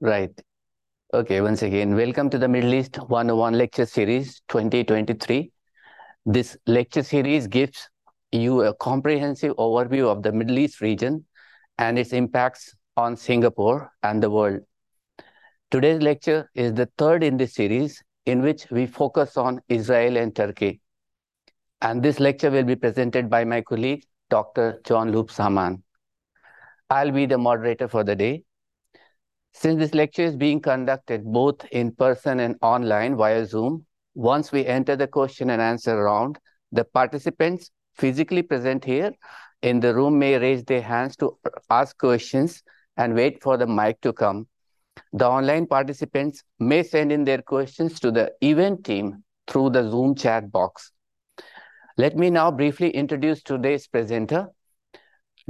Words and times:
Right. 0.00 0.38
Okay, 1.14 1.40
once 1.40 1.62
again, 1.62 1.94
welcome 1.96 2.28
to 2.28 2.36
the 2.36 2.48
Middle 2.48 2.74
East 2.74 2.96
101 2.96 3.54
lecture 3.54 3.86
series 3.86 4.42
2023. 4.48 5.50
This 6.26 6.54
lecture 6.66 7.02
series 7.02 7.46
gives 7.46 7.88
you 8.30 8.64
a 8.64 8.74
comprehensive 8.74 9.56
overview 9.56 10.06
of 10.06 10.22
the 10.22 10.32
Middle 10.32 10.58
East 10.58 10.82
region 10.82 11.24
and 11.78 11.98
its 11.98 12.12
impacts 12.12 12.74
on 12.98 13.16
Singapore 13.16 13.90
and 14.02 14.22
the 14.22 14.28
world. 14.28 14.60
Today's 15.70 16.02
lecture 16.02 16.50
is 16.54 16.74
the 16.74 16.90
third 16.98 17.24
in 17.24 17.38
this 17.38 17.54
series 17.54 18.04
in 18.26 18.42
which 18.42 18.66
we 18.70 18.84
focus 18.84 19.38
on 19.38 19.62
Israel 19.70 20.18
and 20.18 20.36
Turkey. 20.36 20.82
And 21.80 22.02
this 22.02 22.20
lecture 22.20 22.50
will 22.50 22.64
be 22.64 22.76
presented 22.76 23.30
by 23.30 23.44
my 23.44 23.62
colleague, 23.62 24.04
Dr. 24.28 24.78
Jean-Loup 24.84 25.30
Samaan. 25.30 25.80
I'll 26.90 27.12
be 27.12 27.24
the 27.24 27.38
moderator 27.38 27.88
for 27.88 28.04
the 28.04 28.14
day. 28.14 28.44
Since 29.58 29.78
this 29.78 29.94
lecture 29.94 30.22
is 30.22 30.36
being 30.36 30.60
conducted 30.60 31.24
both 31.24 31.64
in 31.72 31.90
person 31.92 32.40
and 32.40 32.56
online 32.60 33.16
via 33.16 33.46
Zoom, 33.46 33.86
once 34.14 34.52
we 34.52 34.66
enter 34.66 34.96
the 34.96 35.06
question 35.06 35.48
and 35.48 35.62
answer 35.62 35.96
round, 35.96 36.38
the 36.72 36.84
participants 36.84 37.70
physically 37.94 38.42
present 38.42 38.84
here 38.84 39.12
in 39.62 39.80
the 39.80 39.94
room 39.94 40.18
may 40.18 40.36
raise 40.36 40.62
their 40.64 40.82
hands 40.82 41.16
to 41.16 41.38
ask 41.70 41.96
questions 41.96 42.62
and 42.98 43.14
wait 43.14 43.42
for 43.42 43.56
the 43.56 43.66
mic 43.66 43.98
to 44.02 44.12
come. 44.12 44.46
The 45.14 45.26
online 45.26 45.66
participants 45.66 46.44
may 46.58 46.82
send 46.82 47.10
in 47.10 47.24
their 47.24 47.40
questions 47.40 47.98
to 48.00 48.10
the 48.10 48.32
event 48.42 48.84
team 48.84 49.24
through 49.46 49.70
the 49.70 49.88
Zoom 49.88 50.16
chat 50.16 50.52
box. 50.52 50.92
Let 51.96 52.14
me 52.14 52.28
now 52.28 52.50
briefly 52.50 52.90
introduce 52.90 53.42
today's 53.42 53.86
presenter, 53.86 54.48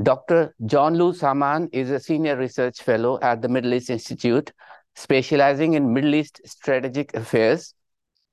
Dr. 0.02 0.54
Jean-Loup 0.66 1.16
Samaan 1.16 1.70
is 1.72 1.90
a 1.90 1.98
senior 1.98 2.36
research 2.36 2.82
fellow 2.82 3.18
at 3.22 3.40
the 3.40 3.48
Middle 3.48 3.72
East 3.72 3.88
Institute, 3.88 4.52
specializing 4.94 5.72
in 5.72 5.94
Middle 5.94 6.14
East 6.14 6.42
strategic 6.44 7.14
affairs, 7.14 7.72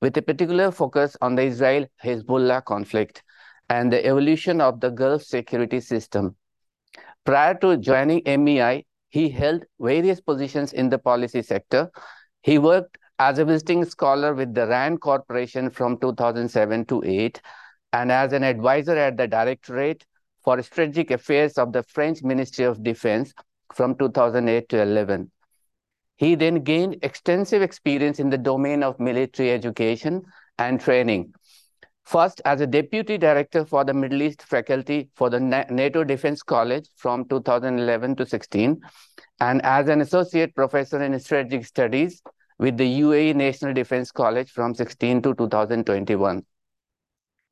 with 0.02 0.14
a 0.18 0.22
particular 0.22 0.70
focus 0.70 1.16
on 1.22 1.34
the 1.34 1.42
Israel-Hezbollah 1.44 2.66
conflict 2.66 3.22
and 3.70 3.90
the 3.90 4.04
evolution 4.04 4.60
of 4.60 4.78
the 4.80 4.90
Gulf 4.90 5.22
security 5.22 5.80
system. 5.80 6.36
Prior 7.24 7.54
to 7.54 7.78
joining 7.78 8.22
MEI, 8.26 8.84
he 9.08 9.30
held 9.30 9.64
various 9.80 10.20
positions 10.20 10.74
in 10.74 10.90
the 10.90 10.98
policy 10.98 11.40
sector. 11.40 11.90
He 12.42 12.58
worked 12.58 12.98
as 13.18 13.38
a 13.38 13.44
visiting 13.46 13.86
scholar 13.86 14.34
with 14.34 14.52
the 14.52 14.66
RAND 14.66 15.00
Corporation 15.00 15.70
from 15.70 15.96
2007 15.98 16.84
to 16.86 17.02
8 17.02 17.40
and 17.94 18.12
as 18.12 18.34
an 18.34 18.42
advisor 18.42 18.98
at 18.98 19.16
the 19.16 19.26
Directorate 19.26 20.04
for 20.44 20.60
Strategic 20.62 21.10
Affairs 21.10 21.58
of 21.58 21.72
the 21.72 21.82
French 21.82 22.22
Ministry 22.22 22.66
of 22.66 22.82
Defense 22.82 23.32
from 23.72 23.96
2008 23.96 24.68
to 24.68 24.82
11. 24.82 25.30
He 26.16 26.34
then 26.34 26.62
gained 26.62 26.98
extensive 27.02 27.62
experience 27.62 28.20
in 28.20 28.30
the 28.30 28.38
domain 28.38 28.82
of 28.82 29.00
military 29.00 29.50
education 29.50 30.22
and 30.58 30.80
training. 30.80 31.34
First, 32.04 32.42
as 32.44 32.60
a 32.60 32.66
deputy 32.66 33.16
director 33.16 33.64
for 33.64 33.82
the 33.82 33.94
Middle 33.94 34.22
East 34.22 34.42
faculty 34.42 35.08
for 35.14 35.30
the 35.30 35.40
NATO 35.40 36.04
Defense 36.04 36.42
College 36.42 36.88
from 36.96 37.26
2011 37.28 38.16
to 38.16 38.26
16, 38.26 38.80
and 39.40 39.62
as 39.64 39.88
an 39.88 40.02
associate 40.02 40.54
professor 40.54 41.02
in 41.02 41.18
strategic 41.18 41.64
studies 41.64 42.22
with 42.58 42.76
the 42.76 43.00
UAE 43.00 43.34
National 43.34 43.72
Defense 43.72 44.12
College 44.12 44.50
from 44.50 44.74
16 44.74 45.22
to 45.22 45.34
2021. 45.34 46.44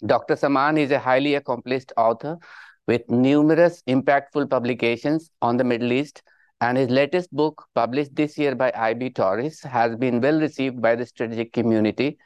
Dr. 0.05 0.35
Samaan 0.35 0.79
is 0.79 0.91
a 0.91 0.99
highly 0.99 1.35
accomplished 1.35 1.93
author 1.97 2.37
with 2.87 3.09
numerous 3.09 3.83
impactful 3.87 4.51
publications 4.51 5.31
on 5.41 5.57
the 5.57 5.65
Middle 5.65 5.93
East, 5.93 6.23
and 6.61 6.79
his 6.79 6.91
latest 6.91 7.33
book, 7.35 7.65
published 7.75 8.15
this 8.15 8.39
year 8.39 8.55
by 8.55 8.73
IB 8.75 9.11
Tauris, 9.11 9.65
has 9.65 9.97
been 9.97 10.21
well 10.21 10.41
received 10.41 10.81
by 10.81 10.95
the 10.95 11.05
strategic 11.05 11.53
community. 11.53 12.19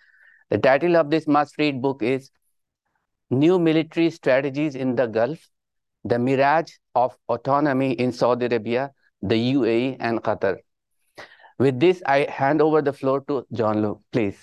The 0.51 0.59
title 0.59 0.97
of 0.97 1.11
this 1.11 1.27
must-read 1.27 1.81
book 1.81 2.03
is 2.03 2.31
New 3.31 3.59
Military 3.59 4.11
Strategies 4.11 4.75
in 4.75 4.95
the 4.95 5.07
Gulf, 5.07 5.39
The 6.05 6.19
Mirage 6.19 6.73
of 6.95 7.17
Autonomy 7.29 7.93
in 7.93 8.13
Saudi 8.13 8.47
Arabia, 8.47 8.93
the 9.23 9.55
UAE, 9.55 9.97
and 10.01 10.23
Qatar. 10.23 10.59
With 11.59 11.81
this, 11.81 12.03
I 12.05 12.27
hand 12.31 12.61
over 12.61 12.83
the 12.83 12.93
floor 12.93 13.23
to 13.29 13.47
Jean-Loup, 13.53 14.03
please. 14.13 14.37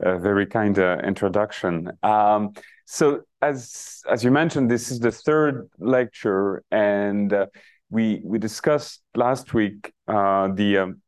A 0.00 0.18
very 0.18 0.46
kind 0.46 0.78
uh, 0.78 0.98
introduction. 1.02 1.90
Um, 2.02 2.52
so 2.84 3.22
as 3.42 4.02
as 4.08 4.22
you 4.24 4.30
mentioned, 4.30 4.70
this 4.70 4.90
is 4.90 5.00
the 5.00 5.10
third 5.10 5.68
lecture, 5.78 6.62
and 6.70 7.32
uh, 7.32 7.46
we 7.90 8.22
we 8.24 8.38
discussed 8.38 9.02
last 9.16 9.52
week 9.52 9.92
uh, 10.06 10.48
the 10.54 10.78
um, 10.78 11.02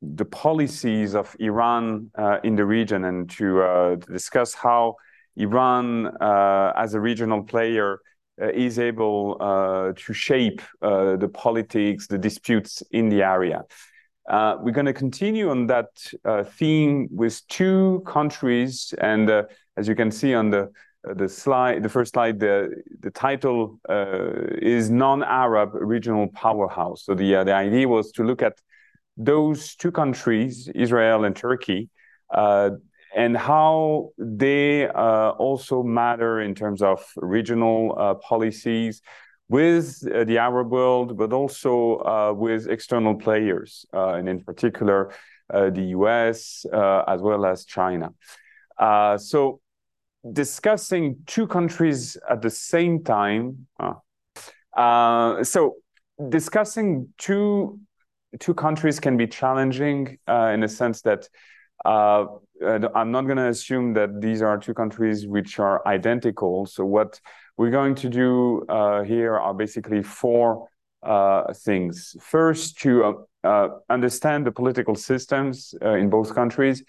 the 0.00 0.24
policies 0.24 1.14
of 1.14 1.36
Iran 1.38 2.10
uh, 2.16 2.38
in 2.42 2.56
the 2.56 2.64
region, 2.64 3.04
and 3.04 3.28
to, 3.30 3.62
uh, 3.62 3.96
to 3.96 4.12
discuss 4.12 4.54
how 4.54 4.96
Iran, 5.36 6.06
uh, 6.06 6.72
as 6.76 6.94
a 6.94 7.00
regional 7.00 7.42
player, 7.42 8.00
uh, 8.40 8.48
is 8.48 8.78
able 8.78 9.36
to 9.96 10.12
shape 10.12 10.62
the 10.80 11.30
politics, 11.32 12.06
the 12.06 12.18
disputes 12.18 12.82
in 12.90 13.08
the 13.08 13.22
area. 13.22 13.64
we're 14.28 14.72
going 14.72 14.86
to 14.86 14.92
continue 14.92 15.50
on 15.50 15.66
that 15.66 15.88
theme 16.58 17.08
with 17.10 17.46
two 17.48 18.02
countries, 18.06 18.94
and 19.00 19.30
as 19.78 19.88
you 19.88 19.94
can 19.94 20.10
see 20.10 20.34
on 20.34 20.50
the 20.50 20.70
the 21.14 21.28
slide, 21.28 21.82
the 21.82 21.88
first 21.88 22.14
slide, 22.14 22.40
the 22.40 22.82
the 23.00 23.10
title 23.10 23.78
uh, 23.88 24.32
is 24.60 24.90
non-Arab 24.90 25.70
regional 25.74 26.28
powerhouse. 26.28 27.04
So 27.04 27.14
the 27.14 27.36
uh, 27.36 27.44
the 27.44 27.54
idea 27.54 27.88
was 27.88 28.10
to 28.12 28.24
look 28.24 28.42
at 28.42 28.60
those 29.16 29.76
two 29.76 29.92
countries, 29.92 30.68
Israel 30.74 31.24
and 31.24 31.34
Turkey, 31.34 31.88
uh, 32.34 32.70
and 33.14 33.36
how 33.36 34.10
they 34.18 34.88
uh, 34.88 35.30
also 35.30 35.82
matter 35.82 36.40
in 36.40 36.54
terms 36.54 36.82
of 36.82 37.04
regional 37.16 37.94
uh, 37.96 38.14
policies 38.14 39.00
with 39.48 40.02
uh, 40.12 40.24
the 40.24 40.38
Arab 40.38 40.70
world, 40.70 41.16
but 41.16 41.32
also 41.32 42.34
with 42.34 42.68
external 42.68 43.14
players, 43.14 43.86
and 43.92 44.28
in 44.28 44.42
particular 44.42 45.12
the 45.48 45.94
US 45.98 46.66
as 46.74 47.22
well 47.22 47.46
as 47.46 47.64
China. 47.64 48.10
so 49.18 49.60
discussing 50.32 51.16
two 51.26 51.46
countries 51.46 52.16
at 52.28 52.42
the 52.42 52.50
same 52.50 53.02
time. 53.04 53.66
Uh, 54.76 55.42
so 55.42 55.76
discussing 56.28 57.08
two 57.18 57.78
two 58.40 58.54
countries 58.54 59.00
can 59.00 59.16
be 59.16 59.26
challenging 59.26 60.18
uh, 60.28 60.50
in 60.52 60.62
a 60.62 60.68
sense 60.68 61.00
that 61.02 61.28
uh, 61.84 62.26
I'm 62.94 63.10
not 63.10 63.22
going 63.22 63.36
to 63.36 63.48
assume 63.48 63.94
that 63.94 64.20
these 64.20 64.42
are 64.42 64.58
two 64.58 64.74
countries 64.74 65.26
which 65.26 65.58
are 65.58 65.86
identical. 65.86 66.66
So 66.66 66.84
what 66.84 67.20
we're 67.56 67.70
going 67.70 67.94
to 67.96 68.08
do 68.08 68.64
uh, 68.68 69.04
here 69.04 69.36
are 69.38 69.54
basically 69.54 70.02
four 70.02 70.68
uh, 71.02 71.52
things. 71.54 72.16
First, 72.20 72.78
to 72.80 73.26
uh, 73.44 73.68
understand 73.88 74.46
the 74.46 74.52
political 74.52 74.94
systems 74.94 75.74
in 75.80 76.10
both 76.10 76.34
countries 76.34 76.82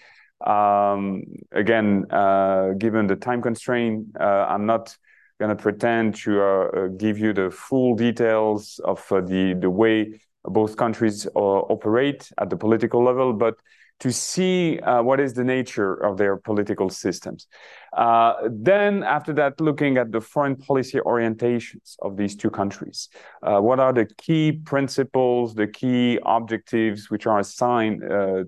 um, 0.46 1.24
again, 1.52 2.06
uh, 2.10 2.70
given 2.78 3.06
the 3.06 3.16
time 3.16 3.42
constraint, 3.42 4.06
uh, 4.18 4.46
I'm 4.48 4.66
not 4.66 4.96
going 5.40 5.56
to 5.56 5.60
pretend 5.60 6.16
to 6.16 6.42
uh, 6.42 6.86
give 6.96 7.18
you 7.18 7.32
the 7.32 7.50
full 7.50 7.94
details 7.94 8.80
of 8.84 9.04
the 9.08 9.56
the 9.58 9.70
way 9.70 10.20
both 10.44 10.76
countries 10.76 11.26
operate 11.34 12.30
at 12.38 12.50
the 12.50 12.56
political 12.56 13.02
level, 13.04 13.32
but 13.32 13.56
to 14.00 14.12
see 14.12 14.78
uh, 14.78 15.02
what 15.02 15.18
is 15.18 15.34
the 15.34 15.42
nature 15.42 15.94
of 15.94 16.16
their 16.16 16.36
political 16.36 16.88
systems. 16.88 17.48
Uh, 17.92 18.34
then, 18.48 19.02
after 19.02 19.32
that, 19.32 19.60
looking 19.60 19.98
at 19.98 20.12
the 20.12 20.20
foreign 20.20 20.54
policy 20.54 20.98
orientations 21.00 21.96
of 22.00 22.16
these 22.16 22.36
two 22.36 22.48
countries. 22.48 23.08
Uh, 23.42 23.58
what 23.58 23.80
are 23.80 23.92
the 23.92 24.06
key 24.16 24.52
principles, 24.52 25.54
the 25.54 25.66
key 25.66 26.18
objectives 26.24 27.10
which 27.10 27.26
are 27.26 27.40
assigned 27.40 28.00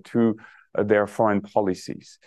to 0.05 0.37
uh, 0.39 0.43
their 0.75 1.07
foreign 1.07 1.41
policies. 1.41 2.19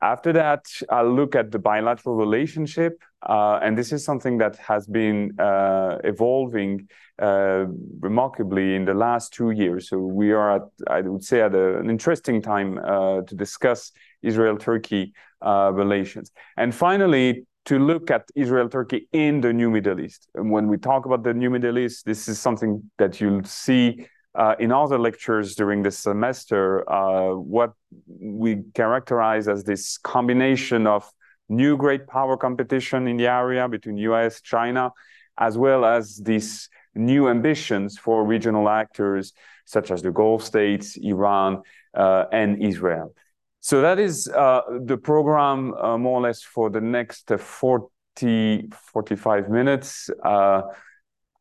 After 0.00 0.32
that, 0.32 0.66
I'll 0.90 1.14
look 1.14 1.36
at 1.36 1.52
the 1.52 1.60
bilateral 1.60 2.16
relationship, 2.16 3.00
uh, 3.22 3.60
and 3.62 3.78
this 3.78 3.92
is 3.92 4.04
something 4.04 4.38
that 4.38 4.56
has 4.56 4.84
been 4.86 5.38
uh, 5.38 5.98
evolving 6.02 6.88
uh, 7.20 7.66
remarkably 8.00 8.74
in 8.74 8.84
the 8.84 8.94
last 8.94 9.32
two 9.32 9.52
years. 9.52 9.88
So 9.88 9.98
we 9.98 10.32
are 10.32 10.56
at, 10.56 10.62
I 10.88 11.02
would 11.02 11.22
say, 11.22 11.40
at 11.42 11.54
a, 11.54 11.78
an 11.78 11.88
interesting 11.88 12.42
time 12.42 12.78
uh, 12.78 13.20
to 13.22 13.34
discuss 13.36 13.92
Israel-Turkey 14.22 15.12
uh, 15.40 15.70
relations. 15.72 16.32
And 16.56 16.74
finally, 16.74 17.46
to 17.66 17.78
look 17.78 18.10
at 18.10 18.28
Israel-Turkey 18.34 19.08
in 19.12 19.40
the 19.40 19.52
new 19.52 19.70
Middle 19.70 20.00
East. 20.00 20.28
And 20.34 20.50
when 20.50 20.66
we 20.66 20.78
talk 20.78 21.06
about 21.06 21.22
the 21.22 21.32
new 21.32 21.48
Middle 21.48 21.78
East, 21.78 22.04
this 22.04 22.26
is 22.26 22.40
something 22.40 22.90
that 22.98 23.20
you'll 23.20 23.44
see 23.44 24.04
uh, 24.34 24.54
in 24.58 24.72
other 24.72 24.98
lectures 24.98 25.54
during 25.54 25.82
this 25.82 25.98
semester, 25.98 26.90
uh, 26.90 27.34
what 27.34 27.72
we 28.06 28.62
characterize 28.74 29.48
as 29.48 29.64
this 29.64 29.98
combination 29.98 30.86
of 30.86 31.10
new 31.48 31.76
great 31.76 32.06
power 32.06 32.36
competition 32.36 33.06
in 33.06 33.16
the 33.16 33.26
area 33.26 33.68
between 33.68 33.96
US, 33.98 34.40
China, 34.40 34.90
as 35.38 35.58
well 35.58 35.84
as 35.84 36.16
these 36.16 36.68
new 36.94 37.28
ambitions 37.28 37.98
for 37.98 38.24
regional 38.24 38.68
actors 38.68 39.32
such 39.64 39.90
as 39.90 40.02
the 40.02 40.10
Gulf 40.10 40.42
states, 40.42 40.96
Iran, 40.96 41.62
uh, 41.94 42.24
and 42.32 42.62
Israel. 42.62 43.14
So 43.60 43.80
that 43.82 43.98
is 43.98 44.28
uh, 44.28 44.62
the 44.84 44.96
program 44.96 45.72
uh, 45.74 45.96
more 45.96 46.18
or 46.18 46.22
less 46.22 46.42
for 46.42 46.68
the 46.68 46.80
next 46.80 47.30
40, 47.30 48.70
45 48.92 49.48
minutes. 49.48 50.10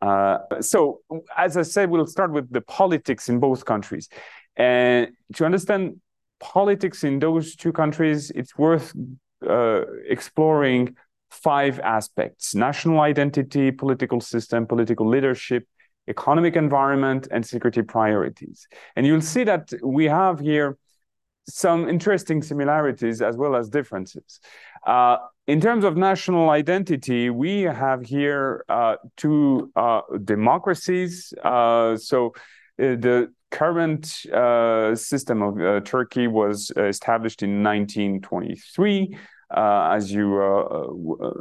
Uh, 0.02 0.40
so, 0.62 1.02
as 1.38 1.58
I 1.58 1.62
said, 1.62 1.90
we'll 1.90 2.08
start 2.08 2.32
with 2.32 2.52
the 2.52 2.62
politics 2.62 3.30
in 3.30 3.40
both 3.40 3.66
countries. 3.66 4.10
And 4.56 5.12
to 5.36 5.46
understand 5.46 6.02
politics 6.40 7.04
in 7.04 7.20
those 7.20 7.56
two 7.56 7.72
countries, 7.72 8.32
it's 8.32 8.58
worth 8.58 8.94
uh, 9.48 9.82
exploring 10.08 10.96
five 11.30 11.80
aspects 11.80 12.54
national 12.54 13.00
identity, 13.00 13.72
political 13.72 14.20
system, 14.20 14.66
political 14.68 15.08
leadership, 15.08 15.66
economic 16.08 16.56
environment, 16.56 17.28
and 17.32 17.46
security 17.46 17.82
priorities. 17.82 18.68
And 18.96 19.06
you'll 19.06 19.22
see 19.22 19.44
that 19.46 19.72
we 19.84 20.06
have 20.06 20.40
here 20.40 20.78
some 21.48 21.90
interesting 21.90 22.42
similarities 22.42 23.22
as 23.22 23.36
well 23.36 23.56
as 23.56 23.70
differences. 23.70 24.40
Uh, 24.86 25.18
in 25.48 25.60
terms 25.60 25.84
of 25.84 25.98
national 25.98 26.50
identity, 26.50 27.30
we 27.30 27.62
have 27.64 28.04
here 28.04 28.64
uh, 28.70 28.96
two 29.18 29.72
uh, 29.76 30.02
democracies. 30.24 31.34
Uh, 31.44 31.98
so 31.98 32.28
uh, 32.80 32.96
the 32.96 33.32
current 33.50 34.26
uh, 34.28 34.96
system 34.96 35.42
of 35.42 35.84
Turkey 35.84 36.28
was 36.28 36.72
established 36.78 37.44
in 37.44 37.64
1923. 37.64 39.18
as 39.54 40.12
you 40.12 40.26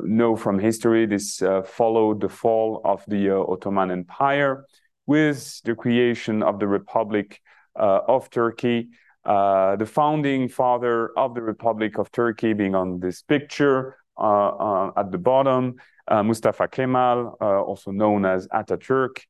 know 0.05 0.35
from 0.37 0.59
history, 0.59 1.07
this 1.07 1.41
followed 1.67 2.21
the 2.21 2.29
fall 2.29 2.81
of 2.85 3.05
the 3.07 3.31
Ottoman 3.31 3.91
Empire 3.93 4.65
with 5.07 5.61
the 5.63 5.75
creation 5.75 6.43
of 6.43 6.59
the 6.59 6.67
Republic 6.67 7.41
of 7.77 8.29
Turkey. 8.31 8.89
Uh, 9.25 9.77
the 9.77 9.87
founding 9.87 10.49
father 10.49 11.11
of 11.19 11.35
the 11.35 11.43
Republic 11.43 11.99
of 11.99 12.11
Turkey 12.11 12.55
being 12.55 12.75
on 12.75 13.01
this 13.01 13.23
picture 13.23 13.97
uh, 14.19 14.49
uh, 14.49 14.93
at 14.97 15.11
the 15.11 15.19
bottom, 15.19 15.77
uh, 16.09 16.23
Mustafa 16.23 16.69
Kemal, 16.69 17.37
uh, 17.41 17.45
also 17.63 17.91
known 17.91 18.25
as 18.25 18.49
Ataturk. 18.49 19.23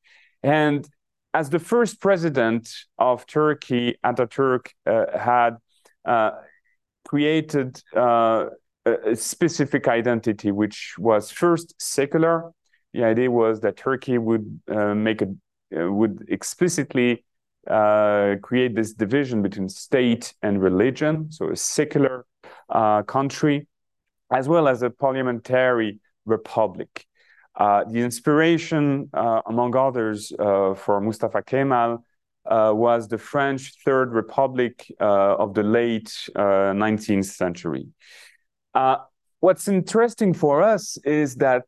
And 0.43 0.87
as 1.33 1.49
the 1.49 1.59
first 1.59 2.01
president 2.01 2.69
of 2.97 3.25
Turkey, 3.25 3.95
Ataturk 4.03 4.67
had 4.85 5.57
created 7.07 7.81
a 7.95 8.49
specific 9.13 9.87
identity, 9.87 10.51
which 10.51 10.95
was 10.97 11.31
first 11.31 11.73
secular. 11.79 12.51
The 12.93 13.05
idea 13.05 13.31
was 13.31 13.61
that 13.61 13.77
Turkey 13.77 14.17
would 14.17 14.61
make 14.67 15.21
a 15.21 15.27
would 15.71 16.25
explicitly 16.27 17.23
uh, 17.67 18.35
create 18.41 18.75
this 18.75 18.93
division 18.93 19.41
between 19.41 19.69
state 19.69 20.33
and 20.41 20.61
religion, 20.61 21.31
so 21.31 21.49
a 21.49 21.55
secular 21.55 22.25
uh, 22.69 23.03
country, 23.03 23.67
as 24.31 24.47
well 24.47 24.67
as 24.67 24.81
a 24.81 24.89
parliamentary 24.89 25.99
republic. 26.25 27.05
Uh, 27.55 27.83
the 27.83 27.99
inspiration, 27.99 29.09
uh, 29.13 29.41
among 29.45 29.75
others, 29.75 30.31
uh, 30.39 30.73
for 30.73 31.01
Mustafa 31.01 31.43
Kemal 31.43 32.03
uh, 32.45 32.71
was 32.73 33.07
the 33.07 33.17
French 33.17 33.73
Third 33.83 34.13
Republic 34.13 34.91
of 34.99 35.53
the 35.53 35.63
late 35.63 36.11
19th 36.35 37.25
century. 37.25 37.87
what's 39.41 39.67
interesting 39.67 40.33
for 40.33 40.61
us 40.61 40.97
is 41.03 41.35
that 41.35 41.65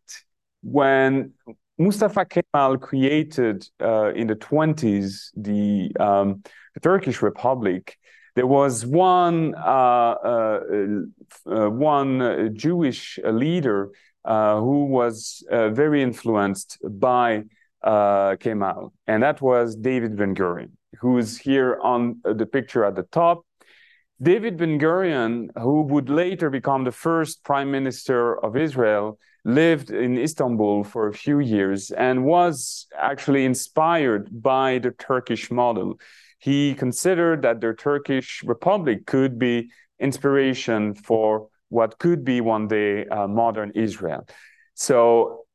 when 0.62 1.34
Mustafa 1.78 2.26
Kemal 2.26 2.78
created 2.78 3.68
uh, 3.82 4.14
in 4.14 4.28
the 4.28 4.36
20s 4.36 5.32
the, 5.36 5.92
um, 6.00 6.44
the, 6.74 6.80
Turkish 6.80 7.22
Republic. 7.22 7.98
There 8.36 8.48
was 8.48 8.86
one 8.86 9.54
uh, 9.56 10.16
uh, 10.24 10.60
uh 11.46 11.70
one 11.70 12.56
Jewish 12.56 13.20
leader 13.24 13.92
uh, 14.26 14.60
who 14.60 14.86
was 14.86 15.44
uh, 15.52 15.70
very 15.70 16.02
influenced 16.02 16.78
by 16.84 17.44
Kemal, 17.84 18.94
and 19.08 19.22
that 19.24 19.42
was 19.42 19.76
David 19.76 20.16
Ben 20.16 20.34
Gurion, 20.34 20.72
who 21.00 21.18
is 21.18 21.38
here 21.38 21.80
on 21.84 22.22
the 22.24 22.46
picture 22.46 22.86
at 22.86 22.96
the 22.96 23.04
top. 23.04 23.46
David 24.22 24.58
Ben 24.58 24.80
Gurion, 24.80 25.50
who 25.60 25.82
would 25.82 26.10
later 26.10 26.50
become 26.50 26.86
the 26.86 26.92
first 26.92 27.44
prime 27.44 27.70
minister 27.72 28.40
of 28.44 28.56
Israel, 28.56 29.20
lived 29.46 29.92
in 29.92 30.18
Istanbul 30.18 30.84
for 30.84 31.08
a 31.08 31.14
few 31.14 31.40
years 31.40 31.92
and 31.92 32.24
was 32.24 32.88
actually 32.98 33.46
inspired 33.46 34.30
by 34.42 34.80
the 34.80 34.92
Turkish 34.92 35.52
model. 35.52 36.00
He 36.40 36.74
considered 36.76 37.42
that 37.42 37.62
the 37.62 37.74
Turkish 37.74 38.44
Republic 38.44 39.06
could 39.06 39.38
be 39.38 39.70
inspiration 40.00 40.94
for 40.94 41.48
what 41.70 41.98
could 42.00 42.24
be 42.24 42.42
one 42.42 42.68
day 42.68 43.06
uh, 43.08 43.28
modern 43.28 43.72
Israel. 43.76 44.28
So 44.76 45.46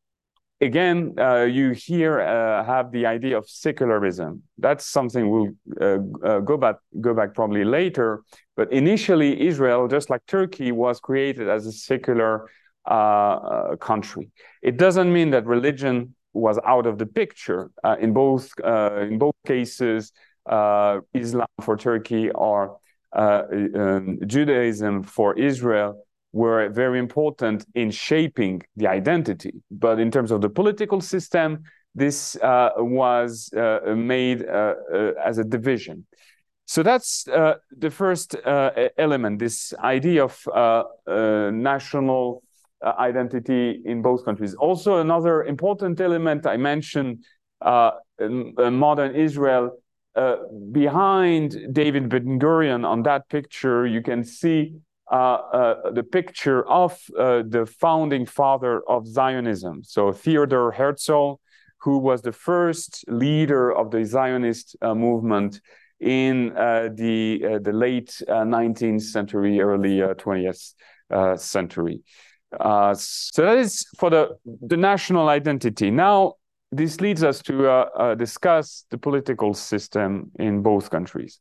again, 0.60 1.14
uh, 1.18 1.42
you 1.42 1.70
here 1.70 2.20
uh, 2.20 2.64
have 2.64 2.90
the 2.90 3.06
idea 3.06 3.38
of 3.38 3.48
secularism. 3.48 4.42
That's 4.58 4.86
something 4.86 5.30
we'll 5.30 5.50
uh, 5.80 5.98
uh, 6.26 6.40
go 6.40 6.56
back 6.56 6.76
go 7.00 7.14
back 7.14 7.34
probably 7.34 7.64
later. 7.64 8.22
But 8.56 8.72
initially, 8.72 9.46
Israel, 9.46 9.88
just 9.88 10.10
like 10.10 10.22
Turkey, 10.26 10.72
was 10.72 11.00
created 11.00 11.48
as 11.48 11.66
a 11.66 11.72
secular 11.72 12.48
uh, 12.88 13.76
country. 13.76 14.30
It 14.62 14.76
doesn't 14.76 15.12
mean 15.12 15.30
that 15.30 15.46
religion 15.46 16.14
was 16.32 16.58
out 16.64 16.86
of 16.86 16.98
the 16.98 17.06
picture. 17.06 17.70
Uh, 17.84 17.96
in 18.00 18.12
both 18.12 18.52
uh, 18.64 19.06
in 19.10 19.18
both 19.18 19.34
cases, 19.46 20.12
Islam 21.14 21.46
for 21.60 21.76
Turkey 21.76 22.30
or 22.30 22.78
um, 23.12 24.18
Judaism 24.26 25.02
for 25.02 25.38
Israel 25.38 26.04
were 26.32 26.68
very 26.68 26.98
important 26.98 27.64
in 27.74 27.90
shaping 27.90 28.62
the 28.76 28.86
identity. 28.86 29.54
But 29.70 29.98
in 29.98 30.10
terms 30.10 30.30
of 30.30 30.40
the 30.40 30.50
political 30.50 31.00
system, 31.00 31.64
this 31.94 32.36
uh, 32.36 32.70
was 32.76 33.50
uh, 33.54 33.94
made 33.96 34.46
uh, 34.46 34.74
as 35.24 35.38
a 35.38 35.44
division. 35.44 36.06
So 36.66 36.82
that's 36.82 37.24
the 37.24 37.90
first 37.90 38.36
element, 38.98 39.38
this 39.38 39.72
idea 39.78 40.24
of 40.24 40.46
national 41.54 42.42
uh, 42.84 42.92
identity 42.98 43.82
in 43.84 44.02
both 44.02 44.24
countries. 44.24 44.54
Also, 44.54 44.98
another 44.98 45.44
important 45.44 46.00
element 46.00 46.46
I 46.46 46.56
mentioned 46.56 47.24
uh, 47.60 47.92
modern 48.20 49.14
Israel. 49.14 49.78
Uh, 50.14 50.36
behind 50.72 51.56
David 51.72 52.08
Ben 52.08 52.40
Gurion 52.40 52.84
on 52.84 53.04
that 53.04 53.28
picture, 53.28 53.86
you 53.86 54.02
can 54.02 54.24
see 54.24 54.74
uh, 55.10 55.14
uh, 55.14 55.90
the 55.92 56.02
picture 56.02 56.68
of 56.68 57.00
uh, 57.18 57.42
the 57.48 57.64
founding 57.64 58.26
father 58.26 58.82
of 58.88 59.06
Zionism. 59.06 59.82
So 59.82 60.12
Theodor 60.12 60.72
Herzl, 60.72 61.40
who 61.80 61.98
was 61.98 62.20
the 62.20 62.32
first 62.32 63.04
leader 63.08 63.72
of 63.72 63.90
the 63.90 64.04
Zionist 64.04 64.76
movement 64.82 65.60
in 66.00 66.48
the 66.54 67.60
the 67.62 67.72
late 67.72 68.20
19th 68.28 69.02
century, 69.02 69.60
early 69.60 69.98
20th 70.00 70.74
century. 71.40 72.02
So 72.52 73.42
that 73.42 73.58
is 73.58 73.86
for 73.98 74.10
the, 74.10 74.36
the 74.44 74.76
national 74.76 75.28
identity. 75.28 75.90
Now, 75.90 76.34
this 76.70 77.00
leads 77.00 77.22
us 77.22 77.40
to 77.42 77.68
uh, 77.68 77.88
uh, 77.96 78.14
discuss 78.14 78.84
the 78.90 78.98
political 78.98 79.54
system 79.54 80.30
in 80.38 80.62
both 80.62 80.90
countries. 80.90 81.40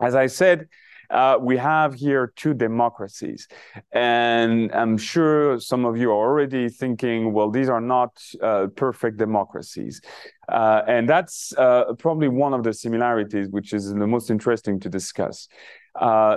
As 0.00 0.14
I 0.14 0.26
said, 0.26 0.68
uh, 1.10 1.36
we 1.40 1.56
have 1.56 1.94
here 1.94 2.32
two 2.36 2.54
democracies. 2.54 3.46
And 3.92 4.72
I'm 4.72 4.96
sure 4.96 5.60
some 5.60 5.84
of 5.84 5.96
you 5.96 6.10
are 6.10 6.14
already 6.14 6.68
thinking, 6.68 7.32
well, 7.32 7.50
these 7.50 7.68
are 7.68 7.80
not 7.80 8.18
uh, 8.40 8.68
perfect 8.74 9.18
democracies. 9.18 10.00
Uh, 10.48 10.82
and 10.86 11.08
that's 11.08 11.52
probably 11.56 12.28
one 12.28 12.54
of 12.54 12.62
the 12.62 12.72
similarities, 12.72 13.48
which 13.48 13.72
is 13.72 13.92
the 13.92 14.06
most 14.06 14.30
interesting 14.30 14.80
to 14.80 14.88
discuss. 14.88 15.48
Uh, 16.00 16.36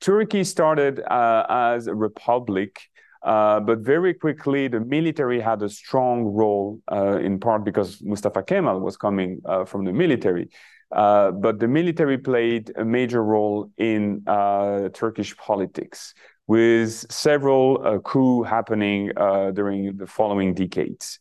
Turkey 0.00 0.44
started 0.44 1.00
uh, 1.00 1.46
as 1.48 1.86
a 1.86 1.94
republic, 1.94 2.80
uh, 3.22 3.60
but 3.60 3.80
very 3.80 4.14
quickly 4.14 4.68
the 4.68 4.80
military 4.80 5.40
had 5.40 5.62
a 5.62 5.68
strong 5.68 6.24
role, 6.24 6.80
uh, 6.90 7.18
in 7.18 7.38
part 7.38 7.64
because 7.64 8.02
Mustafa 8.02 8.42
Kemal 8.42 8.80
was 8.80 8.96
coming 8.96 9.40
uh, 9.44 9.64
from 9.64 9.84
the 9.84 9.92
military. 9.92 10.48
Uh, 10.90 11.30
but 11.30 11.60
the 11.60 11.68
military 11.68 12.18
played 12.18 12.72
a 12.76 12.84
major 12.84 13.22
role 13.22 13.70
in 13.78 14.22
uh, 14.26 14.88
Turkish 14.92 15.36
politics, 15.36 16.14
with 16.46 16.90
several 17.12 18.00
coups 18.00 18.48
happening 18.48 19.12
during 19.54 19.96
the 19.96 20.06
following 20.06 20.52
decades. 20.52 21.20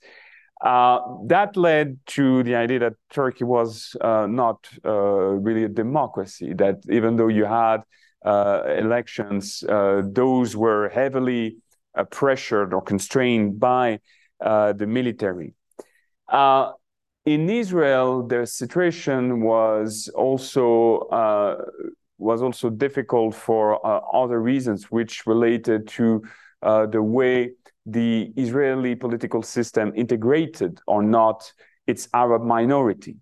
Uh, 0.61 0.99
that 1.25 1.55
led 1.55 1.97
to 2.05 2.43
the 2.43 2.55
idea 2.55 2.79
that 2.79 2.93
Turkey 3.09 3.45
was 3.45 3.95
uh, 4.01 4.27
not 4.27 4.67
uh, 4.83 4.91
really 4.91 5.63
a 5.63 5.69
democracy, 5.69 6.53
that 6.53 6.77
even 6.89 7.15
though 7.15 7.29
you 7.29 7.45
had 7.45 7.77
elections, 8.25 9.63
uh, 9.63 10.01
those 10.05 10.55
were 10.55 10.89
heavily 10.89 11.57
uh, 11.95 12.03
pressured 12.05 12.73
or 12.73 12.81
constrained 12.81 13.59
by 13.59 13.99
the 14.39 14.85
military. 14.87 15.53
in 17.25 17.49
Israel, 17.49 18.27
the 18.27 18.45
situation 18.45 19.41
was 19.41 20.09
also 20.15 20.99
uh, 21.11 21.55
was 22.19 22.41
also 22.41 22.69
difficult 22.69 23.33
for 23.33 23.83
uh, 23.85 24.01
other 24.13 24.41
reasons, 24.41 24.91
which 24.91 25.25
related 25.25 25.87
to 25.87 26.21
uh, 26.61 26.85
the 26.85 27.01
way 27.01 27.51
the 27.85 28.31
Israeli 28.35 28.93
political 28.93 29.41
system 29.41 29.91
integrated 29.95 30.79
or 30.85 31.01
not 31.01 31.51
its 31.87 32.07
Arab 32.13 32.43
minority. 32.43 33.15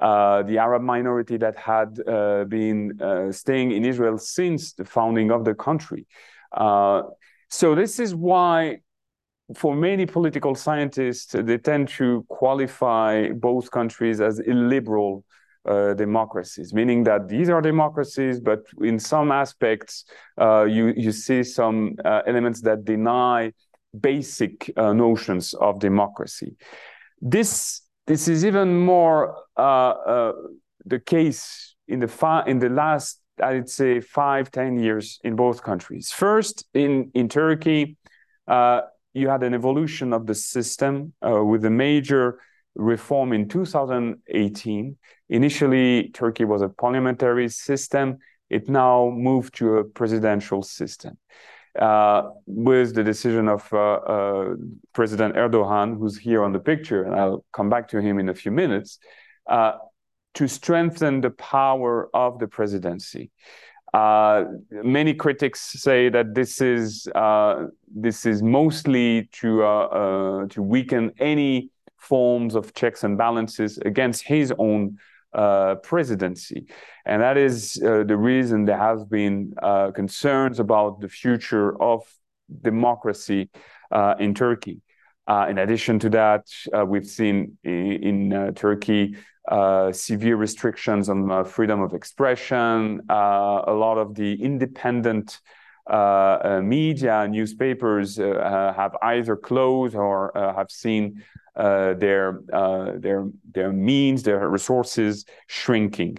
Uh, 0.00 0.42
the 0.44 0.56
Arab 0.56 0.80
minority 0.80 1.36
that 1.36 1.54
had 1.58 2.00
uh, 2.08 2.44
been 2.44 2.98
uh, 3.02 3.30
staying 3.30 3.70
in 3.70 3.84
Israel 3.84 4.16
since 4.16 4.72
the 4.72 4.84
founding 4.84 5.30
of 5.30 5.44
the 5.44 5.54
country. 5.54 6.06
Uh, 6.52 7.02
so, 7.50 7.74
this 7.74 8.00
is 8.00 8.14
why, 8.14 8.78
for 9.54 9.74
many 9.74 10.06
political 10.06 10.54
scientists, 10.54 11.34
they 11.34 11.58
tend 11.58 11.88
to 11.88 12.24
qualify 12.28 13.28
both 13.28 13.70
countries 13.70 14.22
as 14.22 14.38
illiberal 14.38 15.22
uh, 15.68 15.92
democracies, 15.92 16.72
meaning 16.72 17.04
that 17.04 17.28
these 17.28 17.50
are 17.50 17.60
democracies, 17.60 18.40
but 18.40 18.60
in 18.80 18.98
some 18.98 19.30
aspects, 19.30 20.06
you, 20.38 20.94
you 20.96 21.12
see 21.12 21.42
some 21.42 21.96
elements 22.26 22.62
that 22.62 22.86
deny 22.86 23.52
basic 24.00 24.74
notions 24.76 25.52
of 25.54 25.78
democracy. 25.78 26.56
This 27.20 27.82
this 28.06 28.28
is 28.28 28.44
even 28.44 28.78
more 28.80 29.36
uh, 29.56 29.90
uh, 29.90 30.32
the 30.86 30.98
case 30.98 31.74
in 31.88 32.00
the 32.00 32.08
fi- 32.08 32.44
in 32.46 32.58
the 32.58 32.68
last, 32.68 33.20
I'd 33.42 33.68
say, 33.68 34.00
five 34.00 34.50
ten 34.50 34.78
years 34.78 35.18
in 35.22 35.36
both 35.36 35.62
countries. 35.62 36.10
First, 36.10 36.66
in 36.74 37.10
in 37.14 37.28
Turkey, 37.28 37.96
uh, 38.48 38.82
you 39.12 39.28
had 39.28 39.42
an 39.42 39.54
evolution 39.54 40.12
of 40.12 40.26
the 40.26 40.34
system 40.34 41.12
uh, 41.26 41.44
with 41.44 41.64
a 41.64 41.70
major 41.70 42.40
reform 42.74 43.32
in 43.32 43.48
2018. 43.48 44.96
Initially, 45.28 46.10
Turkey 46.10 46.44
was 46.44 46.62
a 46.62 46.68
parliamentary 46.68 47.48
system. 47.48 48.18
It 48.48 48.68
now 48.68 49.10
moved 49.10 49.54
to 49.56 49.78
a 49.78 49.84
presidential 49.84 50.62
system 50.62 51.18
uh, 51.78 52.30
with 52.46 52.94
the 52.94 53.04
decision 53.04 53.48
of 53.48 53.68
uh, 53.72 53.78
uh, 53.94 54.54
President 54.92 55.36
Erdogan, 55.36 55.98
who's 55.98 56.18
here 56.18 56.42
on 56.42 56.52
the 56.52 56.58
picture, 56.58 57.04
and 57.04 57.14
I'll 57.14 57.44
come 57.52 57.70
back 57.70 57.88
to 57.88 58.00
him 58.00 58.18
in 58.18 58.28
a 58.28 58.34
few 58.34 58.50
minutes, 58.50 58.98
uh, 59.48 59.74
to 60.34 60.48
strengthen 60.48 61.20
the 61.20 61.30
power 61.30 62.08
of 62.14 62.38
the 62.38 62.48
presidency. 62.48 63.30
Uh, 63.92 64.44
many 64.70 65.14
critics 65.14 65.60
say 65.60 66.08
that 66.08 66.34
this 66.34 66.60
is 66.60 67.08
this 67.92 68.24
is 68.24 68.42
mostly 68.42 69.28
to 69.32 70.46
to 70.48 70.62
weaken 70.62 71.12
any 71.18 71.70
forms 71.96 72.54
of 72.54 72.72
checks 72.74 73.04
and 73.04 73.18
balances 73.18 73.78
against 73.78 74.22
his 74.22 74.52
own 74.58 74.96
uh, 75.32 75.76
presidency. 75.76 76.66
And 77.06 77.22
that 77.22 77.36
is 77.36 77.80
uh, 77.84 78.04
the 78.04 78.16
reason 78.16 78.64
there 78.64 78.78
has 78.78 79.04
been 79.04 79.54
uh, 79.62 79.92
concerns 79.92 80.58
about 80.58 81.00
the 81.00 81.08
future 81.08 81.80
of 81.80 82.02
democracy 82.62 83.50
uh, 83.92 84.14
in 84.18 84.34
Turkey. 84.34 84.80
Uh, 85.26 85.46
in 85.48 85.58
addition 85.58 86.00
to 86.00 86.10
that, 86.10 86.46
we've 86.88 87.06
seen 87.06 87.56
in, 87.62 88.30
in 88.32 88.54
Turkey 88.54 89.16
severe 89.92 90.36
restrictions 90.36 91.08
on 91.08 91.44
freedom 91.44 91.80
of 91.80 91.94
expression. 91.94 93.00
a 93.08 93.72
lot 93.72 93.98
of 93.98 94.16
the 94.16 94.42
independent 94.42 95.38
media, 95.88 97.28
newspapers 97.28 98.16
have 98.16 98.96
either 99.02 99.36
closed 99.36 99.94
or 99.94 100.32
have 100.34 100.70
seen 100.70 101.22
their 101.60 102.40
uh, 102.52 102.92
their 102.96 103.28
their 103.52 103.72
means, 103.72 104.22
their 104.22 104.48
resources 104.48 105.24
shrinking. 105.46 106.18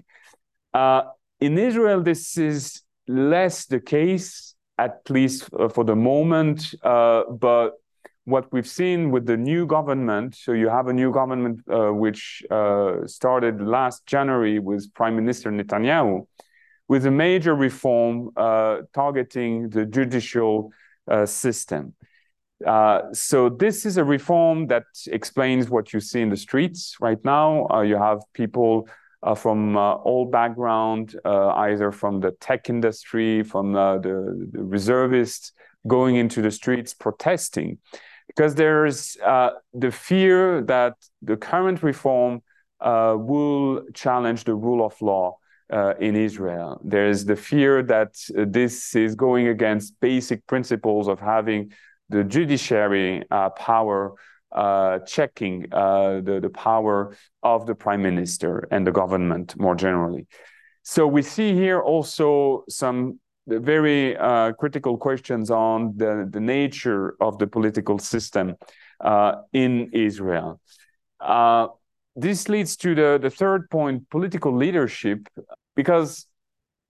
Uh, 0.74 1.04
in 1.40 1.58
Israel, 1.58 2.02
this 2.02 2.38
is 2.38 2.82
less 3.08 3.66
the 3.66 3.80
case, 3.80 4.56
at 4.78 5.10
least 5.10 5.50
for 5.74 5.84
the 5.84 5.96
moment. 5.96 6.76
but 6.82 7.72
what 8.26 8.52
we've 8.54 8.68
seen 8.68 9.10
with 9.10 9.26
the 9.26 9.36
new 9.36 9.66
government, 9.66 10.36
so 10.36 10.52
you 10.52 10.70
have 10.70 10.88
a 10.88 10.94
new 10.94 11.12
government 11.12 11.60
uh, 11.68 11.92
which 11.92 12.44
uh, 12.52 13.06
started 13.08 13.62
last 13.62 14.06
January 14.06 14.60
with 14.60 14.94
Prime 14.94 15.16
Minister 15.16 15.52
Netanyahu, 15.52 16.28
with 16.88 17.06
a 17.08 17.12
major 17.12 17.56
reform 17.56 18.30
uh, 18.38 18.82
targeting 18.94 19.70
the 19.70 19.86
judicial 19.86 20.72
system. 21.26 21.94
Uh, 22.66 23.02
so 23.14 23.50
this 23.50 23.86
is 23.86 23.98
a 23.98 24.04
reform 24.04 24.68
that 24.68 24.84
explains 25.08 25.70
what 25.70 25.94
you 25.94 26.00
see 26.00 26.22
in 26.22 26.30
the 26.30 26.38
streets 26.38 26.96
right 27.00 27.24
now. 27.24 27.68
Uh, 27.70 27.82
you 27.82 27.98
have 27.98 28.20
people 28.34 28.88
uh, 29.24 29.36
from 29.36 29.78
uh, 29.78 29.94
all 29.94 30.26
background, 30.26 31.16
uh, 31.26 31.50
either 31.50 31.92
from 31.92 32.20
the 32.20 32.32
tech 32.40 32.70
industry, 32.70 33.44
from 33.44 33.74
the, 33.74 34.00
the, 34.02 34.64
reservists, 34.64 35.52
going 35.88 36.16
into 36.16 36.42
the 36.42 36.52
streets 36.52 36.94
protesting, 36.94 37.78
because 38.28 38.56
there's 38.56 39.18
the 39.74 39.92
fear 39.92 40.62
that 40.62 40.94
the 41.22 41.36
current 41.36 41.82
reform 41.82 42.42
will 42.80 43.84
challenge 43.94 44.44
the 44.44 44.54
rule 44.56 44.86
of 44.86 45.00
law. 45.02 45.38
Uh, 45.72 45.94
in 46.02 46.18
Israel. 46.18 46.82
There's 46.84 47.24
the 47.24 47.38
fear 47.38 47.82
that 47.84 48.18
uh, 48.38 48.44
this 48.46 48.94
is 48.94 49.16
going 49.16 49.48
against 49.48 49.98
basic 50.02 50.46
principles 50.46 51.08
of 51.08 51.22
having 51.22 51.72
the 52.12 52.24
judiciary 52.24 53.24
uh, 53.32 53.50
power 53.52 54.14
uh, 54.52 55.00
checking 55.16 55.56
uh, 55.72 56.22
the, 56.28 56.40
the 56.42 56.50
power 56.50 57.16
of 57.42 57.66
the 57.66 57.76
prime 57.76 58.02
minister 58.02 58.68
and 58.72 58.86
the 58.86 58.92
government 58.92 59.48
more 59.58 59.76
generally. 59.76 60.28
So 60.84 61.08
we 61.08 61.22
see 61.22 61.54
here 61.54 61.80
also 61.80 62.64
some 62.68 63.20
very 63.48 64.18
uh, 64.18 64.52
critical 64.54 64.98
questions 64.98 65.50
on 65.50 65.94
the, 65.96 66.28
the 66.30 66.40
nature 66.40 67.16
of 67.20 67.38
the 67.40 67.48
political 67.48 67.98
system 68.00 68.56
uh, 69.00 69.34
in 69.54 69.90
Israel. 69.94 70.60
Uh, 71.20 71.68
this 72.16 72.50
leads 72.50 72.76
to 72.78 72.94
the, 72.94 73.20
the 73.22 73.30
third 73.30 73.70
point 73.70 74.10
political 74.10 74.54
leadership, 74.56 75.20
because 75.76 76.28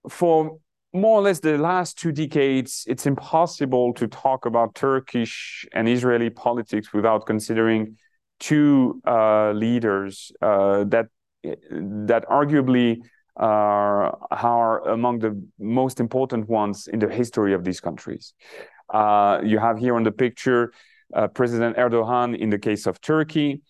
for 0.09 0.57
more 0.93 1.19
or 1.19 1.21
less 1.21 1.39
the 1.39 1.57
last 1.57 1.97
two 1.97 2.11
decades, 2.11 2.83
it's 2.87 3.05
impossible 3.05 3.93
to 3.93 4.07
talk 4.07 4.45
about 4.45 4.75
Turkish 4.75 5.65
and 5.73 5.87
Israeli 5.87 6.29
politics 6.29 6.93
without 6.93 7.25
considering 7.25 7.97
two 8.39 9.01
uh, 9.07 9.51
leaders 9.51 10.31
uh, 10.41 10.83
that 10.85 11.07
that 11.43 12.25
arguably 12.29 12.97
are, 13.37 14.17
are 14.31 14.87
among 14.89 15.19
the 15.19 15.41
most 15.59 15.99
important 15.99 16.47
ones 16.47 16.87
in 16.87 16.99
the 16.99 17.07
history 17.07 17.53
of 17.53 17.63
these 17.63 17.79
countries. 17.79 18.33
Uh, 18.93 19.39
you 19.43 19.57
have 19.57 19.79
here 19.79 19.95
on 19.95 20.03
the 20.03 20.11
picture 20.11 20.73
uh, 21.15 21.27
President 21.27 21.77
Erdogan 21.77 22.37
in 22.37 22.49
the 22.49 22.59
case 22.59 22.85
of 22.85 23.01
Turkey. 23.01 23.61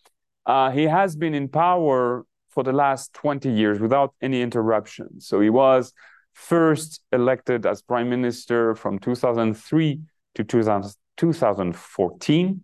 Uh, 0.45 0.71
he 0.71 0.83
has 0.83 1.15
been 1.15 1.33
in 1.33 1.47
power 1.47 2.25
for 2.49 2.63
the 2.63 2.73
last 2.73 3.13
20 3.13 3.49
years 3.49 3.79
without 3.79 4.13
any 4.21 4.41
interruption. 4.41 5.21
So 5.21 5.39
he 5.39 5.49
was 5.49 5.93
first 6.33 7.01
elected 7.11 7.65
as 7.65 7.81
prime 7.81 8.09
minister 8.09 8.75
from 8.75 8.99
2003 8.99 10.01
to 10.35 10.43
2000, 10.43 10.95
2014, 11.17 12.63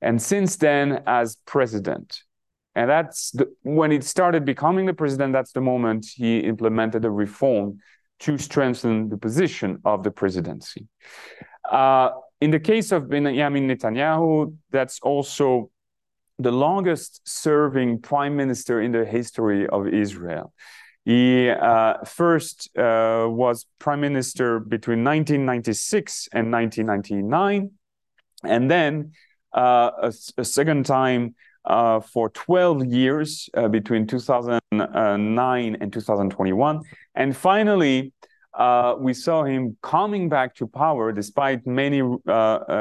and 0.00 0.22
since 0.22 0.56
then 0.56 1.02
as 1.06 1.36
president. 1.46 2.22
And 2.74 2.88
that's 2.88 3.32
the, 3.32 3.52
when 3.62 3.90
it 3.90 4.04
started 4.04 4.44
becoming 4.44 4.86
the 4.86 4.94
president, 4.94 5.32
that's 5.32 5.52
the 5.52 5.60
moment 5.60 6.06
he 6.14 6.38
implemented 6.38 7.04
a 7.04 7.10
reform 7.10 7.78
to 8.20 8.38
strengthen 8.38 9.08
the 9.08 9.16
position 9.16 9.80
of 9.84 10.04
the 10.04 10.10
presidency. 10.10 10.86
Uh, 11.68 12.10
in 12.40 12.50
the 12.50 12.60
case 12.60 12.92
of 12.92 13.08
Benjamin 13.08 13.68
Netanyahu, 13.68 14.56
that's 14.70 15.00
also 15.00 15.70
the 16.38 16.52
longest 16.52 17.20
serving 17.24 18.00
prime 18.00 18.36
minister 18.36 18.80
in 18.80 18.92
the 18.92 19.04
history 19.04 19.66
of 19.66 19.88
Israel. 19.88 20.52
He 21.08 21.48
uh, 21.48 22.04
first 22.04 22.68
uh, 22.76 23.24
was 23.30 23.64
prime 23.78 24.02
minister 24.02 24.60
between 24.60 25.02
1996 25.04 26.28
and 26.34 26.52
1999, 26.52 27.70
and 28.44 28.70
then 28.70 29.12
uh, 29.56 29.90
a, 30.02 30.12
a, 30.36 30.44
second 30.44 30.84
time 30.84 31.34
uh, 31.64 32.00
for 32.00 32.28
12 32.28 32.84
years 32.88 33.48
uh, 33.54 33.68
between 33.68 34.06
2009 34.06 35.76
and 35.80 35.92
2021. 35.94 36.82
And 37.14 37.34
finally, 37.34 38.12
uh, 38.52 38.96
we 38.98 39.14
saw 39.14 39.44
him 39.44 39.78
coming 39.82 40.28
back 40.28 40.56
to 40.56 40.66
power 40.66 41.10
despite 41.12 41.66
many 41.66 42.02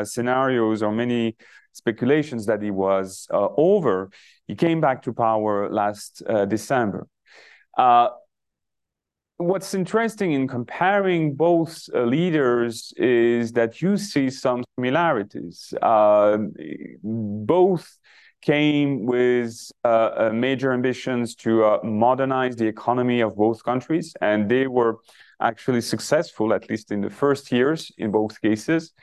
scenarios 0.04 0.84
or 0.84 0.92
many 0.92 1.38
speculations 1.72 2.46
that 2.48 2.62
he 2.62 2.72
was 2.72 3.26
over. 3.32 4.10
He 4.48 4.56
came 4.56 4.82
back 4.82 5.04
to 5.04 5.14
power 5.14 5.70
last 5.70 6.22
December. 6.50 7.08
Uh, 7.78 8.10
what's 9.38 9.74
interesting 9.74 10.34
in 10.34 10.48
comparing 10.48 11.36
both 11.36 11.88
uh, 11.94 12.02
leaders 12.02 12.92
is 12.98 13.52
that 13.54 13.82
you 13.82 13.96
see 13.96 14.30
some 14.30 14.64
similarities. 14.76 15.74
Uh, 15.82 16.38
both 17.04 17.98
came 18.42 19.06
with 19.06 19.72
uh, 19.84 20.32
major 20.34 20.74
ambitions 20.74 21.36
to 21.36 21.64
uh, 21.64 21.80
modernize 21.84 22.56
the 22.56 22.66
economy 22.66 23.22
of 23.22 23.36
both 23.36 23.64
countries, 23.64 24.16
and 24.22 24.50
they 24.50 24.68
were 24.68 24.98
actually 25.40 25.82
successful, 25.82 26.54
at 26.54 26.70
least 26.70 26.92
in 26.92 27.02
the 27.02 27.10
first 27.10 27.52
years 27.52 27.92
in 27.98 28.12
both 28.12 28.42
cases, 28.42 28.94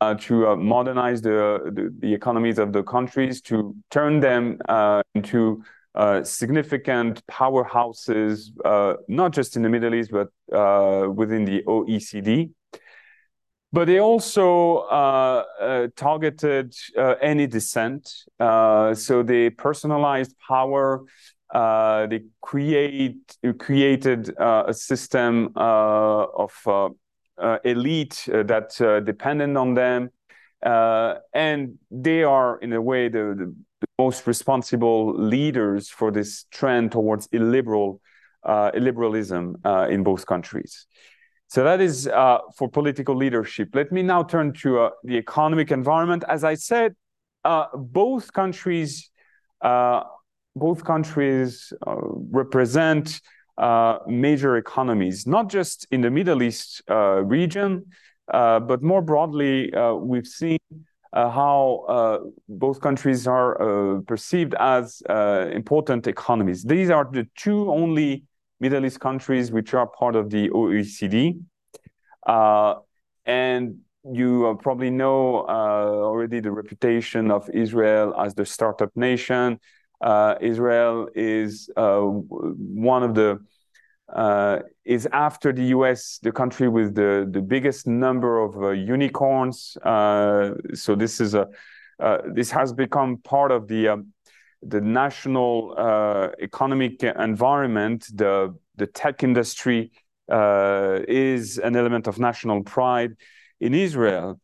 uh, 0.00 0.14
to 0.14 0.48
uh, 0.48 0.56
modernize 0.56 1.22
the, 1.22 1.60
the, 1.72 1.94
the 1.98 2.12
economies 2.12 2.58
of 2.58 2.72
the 2.72 2.82
countries, 2.82 3.40
to 3.40 3.74
turn 3.90 4.20
them 4.20 4.58
uh, 4.68 5.02
into 5.14 5.62
uh, 5.62 5.64
Uh, 5.94 6.24
significant 6.24 7.22
powerhouses, 7.26 8.50
uh, 8.64 8.94
not 9.08 9.30
just 9.30 9.56
in 9.56 9.62
the 9.62 9.68
Middle 9.68 9.94
East 9.94 10.10
but 10.10 10.28
uh, 10.50 11.06
within 11.10 11.44
the 11.44 11.62
OECD. 11.64 12.50
But 13.74 13.86
they 13.86 13.98
also 13.98 14.78
uh, 14.90 15.44
uh, 15.60 15.88
targeted 15.94 16.74
uh, 16.96 17.14
any 17.20 17.46
dissent. 17.46 18.10
so 18.38 19.22
they 19.22 19.50
personalized 19.50 20.34
power. 20.48 21.04
they 21.52 22.22
create 22.40 23.36
created 23.58 24.34
a 24.38 24.74
system 24.74 25.52
of 25.56 26.52
elite 27.64 28.24
that 28.26 29.02
dependent 29.04 29.56
on 29.56 29.74
them. 29.74 30.10
Uh, 30.62 31.16
and 31.34 31.78
they 31.90 32.22
are, 32.22 32.58
in 32.58 32.72
a 32.72 32.80
way, 32.80 33.08
the, 33.08 33.52
most 34.04 34.26
responsible 34.26 35.00
leaders 35.34 35.82
for 35.98 36.08
this 36.18 36.30
trend 36.58 36.84
towards 36.96 37.28
illiberal 37.32 38.00
uh, 38.44 38.70
illiberalism 38.78 39.44
uh, 39.64 39.86
in 39.94 40.02
both 40.02 40.22
countries. 40.26 40.72
So 41.54 41.58
that 41.68 41.80
is 41.80 42.08
uh, 42.08 42.38
for 42.56 42.66
political 42.68 43.14
leadership. 43.24 43.68
Let 43.80 43.92
me 43.92 44.02
now 44.02 44.22
turn 44.24 44.52
to 44.62 44.68
uh, 44.80 44.90
the 45.04 45.16
economic 45.18 45.70
environment. 45.70 46.24
As 46.36 46.42
I 46.42 46.54
said, 46.70 46.90
uh, 47.44 47.66
both 47.74 48.32
countries, 48.32 49.10
uh, 49.60 50.00
both 50.56 50.80
countries 50.92 51.72
represent 52.40 53.20
major 54.08 54.52
economies, 54.56 55.18
not 55.36 55.44
just 55.56 55.86
in 55.94 56.00
the 56.00 56.10
Middle 56.10 56.42
East 56.42 56.82
region, 57.36 57.70
but 58.26 58.80
more 58.82 59.02
broadly, 59.02 59.72
we've 60.10 60.26
seen 60.26 60.58
how 61.14 62.32
both 62.48 62.80
countries 62.80 63.26
are 63.26 64.00
perceived 64.06 64.54
as 64.58 65.02
important 65.52 66.06
economies. 66.06 66.62
These 66.62 66.90
are 66.90 67.08
the 67.10 67.26
two 67.36 67.70
only 67.70 68.24
Middle 68.62 68.86
East 68.86 69.00
countries 69.00 69.50
which 69.50 69.74
are 69.74 69.88
part 69.88 70.14
of 70.14 70.30
the 70.30 70.48
OECD. 70.50 71.40
Uh, 72.24 72.74
and 73.26 73.78
you 74.04 74.46
uh, 74.46 74.54
probably 74.54 74.90
know 74.90 75.40
uh, 75.48 76.08
already 76.10 76.38
the 76.38 76.52
reputation 76.52 77.32
of 77.32 77.50
Israel 77.50 78.14
as 78.16 78.34
the 78.36 78.46
startup 78.46 78.90
nation. 78.96 79.58
Uh, 80.00 80.36
Israel 80.40 81.08
is 81.14 81.70
uh, 81.76 82.00
one 82.00 83.02
of 83.02 83.14
the 83.16 83.40
uh, 84.14 84.60
is 84.84 85.08
after 85.12 85.52
the 85.52 85.64
U.S. 85.76 86.18
the 86.22 86.32
country 86.32 86.68
with 86.68 86.94
the 86.94 87.28
the 87.30 87.40
biggest 87.40 87.86
number 87.86 88.40
of 88.40 88.76
unicorns. 88.76 89.76
so 89.82 90.94
this 90.96 91.20
is 91.20 91.34
a 91.34 91.48
this 92.34 92.50
has 92.50 92.72
become 92.72 93.18
part 93.18 93.50
of 93.50 93.68
the 93.68 93.88
um, 93.88 94.12
the 94.62 94.80
national 94.80 95.74
uh, 95.76 96.28
economic 96.40 97.02
environment, 97.02 98.06
the 98.14 98.54
the 98.76 98.86
tech 98.86 99.22
industry 99.22 99.90
uh, 100.30 101.00
is 101.08 101.58
an 101.58 101.76
element 101.76 102.06
of 102.06 102.18
national 102.18 102.62
pride 102.62 103.16
in 103.60 103.74
Israel. 103.74 104.40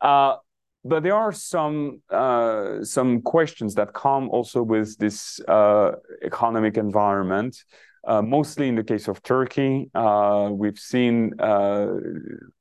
Uh, 0.00 0.36
but 0.84 1.02
there 1.02 1.16
are 1.16 1.32
some 1.32 2.02
uh, 2.10 2.84
some 2.84 3.22
questions 3.22 3.74
that 3.74 3.92
come 3.92 4.28
also 4.30 4.62
with 4.62 4.96
this 4.98 5.40
uh, 5.48 5.92
economic 6.22 6.76
environment. 6.76 7.64
Uh, 8.06 8.22
mostly 8.22 8.68
in 8.68 8.76
the 8.76 8.84
case 8.84 9.08
of 9.08 9.20
Turkey, 9.22 9.90
we've 10.50 10.78
seen 10.78 11.32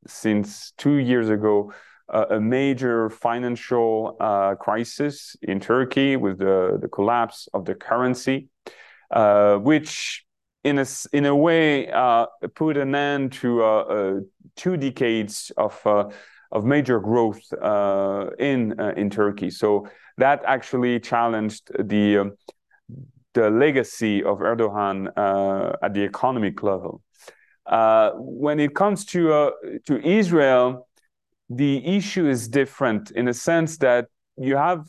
since 0.07 0.73
two 0.77 0.95
years 0.95 1.29
ago 1.29 1.71
a 2.09 2.39
major 2.39 3.09
financial 3.09 4.15
uh, 4.19 4.55
crisis 4.55 5.35
in 5.41 5.59
Turkey 5.59 6.15
with 6.15 6.37
the, 6.37 6.77
the 6.81 6.87
collapse 6.87 7.49
of 7.53 7.65
the 7.65 7.73
currency, 7.73 8.47
uh, 9.11 9.55
which 9.57 10.23
in 10.63 10.79
a, 10.79 10.85
in 11.13 11.25
a 11.25 11.35
way 11.35 11.89
uh, 11.91 12.25
put 12.53 12.77
an 12.77 12.93
end 12.93 13.31
to 13.31 13.63
uh, 13.63 13.65
uh, 13.67 14.19
two 14.55 14.77
decades 14.77 15.51
of, 15.57 15.79
uh, 15.85 16.09
of 16.51 16.63
major 16.63 16.99
growth 16.99 17.41
in, 18.39 18.79
in 18.97 19.09
Turkey. 19.09 19.49
So 19.49 19.87
that 20.17 20.43
actually 20.45 20.99
challenged 20.99 21.71
the, 21.77 22.19
um, 22.19 22.33
the 23.35 23.51
legacy 23.51 24.23
of 24.23 24.39
Erdogan 24.39 25.07
at 25.83 25.93
the 25.93 26.03
economic 26.03 26.63
level. 26.63 27.03
when 28.17 28.59
it 28.59 28.73
comes 28.73 29.05
to, 29.05 29.51
to 29.85 30.01
Israel, 30.03 30.87
the 31.49 31.85
issue 31.85 32.27
is 32.27 32.47
different 32.47 33.11
in 33.11 33.27
a 33.27 33.33
sense 33.33 33.77
that 33.77 34.07
you 34.37 34.55
have 34.55 34.87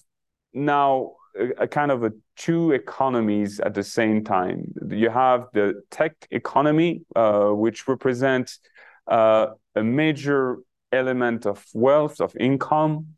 now 0.55 1.13
a, 1.39 1.65
a, 1.65 1.69
kind 1.69 1.91
of 1.91 2.03
a 2.03 2.13
two 2.37 2.73
economies 2.73 3.61
at 3.61 3.75
the 3.75 3.83
same 3.83 4.25
time. 4.25 4.73
You 4.89 5.11
have 5.11 5.47
the 5.53 5.83
tech 5.91 6.15
economy, 6.31 7.03
uh, 7.15 7.49
which 7.49 7.87
represents 7.89 8.61
uh, 9.07 9.49
a 9.75 9.83
major 9.83 10.59
element 10.93 11.47
of 11.47 11.65
wealth, 11.75 12.21
of 12.21 12.35
income, 12.37 13.09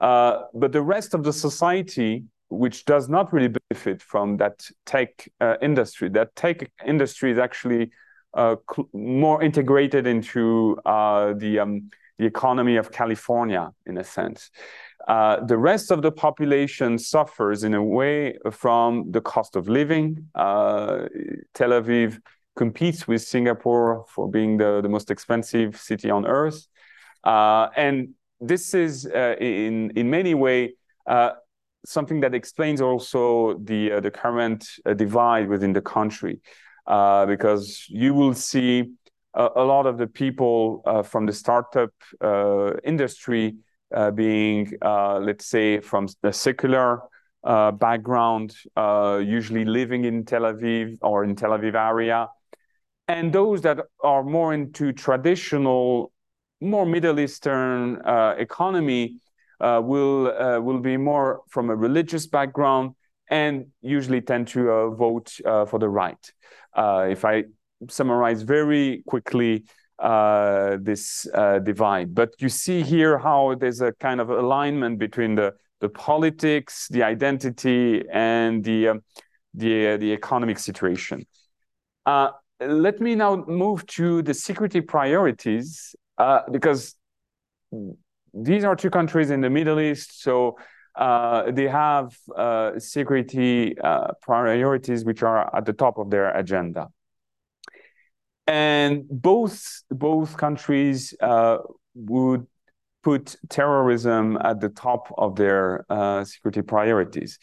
uh, 0.00 0.42
but 0.54 0.72
the 0.72 0.82
rest 0.82 1.14
of 1.14 1.24
the 1.24 1.32
society, 1.32 2.24
which 2.48 2.84
does 2.84 3.08
not 3.08 3.32
really 3.32 3.52
benefit 3.68 4.00
from 4.00 4.36
that 4.36 4.68
tech 4.84 5.28
uh, 5.40 5.56
industry, 5.60 6.08
that 6.10 6.34
tech 6.36 6.70
industry 6.86 7.32
is 7.32 7.38
actually 7.38 7.90
uh, 8.34 8.56
more 8.92 9.42
integrated 9.42 10.06
into 10.06 10.78
uh, 10.84 11.32
the 11.36 11.58
um, 11.58 11.90
the 12.18 12.24
economy 12.24 12.76
of 12.76 12.90
California, 12.90 13.70
in 13.84 13.98
a 13.98 14.04
sense. 14.04 14.50
Uh, 15.06 15.44
the 15.44 15.58
rest 15.58 15.90
of 15.90 16.00
the 16.00 16.10
population 16.10 16.98
suffers 16.98 17.62
in 17.62 17.74
a 17.74 17.82
way 17.82 18.38
from 18.50 19.10
the 19.10 19.20
cost 19.20 19.54
of 19.54 19.68
living. 19.68 20.26
Uh, 20.34 21.08
Tel 21.52 21.70
Aviv 21.70 22.18
competes 22.56 23.06
with 23.06 23.20
Singapore 23.20 24.06
for 24.08 24.30
being 24.30 24.56
the, 24.56 24.80
the 24.80 24.88
most 24.88 25.10
expensive 25.10 25.76
city 25.78 26.08
on 26.08 26.26
earth. 26.26 26.66
Uh, 27.22 27.68
and 27.76 28.14
this 28.40 28.72
is, 28.72 29.04
in, 29.04 29.90
in 29.90 30.08
many 30.08 30.32
ways, 30.32 30.70
something 31.92 32.20
that 32.20 32.34
explains 32.34 32.80
also 32.80 33.58
the, 33.58 33.92
uh, 33.92 34.00
the 34.00 34.10
current 34.10 34.68
divide 34.96 35.48
within 35.48 35.72
the 35.72 35.80
country. 35.80 36.40
because 36.86 37.86
you 37.88 38.14
will 38.14 38.34
see 38.34 38.92
a 39.36 39.62
lot 39.62 39.86
of 39.86 39.98
the 39.98 40.06
people 40.06 40.82
uh, 40.86 41.02
from 41.02 41.26
the 41.26 41.32
startup 41.32 41.90
uh, 42.22 42.72
industry 42.84 43.56
uh, 43.94 44.10
being, 44.10 44.72
let's 44.82 45.46
say, 45.46 45.80
from 45.80 46.08
the 46.22 46.32
secular 46.32 47.00
background, 47.44 48.56
usually 48.76 49.64
living 49.64 50.04
in 50.04 50.24
Tel 50.24 50.42
Aviv 50.42 50.96
or 51.02 51.22
in 51.24 51.36
Tel 51.36 51.50
Aviv 51.50 51.74
area, 51.74 52.28
and 53.08 53.32
those 53.32 53.60
that 53.62 53.78
are 54.02 54.24
more 54.24 54.52
into 54.54 54.92
traditional, 54.92 56.12
more 56.60 56.86
Middle 56.86 57.20
Eastern 57.20 58.00
economy 58.38 59.20
will 59.60 60.62
will 60.62 60.80
be 60.80 60.96
more 60.96 61.42
from 61.48 61.70
a 61.70 61.76
religious 61.76 62.26
background 62.26 62.92
and 63.28 63.66
usually 63.82 64.20
tend 64.20 64.48
to 64.48 64.94
vote 64.96 65.32
for 65.68 65.78
the 65.78 65.88
right. 65.88 66.32
if 66.76 67.24
I 67.24 67.44
summarize 67.88 68.42
very 68.42 69.02
quickly 69.06 69.64
uh, 69.98 70.76
this 70.80 71.26
uh, 71.34 71.58
divide. 71.58 72.14
But 72.14 72.34
you 72.38 72.48
see 72.48 72.82
here 72.82 73.18
how 73.18 73.54
there's 73.54 73.80
a 73.80 73.92
kind 73.92 74.20
of 74.20 74.30
alignment 74.30 74.98
between 74.98 75.34
the, 75.34 75.54
the 75.80 75.88
politics, 75.88 76.88
the 76.90 77.02
identity, 77.02 78.04
and 78.12 78.62
the, 78.64 78.88
um, 78.88 79.00
the, 79.54 79.88
uh, 79.88 79.96
the 79.96 80.12
economic 80.12 80.58
situation. 80.58 81.26
Uh, 82.04 82.30
let 82.60 83.00
me 83.00 83.14
now 83.14 83.36
move 83.46 83.86
to 83.86 84.22
the 84.22 84.34
security 84.34 84.80
priorities, 84.80 85.94
uh, 86.18 86.40
because 86.50 86.94
these 88.42 88.64
are 88.64 88.76
two 88.76 88.90
countries 88.90 89.30
in 89.30 89.40
the 89.40 89.50
Middle 89.50 89.80
East, 89.80 90.22
so 90.22 90.56
uh, 90.94 91.50
they 91.50 91.68
have 91.68 92.16
security 92.78 93.74
priorities 94.22 95.04
which 95.04 95.22
are 95.22 95.54
at 95.54 95.66
the 95.66 95.72
top 95.72 95.98
of 95.98 96.10
their 96.10 96.30
agenda 96.30 96.88
and 98.46 99.04
both 99.08 99.82
both 99.90 100.36
countries 100.36 101.14
uh, 101.20 101.58
would 101.94 102.46
put 103.02 103.36
terrorism 103.48 104.36
at 104.42 104.60
the 104.60 104.68
top 104.68 105.12
of 105.16 105.36
their 105.36 105.84
uh, 105.90 106.24
security 106.24 106.62
priorities, 106.62 107.38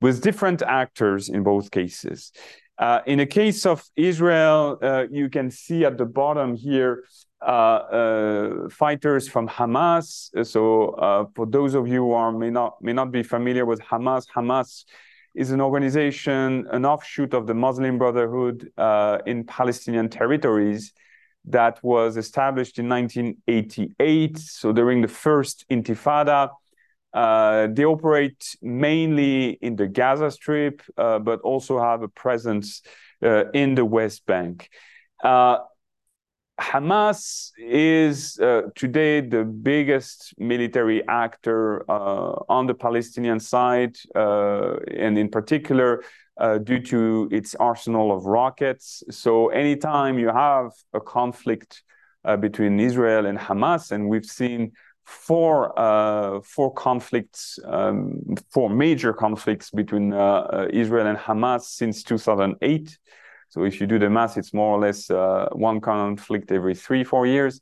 with 0.00 0.22
different 0.22 0.62
actors 0.62 1.28
in 1.28 1.42
both 1.42 1.70
cases. 1.70 2.32
Uh, 2.78 3.00
in 3.06 3.18
the 3.18 3.26
case 3.26 3.64
of 3.64 3.82
Israel, 3.96 4.78
uh, 4.82 5.04
you 5.10 5.30
can 5.30 5.50
see 5.50 5.84
at 5.84 5.96
the 5.96 6.04
bottom 6.04 6.54
here 6.54 7.02
uh, 7.02 7.02
uh 7.02 7.25
fighters 7.40 9.28
from 9.28 9.48
Hamas. 9.48 10.30
So, 10.46 10.90
uh, 10.90 11.26
for 11.34 11.46
those 11.46 11.74
of 11.74 11.86
you 11.86 12.04
who 12.04 12.12
are, 12.12 12.32
may 12.32 12.50
not 12.50 12.82
may 12.82 12.92
not 12.92 13.12
be 13.12 13.22
familiar 13.22 13.64
with 13.64 13.80
Hamas, 13.80 14.26
Hamas 14.34 14.84
is 15.34 15.50
an 15.50 15.60
organization, 15.60 16.66
an 16.70 16.86
offshoot 16.86 17.34
of 17.34 17.46
the 17.46 17.54
Muslim 17.54 17.98
Brotherhood 17.98 18.70
uh, 18.78 19.18
in 19.26 19.44
Palestinian 19.44 20.08
territories 20.08 20.92
that 21.44 21.78
was 21.82 22.16
established 22.16 22.78
in 22.78 22.88
1988. 22.88 24.38
So, 24.38 24.72
during 24.72 25.02
the 25.02 25.08
first 25.08 25.64
Intifada. 25.70 26.50
Uh, 27.14 27.68
they 27.72 27.84
operate 27.86 28.56
mainly 28.60 29.52
in 29.62 29.74
the 29.74 29.86
Gaza 29.86 30.30
Strip, 30.30 30.82
uh, 30.98 31.18
but 31.18 31.40
also 31.40 31.80
have 31.80 32.02
a 32.02 32.08
presence 32.08 32.82
uh, 33.22 33.50
in 33.52 33.74
the 33.74 33.86
West 33.86 34.26
Bank. 34.26 34.68
Uh, 36.58 36.62
Hamas 36.62 37.52
is 37.58 38.38
uh, 38.38 38.62
today 38.74 39.20
the 39.20 39.44
biggest 39.44 40.34
military 40.38 41.06
actor 41.08 41.88
uh, 41.90 42.34
on 42.48 42.66
the 42.66 42.74
Palestinian 42.74 43.40
side, 43.40 43.96
and 44.14 45.18
in 45.18 45.28
particular, 45.28 46.02
due 46.64 46.80
to 46.80 47.28
its 47.32 47.54
arsenal 47.54 48.16
of 48.16 48.26
rockets. 48.26 49.02
So, 49.10 49.48
anytime 49.48 50.18
you 50.18 50.28
have 50.28 50.72
a 50.92 51.00
conflict 51.00 51.82
between 52.40 52.80
Israel 52.80 53.26
and 53.26 53.38
Hamas, 53.38 53.92
and 53.92 54.08
we've 54.08 54.26
seen 54.26 54.72
four 55.06 55.78
uh, 55.78 56.40
four 56.42 56.72
conflicts, 56.74 57.58
um, 57.64 58.20
four 58.50 58.68
major 58.68 59.12
conflicts 59.12 59.70
between 59.70 60.12
uh, 60.12 60.18
uh, 60.18 60.68
Israel 60.70 61.06
and 61.06 61.18
Hamas 61.18 61.62
since 61.62 62.02
2008. 62.02 62.98
So 63.48 63.64
if 63.64 63.80
you 63.80 63.86
do 63.86 63.98
the 63.98 64.10
math, 64.10 64.36
it's 64.36 64.52
more 64.52 64.76
or 64.76 64.80
less 64.80 65.10
uh, 65.10 65.48
one 65.52 65.80
conflict 65.80 66.50
every 66.52 66.74
three 66.74 67.04
four 67.04 67.26
years. 67.26 67.60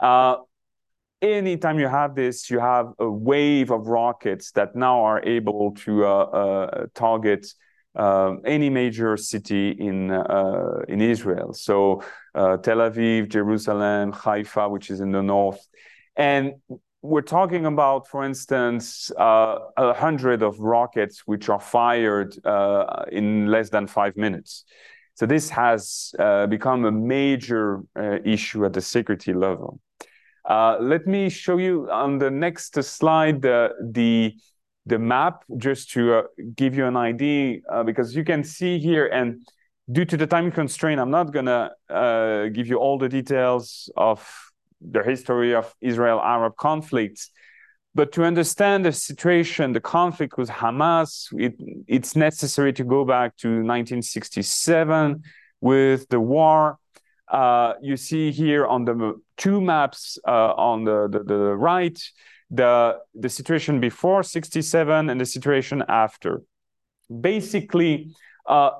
Uh, 0.00 0.36
anytime 1.22 1.78
you 1.78 1.88
have 1.88 2.14
this, 2.14 2.50
you 2.50 2.60
have 2.60 2.92
a 2.98 3.10
wave 3.10 3.70
of 3.70 3.86
rockets 3.86 4.52
that 4.52 4.74
now 4.74 5.04
are 5.04 5.22
able 5.24 5.74
to 5.84 6.04
uh, 6.04 6.86
target. 6.94 7.46
any 8.44 8.70
major 8.70 9.16
city 9.16 9.70
in 9.88 9.98
in 10.92 11.00
Israel, 11.00 11.52
so 11.52 12.02
Tel 12.64 12.80
Aviv, 12.88 13.28
Jerusalem, 13.28 14.12
Haifa, 14.12 14.68
which 14.68 14.90
is 14.90 15.00
in 15.00 15.10
the 15.12 15.22
north, 15.22 15.62
and 16.16 16.44
we're 17.02 17.22
talking 17.22 17.66
about, 17.66 18.08
for 18.08 18.24
instance, 18.24 19.10
uh, 19.16 19.58
a 19.76 19.94
hundred 19.94 20.42
of 20.42 20.58
rockets 20.58 21.22
which 21.26 21.48
are 21.48 21.60
fired 21.60 22.34
uh, 22.44 23.04
in 23.10 23.46
less 23.46 23.70
than 23.70 23.86
five 23.86 24.16
minutes. 24.16 24.64
So 25.18 25.26
this 25.26 25.50
has 25.50 26.14
uh, 26.16 26.46
become 26.46 26.84
a 26.84 26.92
major 26.92 27.82
uh, 27.98 28.18
issue 28.24 28.64
at 28.64 28.72
the 28.72 28.80
security 28.80 29.32
level. 29.32 29.80
Uh, 30.48 30.76
let 30.80 31.08
me 31.08 31.28
show 31.28 31.58
you 31.58 31.90
on 31.90 32.18
the 32.18 32.30
next 32.30 32.80
slide 32.84 33.42
the 33.42 33.70
the, 33.82 34.36
the 34.86 34.96
map 34.96 35.42
just 35.56 35.90
to 35.94 36.14
uh, 36.14 36.22
give 36.54 36.76
you 36.76 36.86
an 36.86 36.96
idea 36.96 37.58
because 37.84 38.14
you 38.14 38.22
can 38.22 38.44
see 38.44 38.78
here 38.78 39.08
and 39.08 39.44
due 39.90 40.04
to 40.04 40.16
the 40.16 40.26
time 40.26 40.52
constraint, 40.52 41.00
I'm 41.00 41.10
not 41.10 41.32
gonna 41.32 41.72
give 42.54 42.68
you 42.68 42.76
all 42.76 42.96
the 42.96 43.08
details 43.08 43.90
of 43.96 44.24
the 44.80 45.02
history 45.02 45.52
of 45.52 45.74
Israel-Arab 45.80 46.54
conflicts. 46.56 47.32
But 47.94 48.12
to 48.12 48.24
understand 48.24 48.84
the 48.84 48.92
situation, 48.92 49.72
the 49.72 49.80
conflict 49.80 50.38
with 50.38 50.50
Hamas, 50.50 51.28
it, 51.38 51.54
it's 51.86 52.14
necessary 52.14 52.72
to 52.74 52.84
go 52.84 53.04
back 53.04 53.36
to 53.38 53.48
1967 53.48 55.22
with 55.60 56.08
the 56.08 56.20
war. 56.20 56.78
Uh, 57.26 57.74
you 57.82 57.96
see 57.96 58.30
here 58.30 58.66
on 58.66 58.84
the 58.84 59.20
two 59.36 59.60
maps 59.60 60.18
uh, 60.26 60.52
on 60.54 60.84
the, 60.84 61.08
the, 61.10 61.24
the, 61.24 61.56
right, 61.56 62.00
the, 62.50 62.98
the 63.14 63.28
situation 63.28 63.80
before 63.80 64.22
67 64.22 65.10
and 65.10 65.20
the 65.20 65.26
situation 65.26 65.82
after. 65.88 66.42
Basically, 67.20 68.14
uh, 68.46 68.70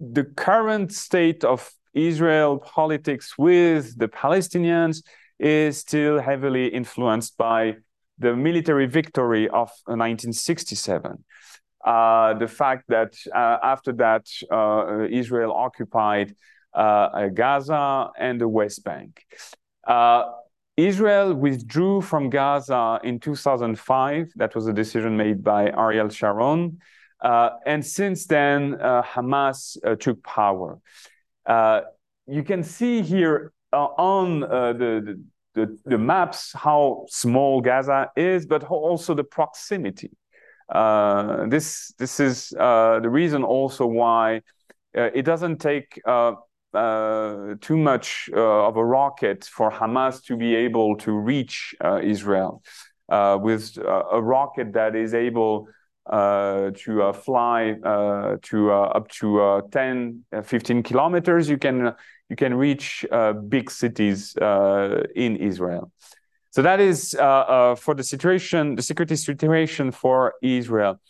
the 0.00 0.24
current 0.24 0.92
state 0.92 1.44
of 1.44 1.70
Israel 1.94 2.58
politics 2.58 3.36
with 3.36 3.98
the 3.98 4.08
Palestinians 4.08 5.02
is 5.38 5.78
still 5.78 6.20
heavily 6.20 6.68
influenced 6.68 7.36
by 7.36 7.76
the 8.18 8.34
military 8.34 8.86
victory 8.86 9.48
of 9.48 9.70
1967. 9.86 11.24
Uh, 11.84 12.34
the 12.34 12.48
fact 12.48 12.84
that 12.88 13.14
uh, 13.34 13.58
after 13.62 13.92
that, 13.92 14.26
uh, 14.50 15.06
Israel 15.10 15.52
occupied 15.52 16.34
uh, 16.74 17.28
Gaza 17.28 18.10
and 18.18 18.40
the 18.40 18.48
West 18.48 18.84
Bank. 18.84 19.24
Uh, 19.86 20.24
Israel 20.76 21.34
withdrew 21.34 22.00
from 22.02 22.30
Gaza 22.30 23.00
in 23.02 23.18
2005. 23.18 24.32
That 24.36 24.54
was 24.54 24.66
a 24.66 24.72
decision 24.72 25.16
made 25.16 25.42
by 25.42 25.70
Ariel 25.70 26.08
Sharon. 26.08 26.78
Uh, 27.20 27.50
and 27.66 27.84
since 27.84 28.26
then, 28.26 28.74
Hamas 28.78 29.76
took 29.98 30.22
power. 30.22 30.78
you 32.26 32.42
can 32.44 32.62
see 32.62 33.02
here 33.02 33.52
on 33.72 34.42
uh, 34.44 34.72
the, 34.72 35.22
the, 35.58 35.78
the 35.84 35.98
maps 35.98 36.52
how 36.54 37.06
small 37.08 37.60
Gaza 37.60 38.10
is, 38.16 38.46
but 38.46 38.64
also 38.64 39.14
the 39.14 39.24
proximity. 39.24 40.10
Uh, 40.68 41.46
this 41.48 41.92
this 41.98 42.20
is 42.20 42.52
uh, 42.58 43.00
the 43.00 43.08
reason 43.08 43.42
also 43.42 43.86
why 43.86 44.42
uh, 44.96 45.10
it 45.14 45.22
doesn't 45.22 45.58
take 45.58 46.00
uh, 46.06 46.32
too 47.60 47.76
much 47.76 48.28
of 48.34 48.76
a 48.76 48.84
rocket 48.84 49.44
for 49.44 49.70
Hamas 49.70 50.22
to 50.24 50.36
be 50.36 50.54
able 50.54 50.96
to 50.96 51.12
reach 51.12 51.74
Israel 52.02 52.62
with 53.08 53.78
a 53.78 54.20
rocket 54.20 54.74
that 54.74 54.94
is 54.94 55.14
able 55.14 55.68
uh, 56.08 56.70
to 56.74 57.02
uh, 57.02 57.12
fly 57.12 57.72
uh, 57.84 58.36
to 58.40 58.72
up 58.72 59.08
to 59.10 59.62
10, 59.70 60.24
15 60.42 60.82
kilometers. 60.82 61.50
You 61.50 61.58
can 61.58 61.92
you 62.28 62.36
can 62.36 62.54
reach 62.54 63.04
big 63.48 63.70
cities 63.70 64.34
in 64.36 65.36
Israel. 65.36 65.90
So 66.50 66.62
that 66.62 66.80
is 66.80 67.10
for 67.12 67.94
the 67.94 68.04
situation, 68.04 68.74
the 68.76 68.82
security 68.82 69.16
situation 69.16 69.90
for 69.90 70.34
Israel. 70.42 71.00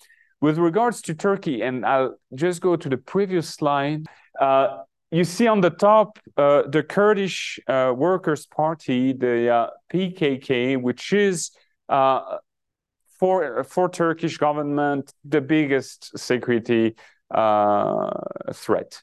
With 0.41 0.59
regards 0.59 1.03
to 1.03 1.15
Turkey, 1.15 1.63
and 1.63 1.85
I'll 1.85 2.17
just 2.35 2.61
go 2.61 2.77
to 2.77 2.89
the 2.89 2.97
previous 2.97 3.49
slide. 3.49 4.07
Uh, 4.39 4.83
you 5.11 5.25
see 5.25 5.49
on 5.49 5.61
the 5.61 5.71
top 5.71 6.19
uh, 6.37 6.63
the 6.69 6.83
Kurdish 6.83 7.59
uh, 7.67 7.93
Workers' 7.97 8.47
Party, 8.47 9.13
the 9.13 9.71
PKK, 9.93 10.81
which 10.81 11.13
is 11.13 11.51
for 13.19 13.65
for 13.65 13.89
Turkish 13.89 14.37
government 14.37 15.13
the 15.25 15.41
biggest 15.41 16.17
security 16.17 16.95
uh, 17.31 18.11
threat. 18.53 19.03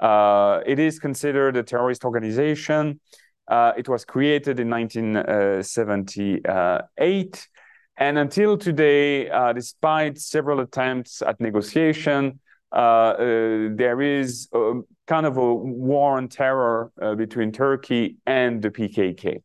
Uh, 0.00 0.60
it 0.66 0.78
is 0.78 0.98
considered 0.98 1.54
a 1.56 1.62
terrorist 1.62 2.04
organization. 2.04 3.00
Uh, 3.46 3.72
it 3.76 3.86
was 3.88 4.04
created 4.04 4.60
in 4.60 4.68
1978, 4.70 7.48
and 7.96 8.18
until 8.18 8.56
today, 8.56 9.30
uh, 9.30 9.52
despite 9.52 10.18
several 10.18 10.58
attempts 10.60 11.22
at 11.22 11.40
negotiation, 11.40 12.40
there 12.72 14.00
is 14.00 14.48
a, 14.52 14.80
kind 15.06 15.26
of 15.26 15.36
a 15.36 15.54
war 15.54 16.16
on 16.16 16.28
terror 16.28 16.90
between 17.16 17.52
Turkey 17.52 18.16
and 18.26 18.62
the 18.62 18.70
PKK. 18.70 19.42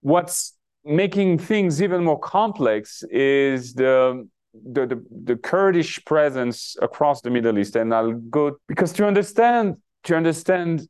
What's 0.00 0.56
making 0.84 1.38
things 1.38 1.82
even 1.82 2.04
more 2.04 2.18
complex 2.18 3.02
is 3.10 3.74
the 3.74 4.26
the, 4.54 4.86
the, 4.86 5.04
the 5.24 5.36
Kurdish 5.36 6.04
presence 6.04 6.76
across 6.82 7.20
the 7.20 7.30
Middle 7.30 7.58
East, 7.58 7.76
and 7.76 7.94
I'll 7.94 8.12
go 8.12 8.56
because 8.66 8.92
to 8.94 9.06
understand 9.06 9.76
to 10.04 10.16
understand 10.16 10.88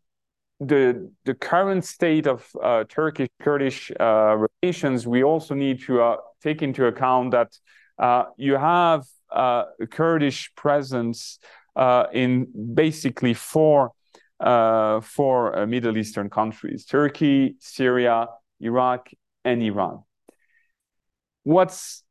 the 0.61 1.11
the 1.25 1.35
current 1.35 1.85
state 1.85 2.27
of 2.27 2.47
uh, 2.63 2.85
Turkish 2.89 3.29
Kurdish 3.41 3.91
uh, 3.99 4.47
relations, 4.63 5.07
we 5.07 5.23
also 5.23 5.55
need 5.55 5.83
to 5.83 6.03
uh, 6.03 6.17
take 6.43 6.63
into 6.63 6.87
account 6.87 7.33
that 7.33 7.57
uh, 7.99 8.25
you 8.37 8.57
have 8.57 9.05
uh, 9.31 9.65
Kurdish 9.91 10.55
presence 10.55 11.39
uh, 11.77 12.07
in 12.13 12.47
basically 12.75 13.35
four 13.35 13.93
four 14.39 15.67
Middle 15.67 15.97
Eastern 15.99 16.31
countries: 16.31 16.85
Turkey, 16.85 17.57
Syria, 17.59 18.29
Iraq, 18.61 19.11
and 19.45 19.63
Iran. 19.63 20.03
What's 21.43 22.05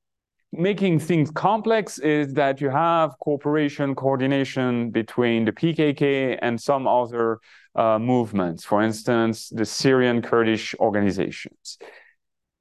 making 0.51 0.99
things 0.99 1.29
complex 1.31 1.99
is 1.99 2.33
that 2.33 2.59
you 2.59 2.69
have 2.69 3.17
cooperation, 3.19 3.95
coordination 3.95 4.89
between 4.89 5.45
the 5.45 5.51
PKK 5.51 6.39
and 6.41 6.59
some 6.59 6.87
other 6.87 7.39
uh, 7.75 7.99
movements, 7.99 8.63
for 8.63 8.81
instance, 8.81 9.49
the 9.49 9.65
Syrian 9.65 10.21
Kurdish 10.21 10.73
organizations. 10.79 11.77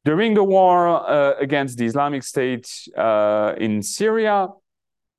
During 0.05 0.35
the 0.35 0.45
war 0.45 0.89
uh, 0.89 1.35
against 1.39 1.79
the 1.79 1.87
Islamic 1.87 2.23
State 2.23 2.71
uh, 2.97 3.55
in 3.59 3.83
Syria, 3.83 4.49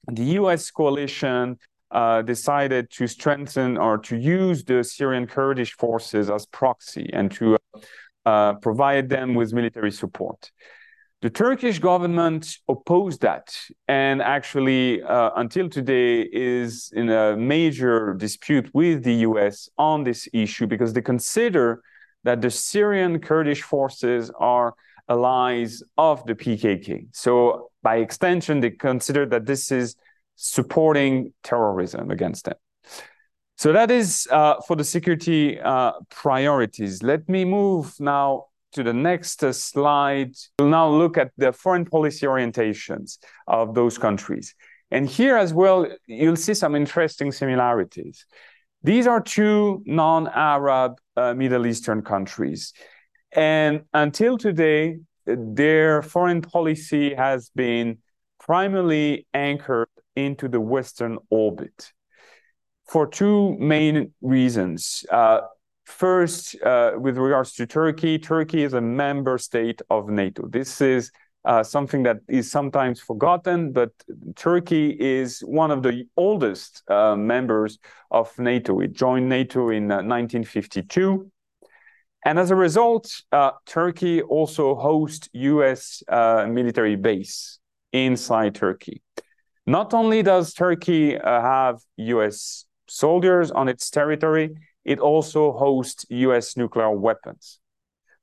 the 0.07 0.23
US 0.39 0.71
coalition 0.71 1.57
uh, 1.91 2.21
decided 2.21 2.89
to 2.91 3.07
strengthen 3.07 3.77
or 3.77 3.97
to 3.97 4.15
use 4.15 4.63
the 4.63 4.83
Syrian 4.83 5.25
Kurdish 5.27 5.73
forces 5.73 6.29
as 6.29 6.45
proxy 6.45 7.09
and 7.13 7.31
to 7.31 7.57
uh, 8.25 8.53
provide 8.55 9.09
them 9.09 9.33
with 9.33 9.53
military 9.53 9.91
support. 9.91 10.51
The 11.21 11.29
Turkish 11.29 11.79
government 11.79 12.59
opposed 12.69 13.21
that 13.21 13.53
and 13.89 14.21
actually, 14.21 15.03
uh, 15.03 15.31
until 15.35 15.67
today, 15.67 16.21
is 16.21 16.93
in 16.95 17.09
a 17.09 17.35
major 17.35 18.13
dispute 18.13 18.69
with 18.73 19.03
the 19.03 19.15
US 19.27 19.67
on 19.77 20.05
this 20.05 20.29
issue 20.31 20.65
because 20.65 20.93
they 20.93 21.01
consider 21.01 21.81
that 22.23 22.41
the 22.41 22.49
Syrian 22.49 23.19
Kurdish 23.19 23.63
forces 23.63 24.31
are 24.39 24.75
allies 25.09 25.83
of 25.97 26.25
the 26.25 26.35
PKK. 26.35 27.07
So, 27.11 27.69
by 27.83 27.97
extension, 27.97 28.61
they 28.61 28.71
consider 28.71 29.25
that 29.25 29.45
this 29.45 29.73
is 29.73 29.97
supporting 30.35 31.33
terrorism 31.43 32.11
against 32.11 32.45
them. 32.45 32.55
So, 33.57 33.73
that 33.73 33.91
is 33.91 34.25
uh, 34.31 34.61
for 34.65 34.77
the 34.77 34.85
security 34.85 35.59
uh, 35.59 35.93
priorities. 36.09 37.03
Let 37.03 37.27
me 37.27 37.43
move 37.43 37.99
now 37.99 38.45
to 38.73 38.83
the 38.83 38.93
next 38.93 39.43
uh, 39.43 39.53
slide. 39.53 40.35
We'll 40.59 40.69
now 40.69 40.89
look 40.89 41.17
at 41.17 41.31
the 41.37 41.51
foreign 41.53 41.85
policy 41.85 42.25
orientations 42.25 43.17
of 43.47 43.73
those 43.73 43.97
countries. 43.97 44.55
And 44.91 45.07
here 45.07 45.37
as 45.37 45.53
well, 45.53 45.87
you'll 46.07 46.35
see 46.35 46.53
some 46.53 46.75
interesting 46.75 47.31
similarities. 47.31 48.25
These 48.83 49.07
are 49.07 49.21
two 49.21 49.83
non 49.85 50.27
Arab 50.27 50.99
uh, 51.15 51.33
Middle 51.33 51.67
Eastern 51.67 52.01
countries. 52.01 52.73
And 53.31 53.81
until 53.93 54.37
today, 54.37 54.99
their 55.25 56.01
foreign 56.01 56.41
policy 56.41 57.13
has 57.13 57.51
been 57.55 57.99
primarily 58.39 59.27
anchored 59.33 59.89
into 60.15 60.47
the 60.47 60.59
Western 60.59 61.17
orbit 61.29 61.91
for 62.87 63.05
two 63.05 63.55
main 63.59 64.13
reasons. 64.21 65.05
Uh, 65.11 65.41
First, 65.89 66.55
uh, 66.61 66.91
with 66.97 67.17
regards 67.17 67.53
to 67.55 67.65
Turkey, 67.65 68.19
Turkey 68.19 68.63
is 68.63 68.73
a 68.73 68.79
member 68.79 69.39
state 69.39 69.81
of 69.89 70.07
NATO. 70.07 70.47
This 70.47 70.81
is 70.81 71.11
uh, 71.43 71.63
something 71.63 72.03
that 72.03 72.17
is 72.29 72.49
sometimes 72.49 73.01
forgotten, 73.01 73.71
but 73.71 73.89
Turkey 74.35 74.95
is 74.99 75.39
one 75.39 75.71
of 75.71 75.81
the 75.81 76.05
oldest 76.15 76.83
uh, 76.89 77.15
members 77.15 77.79
of 78.11 78.31
NATO. 78.37 78.79
It 78.81 78.93
joined 78.93 79.27
NATO 79.29 79.71
in 79.71 79.87
1952. 79.87 81.31
Uh, 81.63 81.67
and 82.23 82.37
as 82.37 82.51
a 82.51 82.55
result, 82.55 83.11
uh, 83.31 83.51
Turkey 83.65 84.21
also 84.21 84.75
hosts 84.75 85.27
US 85.33 86.03
uh, 86.07 86.45
military 86.47 86.97
base 86.97 87.57
inside 87.91 88.53
Turkey. 88.53 89.01
Not 89.65 89.95
only 89.95 90.21
does 90.21 90.53
Turkey 90.53 91.17
have 91.17 91.79
US 91.97 92.65
soldiers 92.87 93.49
on 93.49 93.67
its 93.67 93.89
territory, 93.89 94.55
it 94.89 94.99
also 94.99 95.51
hosts 95.51 96.03
US 96.09 96.57
nuclear 96.57 96.91
weapons. 96.91 97.59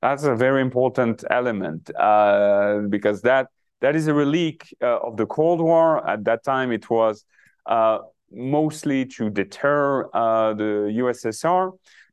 That's 0.01 0.25
a 0.25 0.35
very 0.35 0.61
important 0.61 1.23
element 1.29 1.89
uh, 1.95 2.79
because 2.89 3.21
that 3.21 3.47
that 3.79 3.95
is 3.95 4.07
a 4.07 4.13
relic 4.13 4.67
uh, 4.81 4.97
of 5.07 5.15
the 5.15 5.25
Cold 5.25 5.61
War. 5.61 6.07
At 6.07 6.25
that 6.25 6.43
time, 6.43 6.73
it 6.73 6.89
was 6.89 7.23
uh, 7.67 7.99
mostly 8.31 9.05
to 9.05 9.29
deter 9.29 10.09
uh, 10.13 10.53
the 10.55 10.71
USSR. 11.01 11.71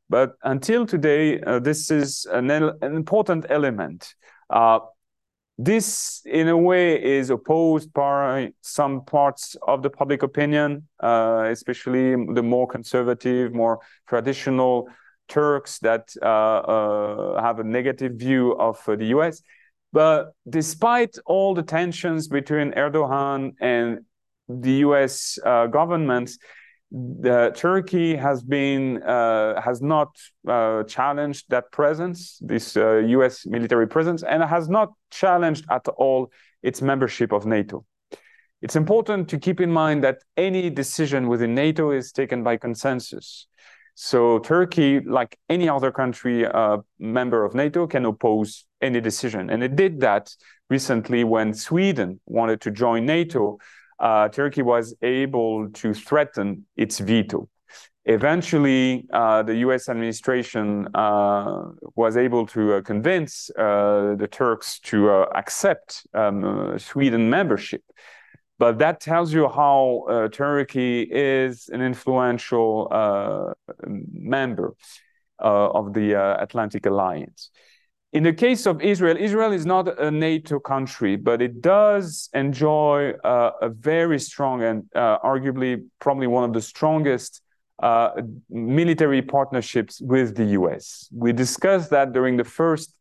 But 0.09 0.35
until 0.43 0.85
today, 0.85 1.41
uh, 1.41 1.59
this 1.59 1.91
is 1.91 2.25
an, 2.31 2.49
an, 2.51 2.95
important 2.95 3.47
element. 3.49 4.13
This, 5.57 6.21
in 6.25 6.49
a 6.49 6.57
way, 6.57 7.01
is 7.01 7.29
opposed 7.29 7.93
by 7.93 8.51
some 8.61 9.05
parts 9.05 9.55
of 9.65 9.83
the 9.83 9.89
public 9.89 10.21
opinion, 10.21 10.87
uh, 10.99 11.47
especially 11.49 12.11
the 12.33 12.43
more 12.43 12.67
conservative, 12.67 13.53
more 13.53 13.79
traditional 14.07 14.89
Turks 15.27 15.79
that 15.79 16.13
uh, 16.21 16.25
uh, 16.25 17.41
have 17.41 17.59
a 17.59 17.63
negative 17.63 18.13
view 18.13 18.51
of 18.59 18.77
uh, 18.87 18.95
the 18.95 19.05
US. 19.05 19.41
But 19.91 20.33
despite 20.47 21.17
all 21.25 21.55
the 21.55 21.63
tensions 21.63 22.27
between 22.27 22.73
Erdogan 22.73 23.53
and 23.59 24.01
the 24.47 24.73
US 24.85 25.39
uh, 25.43 25.67
government, 25.67 26.29
the, 26.95 27.51
Turkey 27.55 28.15
has 28.15 28.41
been 28.41 29.03
uh, 29.03 29.59
has 29.61 29.81
not 29.81 30.15
uh, 30.47 30.83
challenged 30.83 31.45
that 31.49 31.71
presence, 31.71 32.39
this 32.41 32.77
uh, 32.77 32.97
U.S. 33.17 33.45
military 33.45 33.87
presence, 33.87 34.23
and 34.23 34.41
has 34.43 34.69
not 34.69 34.93
challenged 35.11 35.65
at 35.69 35.85
all 35.97 36.31
its 36.63 36.81
membership 36.81 37.33
of 37.33 37.45
NATO. 37.45 37.85
It's 38.61 38.77
important 38.77 39.27
to 39.29 39.37
keep 39.37 39.59
in 39.59 39.71
mind 39.71 40.03
that 40.05 40.19
any 40.37 40.69
decision 40.69 41.27
within 41.27 41.53
NATO 41.53 41.91
is 41.91 42.13
taken 42.13 42.43
by 42.43 42.55
consensus. 42.57 43.47
So 43.95 44.39
Turkey, 44.39 45.01
like 45.01 45.37
any 45.49 45.67
other 45.67 45.91
country 45.91 46.45
uh, 46.45 46.77
member 46.97 47.43
of 47.43 47.53
NATO, 47.53 47.87
can 47.87 48.05
oppose 48.05 48.65
any 48.81 49.01
decision, 49.01 49.49
and 49.49 49.63
it 49.63 49.75
did 49.75 49.99
that 49.99 50.33
recently 50.69 51.25
when 51.25 51.53
Sweden 51.53 52.21
wanted 52.25 52.61
to 52.61 52.71
join 52.71 53.05
NATO 53.05 53.57
uh, 53.99 54.29
Turkey 54.29 54.61
was 54.61 54.95
able 55.01 55.69
to 55.69 55.93
threaten 55.93 56.65
its 56.75 56.99
veto. 56.99 57.49
Eventually, 58.05 59.07
uh, 59.11 59.41
the 59.41 59.55
US 59.67 59.89
administration 59.89 60.87
uh, 60.93 61.69
was 61.95 62.17
able 62.17 62.45
to 62.47 62.75
uh, 62.75 62.81
convince 62.81 63.49
uh, 63.57 64.13
the 64.15 64.27
Turks 64.31 64.79
to 64.81 65.09
uh, 65.09 65.25
accept 65.33 66.05
um, 66.13 66.77
Sweden 66.77 67.29
membership. 67.31 67.81
But 68.59 68.77
that 68.77 69.01
tells 69.01 69.33
you 69.33 69.49
how 69.49 70.29
Turkey 70.31 71.01
is 71.01 71.67
an 71.73 71.81
influential 71.81 72.87
member 73.85 74.75
of 75.39 75.93
the 75.93 76.13
Atlantic 76.41 76.85
Alliance. 76.85 77.49
In 78.15 78.23
the 78.23 78.31
case 78.31 78.65
of 78.65 78.81
Israel, 78.81 79.17
Israel 79.19 79.51
is 79.51 79.65
not 79.65 79.99
a 79.99 80.09
NATO 80.09 80.57
country, 80.57 81.17
but 81.17 81.41
it 81.41 81.61
does 81.61 82.29
enjoy 82.33 83.11
uh, 83.25 83.51
a 83.61 83.67
very 83.67 84.19
strong 84.19 84.63
and 84.63 84.85
uh, 84.95 85.19
arguably 85.19 85.83
probably 85.99 86.25
one 86.25 86.45
of 86.45 86.53
the 86.53 86.61
strongest 86.61 87.41
uh, 87.83 88.11
military 88.49 89.21
partnerships 89.21 89.99
with 89.99 90.33
the 90.33 90.45
US. 90.59 91.09
We 91.11 91.33
discussed 91.33 91.89
that 91.89 92.13
during 92.13 92.37
the 92.37 92.45
first 92.45 92.95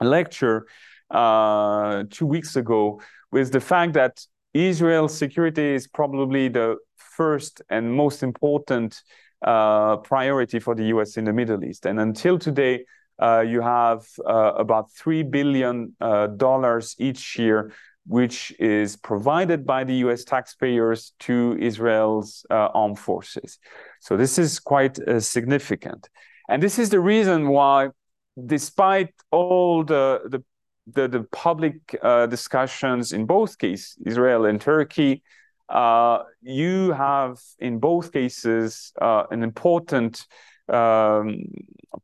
lecture 0.00 0.66
uh, 1.12 2.02
two 2.10 2.26
weeks 2.26 2.56
ago 2.56 3.00
with 3.30 3.52
the 3.52 3.60
fact 3.60 3.92
that 3.92 4.26
Israel's 4.52 5.16
security 5.16 5.74
is 5.74 5.86
probably 5.86 6.48
the 6.48 6.76
first 6.96 7.62
and 7.70 7.94
most 7.94 8.24
important 8.24 9.00
uh, 9.42 9.98
priority 9.98 10.58
for 10.58 10.74
the 10.74 10.86
US 10.86 11.16
in 11.16 11.24
the 11.24 11.32
Middle 11.32 11.62
East. 11.62 11.86
And 11.86 12.00
until 12.00 12.36
today, 12.36 12.84
you 13.46 13.60
have 13.60 14.06
uh, 14.26 14.52
about 14.56 14.90
$3 14.92 15.30
billion 15.30 15.94
uh, 16.00 16.80
each 16.98 17.38
year, 17.38 17.72
which 18.06 18.52
is 18.58 18.96
provided 18.96 19.66
by 19.66 19.84
the 19.84 19.94
US 20.06 20.24
taxpayers 20.24 21.12
to 21.20 21.56
Israel's 21.60 22.44
armed 22.50 22.98
forces. 22.98 23.58
So 24.00 24.16
this 24.16 24.38
is 24.38 24.58
quite 24.58 24.98
significant. 25.22 26.08
And 26.48 26.62
this 26.62 26.78
is 26.78 26.90
the 26.90 27.00
reason 27.00 27.48
why, 27.48 27.90
despite 28.46 29.14
all 29.30 29.84
the, 29.84 30.22
the 30.26 30.42
the, 30.94 31.08
the 31.08 31.22
public 31.32 31.96
uh, 32.02 32.26
discussions 32.26 33.12
in 33.12 33.26
both 33.26 33.58
cases, 33.58 33.96
Israel 34.04 34.46
and 34.46 34.60
Turkey, 34.60 35.22
uh, 35.68 36.24
you 36.42 36.92
have 36.92 37.38
in 37.58 37.78
both 37.78 38.12
cases 38.12 38.92
uh, 39.00 39.24
an 39.30 39.42
important 39.42 40.26
um, 40.68 41.44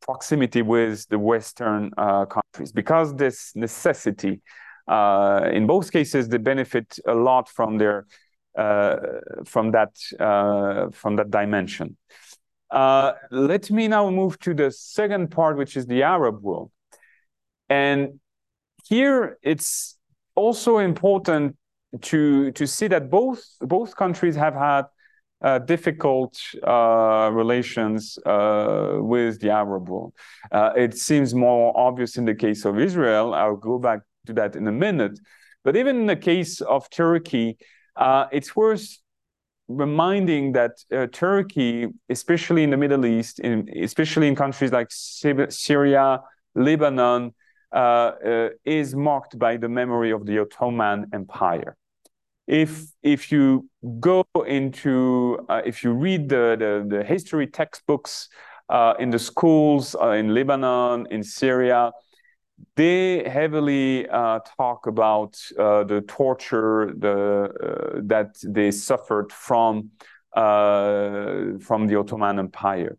proximity 0.01 0.63
with 0.63 1.09
the 1.09 1.19
Western 1.19 1.91
uh, 1.97 2.27
countries 2.27 2.73
because 2.73 3.15
this 3.15 3.53
necessity. 3.55 4.41
Uh, 4.89 5.51
in 5.53 5.67
both 5.67 5.91
cases, 5.91 6.29
they 6.29 6.39
benefit 6.39 6.99
a 7.07 7.15
lot 7.15 7.49
from 7.49 7.79
their 7.79 8.07
uh, 8.57 8.97
from 9.45 9.73
that 9.73 9.91
from 10.95 11.17
that 11.17 11.31
dimension. 11.31 11.97
Let 12.73 13.71
me 13.71 13.89
now 13.89 14.11
move 14.11 14.39
to 14.41 14.55
the 14.55 14.71
second 14.71 15.31
part, 15.31 15.57
which 15.57 15.77
is 15.77 15.87
the 15.87 16.03
Arab 16.05 16.41
world, 16.43 16.71
and 17.69 18.21
here 18.85 19.39
it's 19.43 19.99
also 20.37 20.79
important 20.79 21.57
to 22.03 22.53
to 22.53 22.67
see 22.67 22.89
that 22.89 23.11
both 23.11 23.43
both 23.61 23.97
countries 23.97 24.37
have 24.37 24.55
had 24.55 24.85
uh, 25.43 25.59
difficult 25.59 26.39
uh, 26.67 27.31
relations 27.33 28.19
uh, 28.25 28.97
with 28.99 29.41
the 29.41 29.51
Arab 29.51 29.89
world. 29.89 30.15
Uh, 30.51 30.73
it 30.77 30.97
seems 30.97 31.35
more 31.35 31.77
obvious 31.77 32.17
in 32.17 32.25
the 32.25 32.35
case 32.35 32.65
of 32.65 32.79
Israel. 32.79 33.35
I'll 33.35 33.57
go 33.57 33.79
back 33.79 34.01
to 34.27 34.33
that 34.35 34.57
in 34.57 34.67
a 34.67 34.73
minute. 34.73 35.19
But 35.63 35.77
even 35.77 36.01
in 36.01 36.07
the 36.07 36.17
case 36.17 36.61
of 36.61 36.89
Turkey, 36.91 37.59
uh, 37.97 38.27
it's 38.33 38.57
worth 38.57 38.99
reminding 39.69 40.53
that 40.53 40.73
uh, 40.93 41.07
Turkey, 41.13 41.89
especially 42.09 42.63
in 42.63 42.71
the 42.71 42.77
Middle 42.77 43.05
East, 43.05 43.41
in, 43.41 43.69
especially 43.83 44.29
in 44.29 44.37
countries 44.37 44.73
like 44.73 44.89
Syria, 44.91 46.21
Lebanon, 46.55 47.35
is 48.65 48.95
marked 48.95 49.39
by 49.39 49.57
the 49.57 49.69
memory 49.69 50.13
of 50.13 50.25
the 50.25 50.39
Ottoman 50.39 51.07
Empire. 51.13 51.77
If 52.47 52.87
if 53.03 53.33
you 53.33 53.69
go 54.01 54.25
into 54.47 55.39
uh, 55.49 55.63
if 55.65 55.83
you 55.83 55.93
read 55.93 56.29
the, 56.29 56.57
the, 56.59 56.97
the 56.97 57.05
history 57.05 57.47
textbooks 57.47 58.29
uh, 58.69 58.95
in 58.99 59.11
the 59.11 59.19
schools 59.19 59.97
uh, 60.01 60.11
in 60.11 60.33
Lebanon, 60.35 61.07
in 61.11 61.23
Syria, 61.23 61.93
they 62.77 63.29
heavily 63.29 64.09
uh, 64.09 64.41
talk 64.57 64.87
about 64.87 65.39
uh, 65.59 65.85
the 65.85 66.03
torture 66.03 66.93
the, 66.97 67.51
uh, 67.97 68.01
that 68.05 68.37
they 68.45 68.71
suffered 68.71 69.33
from 69.33 69.91
from 70.35 71.87
the 71.87 71.97
Ottoman 71.97 72.39
Empire. 72.39 72.99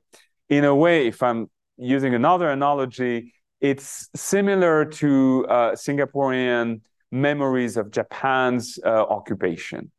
In 0.49 0.65
a 0.65 0.73
way, 0.73 1.05
if 1.05 1.21
I'm 1.21 1.51
using 1.77 2.15
another 2.15 2.49
analogy, 2.49 3.31
it's 3.61 4.09
similar 4.15 4.85
to 4.85 5.45
Singaporean 5.75 6.81
memories 7.11 7.77
of 7.77 7.91
Japan's 7.91 8.79
uh, 8.85 8.89
occupation. 8.89 9.91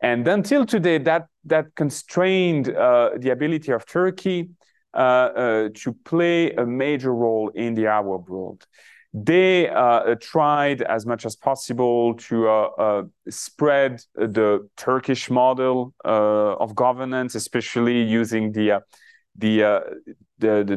And 0.00 0.26
until 0.28 0.66
today, 0.66 0.98
that, 0.98 1.26
that 1.44 1.74
constrained 1.74 2.68
uh, 2.68 3.10
the 3.16 3.30
ability 3.30 3.72
of 3.72 3.86
Turkey 3.86 4.50
uh, 4.94 4.98
uh 4.98 5.68
to 5.74 5.92
play 6.04 6.52
a 6.52 6.64
major 6.64 7.14
role 7.14 7.50
in 7.54 7.74
the 7.74 7.86
Arab 7.86 8.30
world. 8.30 8.66
They 9.12 9.68
uh, 9.68 10.14
tried 10.20 10.80
as 10.82 11.04
much 11.04 11.26
as 11.26 11.36
possible 11.36 12.14
to 12.14 12.48
uh, 12.48 13.02
spread 13.28 14.02
the 14.14 14.68
Turkish 14.76 15.30
model 15.30 15.94
of 16.04 16.74
governance, 16.74 17.34
especially 17.34 18.02
using 18.02 18.52
the 18.52 18.82
the, 19.38 19.62
uh, 19.62 19.80
the, 20.38 20.64
the, 20.66 20.76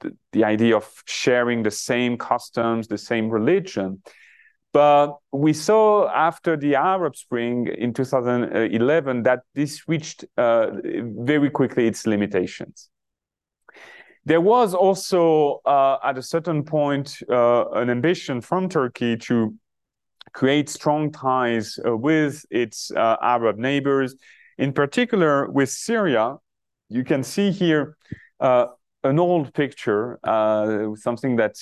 the, 0.00 0.16
the 0.32 0.44
idea 0.44 0.76
of 0.76 1.02
sharing 1.06 1.62
the 1.62 1.70
same 1.70 2.16
customs, 2.16 2.88
the 2.88 2.98
same 2.98 3.28
religion. 3.28 4.02
But 4.72 5.18
we 5.32 5.52
saw 5.52 6.08
after 6.08 6.56
the 6.56 6.76
Arab 6.76 7.14
Spring 7.14 7.66
in 7.66 7.92
2011 7.92 9.22
that 9.24 9.40
this 9.54 9.86
reached 9.86 10.24
uh, 10.38 10.70
very 10.82 11.50
quickly 11.50 11.86
its 11.86 12.06
limitations. 12.06 12.88
There 14.24 14.40
was 14.40 14.72
also, 14.72 15.60
uh, 15.66 15.98
at 16.02 16.16
a 16.16 16.22
certain 16.22 16.64
point, 16.64 17.18
uh, 17.28 17.68
an 17.72 17.90
ambition 17.90 18.40
from 18.40 18.68
Turkey 18.68 19.16
to 19.18 19.54
create 20.32 20.70
strong 20.70 21.10
ties 21.10 21.78
uh, 21.84 21.94
with 21.96 22.46
its 22.50 22.90
uh, 22.92 23.16
Arab 23.20 23.58
neighbors, 23.58 24.14
in 24.56 24.72
particular 24.72 25.50
with 25.50 25.68
Syria. 25.68 26.36
You 26.88 27.04
can 27.04 27.24
see 27.24 27.50
here 27.50 27.96
uh, 28.40 28.66
an 29.02 29.18
old 29.18 29.52
picture, 29.52 30.20
something 30.96 31.36
that 31.36 31.56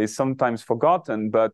is 0.00 0.16
sometimes 0.16 0.62
forgotten, 0.62 1.30
but 1.30 1.52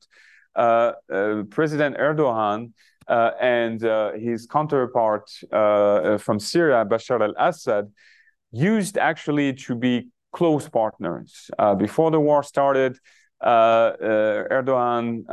Uh, 0.57 0.93
uh, 1.13 1.43
President 1.51 1.97
Erdogan 1.99 2.73
uh, 3.09 3.33
and 3.41 3.85
uh, 3.85 4.13
his 4.13 4.47
counterpart 4.47 5.31
from 5.51 6.41
Syria, 6.41 6.85
Bashar 6.85 7.21
al-Assad, 7.21 7.93
used 8.53 8.97
actually 8.97 9.53
to 9.53 9.75
be 9.75 10.09
close 10.33 10.69
partners. 10.69 11.51
before 11.79 12.11
the 12.11 12.21
war 12.21 12.43
started, 12.43 12.99
Erdogan 13.45 15.25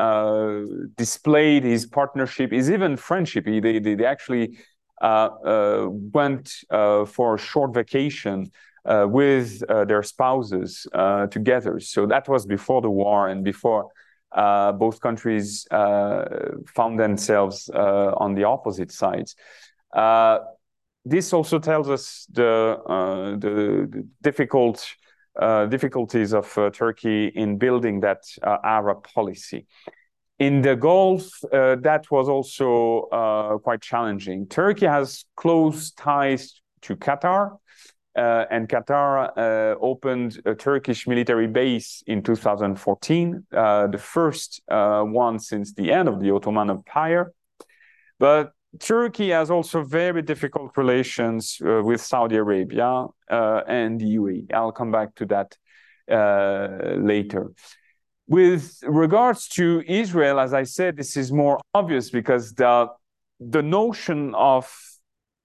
displayed 0.98 1.64
his 1.64 1.86
partnership, 1.86 2.52
his 2.52 2.70
even 2.70 2.98
friendship. 2.98 3.48
He, 3.48 3.62
they, 3.62 3.80
they, 3.80 4.06
actually 4.06 4.58
went 5.02 6.52
for 6.70 7.36
a 7.36 7.40
short 7.40 7.74
vacation 7.74 8.52
uh, 8.86 9.06
with 9.08 9.64
uh, 9.70 9.86
their 9.86 10.04
spouses 10.04 10.86
uh, 10.94 11.28
together. 11.28 11.80
So 11.80 12.06
that 12.08 12.28
was 12.28 12.46
before 12.46 12.82
the 12.82 12.90
war 12.90 13.30
and 13.30 13.42
before 13.42 13.90
uh, 14.34 14.72
both 14.72 15.00
countries 15.00 15.68
uh, 15.72 16.26
found 16.68 17.00
themselves 17.00 17.70
uh, 17.74 18.14
on 18.18 18.34
the 18.34 18.44
opposite 18.44 18.92
sides. 18.92 19.36
this 21.06 21.34
also 21.34 21.60
tells 21.60 21.90
us 21.90 22.26
the, 22.32 22.78
the, 23.40 23.88
the 23.90 24.08
difficult 24.22 24.96
difficulties 25.70 26.34
of 26.34 26.48
Turkey 26.74 27.28
in 27.28 27.58
building 27.58 28.00
that 28.02 28.22
Arab 28.44 29.04
policy. 29.04 29.66
In 30.40 30.62
the 30.62 30.76
Gulf, 30.76 31.30
uh, 31.54 31.76
that 31.82 32.10
was 32.12 32.28
also 32.28 33.08
uh, 33.12 33.58
quite 33.60 33.82
challenging. 33.82 34.48
Turkey 34.48 34.88
has 34.88 35.26
close 35.38 35.92
ties 35.92 36.60
to 36.82 36.96
Qatar, 36.96 37.58
uh, 38.16 38.46
and 38.52 38.70
Qatar 38.70 39.32
uh, 39.36 39.76
opened 39.80 40.42
a 40.46 40.54
Turkish 40.54 41.08
military 41.08 41.48
base 41.48 42.04
in 42.06 42.22
2014, 42.22 43.46
uh, 43.52 43.88
the 43.88 43.98
first 43.98 44.62
uh, 44.68 45.02
one 45.02 45.40
since 45.40 45.74
the 45.74 45.92
end 45.92 46.08
of 46.08 46.20
the 46.20 46.32
Ottoman 46.32 46.70
Empire. 46.70 47.34
But 48.20 48.52
Turkey 48.80 49.30
has 49.30 49.50
also 49.50 49.84
very 49.84 50.22
difficult 50.22 50.78
relations 50.78 51.60
uh, 51.66 51.82
with 51.84 52.02
Saudi 52.02 52.36
Arabia 52.36 53.08
uh, 53.30 53.62
and 53.68 54.00
the 54.00 54.16
UAE. 54.18 54.54
I'll 54.54 54.72
come 54.72 54.92
back 54.92 55.16
to 55.16 55.26
that 55.28 55.58
later. 56.08 57.52
With 58.28 58.80
regards 58.84 59.48
to 59.50 59.84
Israel, 59.88 60.40
as 60.40 60.54
I 60.54 60.64
said, 60.64 60.98
this 60.98 61.18
is 61.18 61.32
more 61.32 61.60
obvious 61.74 62.10
because 62.10 62.54
the 62.54 62.88
the 63.40 63.62
notion 63.62 64.34
of 64.36 64.72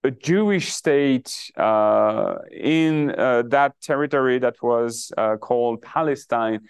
a 0.08 0.10
Jewish 0.10 0.72
state 0.72 1.30
uh, 1.56 2.36
in 2.50 3.10
uh, 3.10 3.42
that 3.48 3.78
territory 3.82 4.38
that 4.38 4.56
was 4.62 5.12
uh, 5.18 5.36
called 5.36 5.82
Palestine 5.82 6.60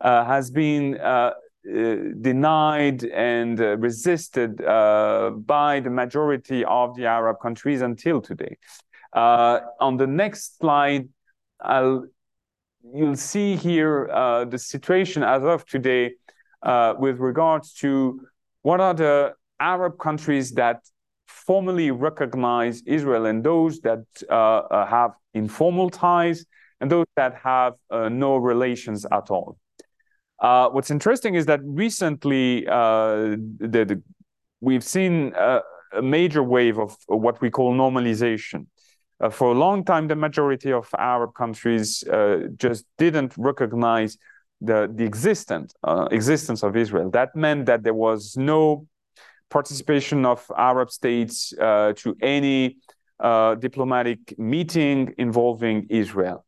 uh, 0.00 0.24
has 0.24 0.50
been 0.50 0.96
uh, 1.00 1.02
uh, 1.02 1.32
denied 2.20 3.02
and 3.04 3.58
resisted 3.88 4.58
by 5.56 5.80
the 5.86 5.90
majority 6.02 6.64
of 6.64 6.94
the 6.96 7.06
Arab 7.06 7.36
countries 7.46 7.80
until 7.90 8.20
today. 8.20 8.56
on 9.86 9.96
the 10.02 10.06
next 10.22 10.58
slide, 10.58 11.08
I'll, 11.60 12.06
you'll 12.96 13.22
see 13.34 13.56
here 13.56 13.96
the 14.54 14.60
situation 14.72 15.20
as 15.34 15.42
of 15.42 15.58
today 15.74 16.04
with 17.04 17.16
regards 17.30 17.66
to 17.82 18.20
what 18.62 18.78
are 18.80 18.94
the 18.94 19.34
Arab 19.58 19.98
countries 19.98 20.52
that 20.52 20.78
formally 21.46 21.90
recognize 21.90 22.82
Israel 22.86 23.26
and 23.26 23.44
those 23.44 23.80
that 23.80 24.04
uh, 24.30 24.32
uh, 24.32 24.86
have 24.86 25.12
informal 25.34 25.90
ties 25.90 26.44
and 26.80 26.90
those 26.90 27.06
that 27.16 27.34
have 27.36 27.74
uh, 27.90 28.08
no 28.08 28.36
relations 28.36 29.06
at 29.12 29.30
all. 29.30 29.58
Uh, 30.40 30.68
what's 30.70 30.90
interesting 30.90 31.34
is 31.34 31.46
that 31.46 31.60
recently 31.64 32.66
uh, 32.66 33.36
the, 33.58 33.84
the, 33.90 34.02
we've 34.60 34.84
seen 34.84 35.32
a 35.34 35.62
major 36.02 36.42
wave 36.42 36.78
of 36.78 36.96
what 37.06 37.40
we 37.40 37.50
call 37.50 37.74
normalization. 37.74 38.66
Uh, 39.20 39.30
for 39.30 39.52
a 39.52 39.54
long 39.54 39.84
time, 39.84 40.08
the 40.08 40.16
majority 40.16 40.72
of 40.72 40.88
Arab 40.98 41.34
countries 41.34 42.02
just 42.56 42.84
didn't 42.98 43.32
recognize 43.36 44.18
the, 44.60 44.90
the 44.92 45.04
existence, 45.04 45.74
existence 46.10 46.62
of 46.62 46.76
Israel. 46.76 47.10
That 47.10 47.36
meant 47.36 47.66
that 47.66 47.84
there 47.84 47.94
was 47.94 48.36
no 48.36 48.86
participation 49.50 50.24
of 50.24 50.44
Arab 50.56 50.90
states 50.90 51.52
uh, 51.60 51.92
to 51.96 52.16
any 52.20 52.78
uh, 53.20 53.54
diplomatic 53.54 54.36
meeting 54.38 55.14
involving 55.18 55.86
Israel. 55.90 56.44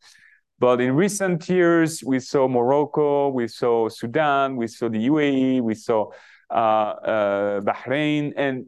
But 0.59 0.81
in 0.81 0.95
recent 0.95 1.49
years, 1.49 2.03
we 2.05 2.19
saw 2.19 2.49
Morocco, 2.49 3.29
we 3.29 3.47
saw 3.47 3.89
Sudan, 3.89 4.57
we 4.57 4.67
saw 4.67 4.89
the 4.89 5.07
UAE, 5.09 5.61
we 5.61 5.75
saw 5.75 6.11
uh, 6.51 7.61
Bahrain, 7.61 8.33
and 8.37 8.67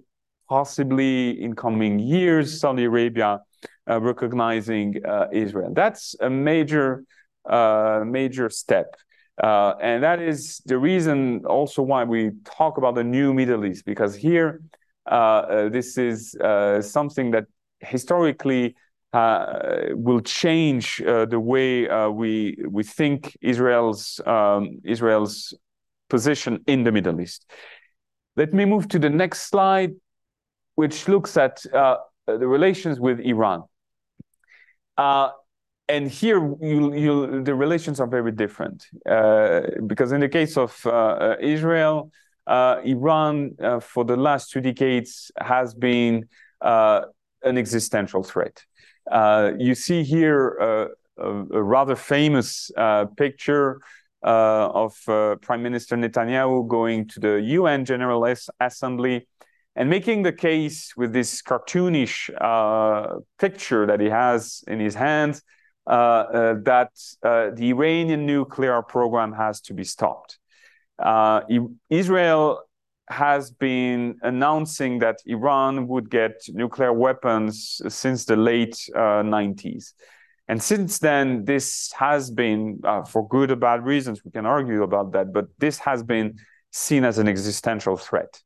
possibly 0.48 1.42
in 1.42 1.54
coming 1.54 1.98
years, 1.98 2.60
Saudi 2.60 2.84
Arabia 2.84 3.40
recognizing 3.86 4.96
Israel. 5.32 5.72
That's 5.72 6.14
a 6.20 6.28
major, 6.28 7.04
major 7.48 8.50
step. 8.50 8.94
Uh, 9.42 9.74
and 9.80 10.02
that 10.02 10.20
is 10.20 10.60
the 10.66 10.76
reason 10.76 11.44
also 11.46 11.80
why 11.82 12.02
we 12.02 12.32
talk 12.44 12.76
about 12.76 12.94
the 12.96 13.04
new 13.04 13.32
Middle 13.32 13.64
East, 13.64 13.84
because 13.84 14.16
here 14.16 14.60
uh, 15.06 15.14
uh, 15.14 15.68
this 15.68 15.96
is 15.96 16.36
something 16.80 17.30
that 17.30 17.44
historically 17.80 18.74
will 19.12 20.20
change 20.20 20.98
the 20.98 21.40
way 21.40 21.86
we 22.08 22.58
we 22.68 22.82
think 22.82 23.36
Israel's 23.40 24.20
um, 24.26 24.80
Israel's 24.84 25.54
position 26.10 26.62
in 26.66 26.84
the 26.84 26.92
Middle 26.92 27.20
East. 27.20 27.46
Let 28.36 28.52
me 28.52 28.64
move 28.64 28.88
to 28.88 28.98
the 28.98 29.10
next 29.10 29.48
slide, 29.50 29.92
which 30.74 31.08
looks 31.08 31.36
at 31.36 31.62
the 31.62 32.48
relations 32.48 32.98
with 32.98 33.20
Iran 33.20 33.62
and 35.88 36.10
here 36.10 36.38
you, 36.60 36.94
you, 36.94 37.42
the 37.42 37.54
relations 37.54 37.98
are 38.00 38.06
very 38.06 38.32
different 38.32 38.86
uh, 39.08 39.62
because 39.86 40.12
in 40.12 40.20
the 40.20 40.28
case 40.28 40.56
of 40.56 40.80
uh, 40.84 40.90
uh 40.90 41.36
Israel, 41.40 42.12
uh, 42.46 42.80
Iran 42.84 43.56
uh, 43.62 43.80
for 43.80 44.04
the 44.04 44.16
last 44.16 44.50
two 44.50 44.60
decades 44.60 45.30
has 45.38 45.74
been 45.74 46.28
uh, 46.60 47.02
an 47.42 47.56
existential 47.58 48.22
threat. 48.22 48.64
you 49.58 49.74
see 49.74 50.02
here 50.02 50.48
a, 50.68 50.88
a, 51.18 51.62
rather 51.62 51.96
famous 51.96 52.70
picture 53.16 53.80
of 54.22 54.92
Prime 55.06 55.62
Minister 55.62 55.96
Netanyahu 55.96 56.66
going 56.68 57.08
to 57.08 57.20
the 57.20 57.40
UN 57.58 57.84
General 57.84 58.34
Assembly 58.60 59.26
and 59.76 59.88
making 59.88 60.22
the 60.22 60.32
case 60.32 60.94
with 60.96 61.12
this 61.12 61.40
cartoonish 61.42 62.30
picture 63.38 63.86
that 63.86 64.00
he 64.00 64.08
has 64.08 64.64
in 64.66 64.80
his 64.80 64.94
hand 64.94 65.34
uh, 65.36 65.40
that 65.88 66.90
uh, 67.22 67.50
the 67.54 67.70
Iranian 67.70 68.26
nuclear 68.26 68.82
program 68.82 69.32
has 69.32 69.60
to 69.62 69.74
be 69.74 69.84
stopped. 69.84 70.38
Uh, 70.98 71.42
Israel 71.88 72.62
has 73.08 73.50
been 73.50 74.18
announcing 74.22 74.98
that 74.98 75.16
Iran 75.24 75.88
would 75.88 76.10
get 76.10 76.42
nuclear 76.48 76.92
weapons 76.92 77.80
since 77.88 78.26
the 78.26 78.36
late 78.36 78.76
90s. 78.94 79.94
And 80.48 80.62
since 80.62 80.98
then, 80.98 81.44
this 81.44 81.92
has 81.92 82.30
been, 82.30 82.80
uh, 82.82 83.04
for 83.04 83.28
good 83.28 83.50
or 83.50 83.56
bad 83.56 83.84
reasons, 83.84 84.24
we 84.24 84.30
can 84.30 84.46
argue 84.46 84.82
about 84.82 85.12
that, 85.12 85.32
but 85.32 85.46
this 85.58 85.78
has 85.80 86.02
been 86.02 86.38
seen 86.72 87.04
as 87.04 87.18
an 87.18 87.28
existential 87.28 87.98
threat. 87.98 88.40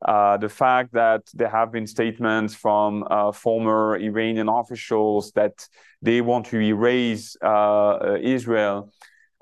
Uh, 0.00 0.36
the 0.36 0.48
fact 0.48 0.92
that 0.92 1.22
there 1.34 1.48
have 1.48 1.72
been 1.72 1.86
statements 1.86 2.54
from 2.54 3.04
uh, 3.10 3.32
former 3.32 3.96
Iranian 3.96 4.48
officials 4.48 5.32
that 5.32 5.66
they 6.02 6.20
want 6.20 6.46
to 6.46 6.60
erase 6.60 7.36
uh, 7.42 8.16
Israel. 8.20 8.92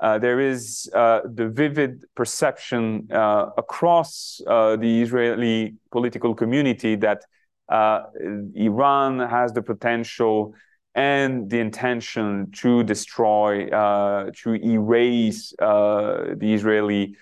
Uh, 0.01 0.19
there 0.19 0.41
is 0.41 0.91
uh, 0.95 1.21
the 1.25 1.49
vivid 1.49 2.05
perception 2.15 3.07
across 3.11 4.41
the 4.47 5.03
Israeli 5.03 5.75
political 5.91 6.35
community 6.35 6.97
that 6.97 7.25
Iran 7.71 9.21
has 9.21 9.53
the 9.53 9.63
potential 9.63 10.55
and 10.95 11.51
the 11.51 11.61
intention 11.61 12.51
to 12.53 12.83
destroy, 12.83 13.67
to 13.69 14.55
erase 14.63 15.53
the 15.59 16.39
Israeli 16.41 17.17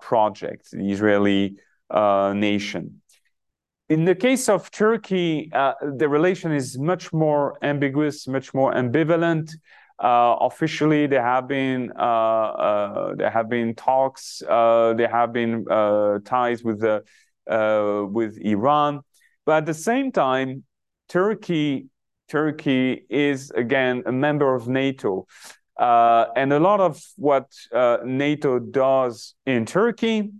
project, 0.00 0.70
the 0.70 0.90
Israeli 0.92 1.56
nation. 1.90 3.00
In 3.88 4.04
the 4.04 4.14
case 4.14 4.50
of 4.50 4.70
Turkey, 4.70 5.50
uh, 5.54 5.72
the 5.96 6.08
relation 6.08 6.52
is 6.52 6.78
much 6.78 7.10
more 7.10 7.56
ambiguous, 7.62 8.28
much 8.28 8.52
more 8.52 8.74
ambivalent. 8.74 9.50
Uh, 9.98 10.36
officially, 10.40 11.06
there 11.06 11.22
have 11.22 11.48
been 11.48 11.90
uh, 11.98 12.02
uh, 12.02 13.14
there 13.16 13.30
have 13.30 13.48
been 13.48 13.74
talks, 13.74 14.42
uh, 14.46 14.92
there 14.92 15.08
have 15.08 15.32
been 15.32 15.64
ties 16.24 16.62
with 16.62 16.80
the 16.80 17.02
with 18.12 18.36
Iran, 18.42 19.00
but 19.46 19.56
at 19.56 19.66
the 19.66 19.74
same 19.74 20.12
time, 20.12 20.64
Turkey 21.08 21.86
Turkey 22.28 23.06
is 23.08 23.50
again 23.52 24.02
a 24.04 24.12
member 24.12 24.54
of 24.54 24.68
NATO. 24.68 25.26
Uh, 25.78 26.26
and 26.34 26.52
a 26.52 26.58
lot 26.58 26.80
of 26.80 27.00
what 27.16 27.52
uh, 27.72 27.98
NATO 28.04 28.58
does 28.58 29.34
in 29.46 29.64
Turkey 29.64 30.32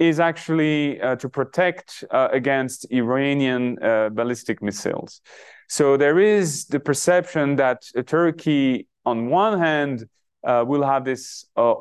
is 0.00 0.18
actually 0.18 0.98
uh, 1.00 1.14
to 1.16 1.28
protect 1.28 2.04
uh, 2.10 2.28
against 2.32 2.90
Iranian 2.90 3.78
uh, 3.82 4.08
ballistic 4.08 4.62
missiles. 4.62 5.20
So 5.68 5.98
there 5.98 6.18
is 6.18 6.64
the 6.64 6.80
perception 6.80 7.56
that 7.56 7.82
Turkey, 8.06 8.88
on 9.04 9.28
one 9.28 9.58
hand, 9.58 10.08
uh, 10.42 10.64
will 10.66 10.82
have 10.82 11.04
this 11.04 11.44
uh, 11.54 11.74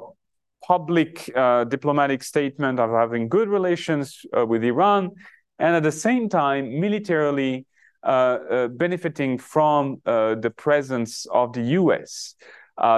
public 0.67 1.31
uh, 1.33 1.63
diplomatic 1.63 2.21
statement 2.21 2.77
of 2.77 2.91
having 2.91 3.29
good 3.29 3.47
relations 3.47 4.25
with 4.33 4.65
Iran, 4.65 5.11
and 5.57 5.75
at 5.77 5.83
the 5.83 5.91
same 5.91 6.27
time, 6.27 6.79
militarily 6.79 7.65
benefiting 8.03 9.37
from 9.37 10.01
the 10.05 10.53
presence 10.55 11.25
of 11.33 11.53
the 11.53 11.63
US. 11.79 12.35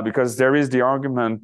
because 0.04 0.36
there 0.38 0.56
is 0.56 0.70
the 0.70 0.82
argument 0.82 1.42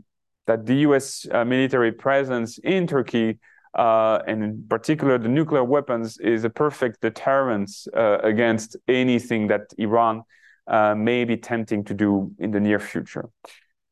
that 0.48 0.66
the 0.66 0.78
US 0.88 1.26
military 1.46 1.92
presence 1.92 2.58
in 2.58 2.88
Turkey 2.88 3.40
uh, 3.74 4.20
and 4.28 4.44
in 4.44 4.66
particular, 4.68 5.18
the 5.18 5.28
nuclear 5.28 5.64
weapons 5.64 6.18
is 6.18 6.44
a 6.44 6.50
perfect 6.50 7.02
deterrent 7.02 7.70
uh, 7.96 8.20
against 8.20 8.76
anything 8.88 9.48
that 9.48 9.74
Iran 9.78 10.24
uh, 10.68 10.96
may 10.96 11.24
be 11.26 11.38
tempting 11.38 11.84
to 11.86 11.94
do 11.94 12.32
in 12.40 12.52
the 12.52 12.60
near 12.60 12.80
future. 12.80 13.30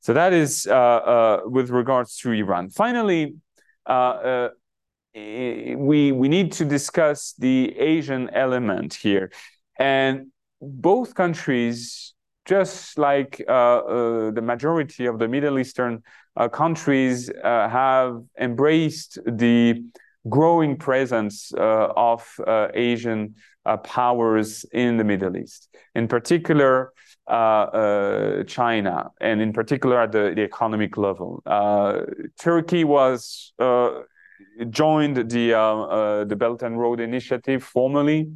So 0.01 0.13
that 0.13 0.33
is 0.33 0.67
uh, 0.69 0.73
uh, 0.73 1.41
with 1.45 1.69
regards 1.69 2.17
to 2.17 2.31
Iran. 2.31 2.69
Finally, 2.69 3.35
uh, 3.85 4.49
we 5.13 6.11
we 6.11 6.27
need 6.27 6.51
to 6.53 6.65
discuss 6.65 7.33
the 7.39 7.75
Asian 7.79 8.29
element 8.31 8.93
here, 8.93 9.31
and 9.79 10.27
both 10.61 11.15
countries, 11.15 12.13
just 12.45 12.97
like 12.97 13.37
the 13.37 14.41
majority 14.43 15.05
of 15.05 15.17
the 15.17 15.27
Middle 15.27 15.57
Eastern 15.57 16.03
countries 16.49 17.29
uh, 17.29 17.69
have 17.69 18.21
embraced 18.39 19.19
the 19.25 19.83
growing 20.27 20.77
presence 20.77 21.53
uh, 21.53 21.87
of 21.95 22.27
uh, 22.45 22.67
Asian 22.73 23.35
uh, 23.65 23.77
powers 23.77 24.65
in 24.71 24.97
the 24.97 25.03
Middle 25.03 25.37
East, 25.37 25.69
in 25.93 26.07
particular 26.07 26.91
uh, 27.27 28.43
China, 28.43 29.11
and 29.21 29.41
in 29.41 29.53
particular 29.53 29.99
at 30.01 30.11
the, 30.11 30.33
the 30.35 30.43
economic 30.43 30.97
level. 30.97 31.41
Turkey 32.39 32.83
was 32.83 33.53
joined 34.69 35.17
the 35.29 36.25
the 36.27 36.35
Belt 36.35 36.61
and 36.63 36.79
Road 36.79 36.99
Initiative 36.99 37.63
formally, 37.63 38.31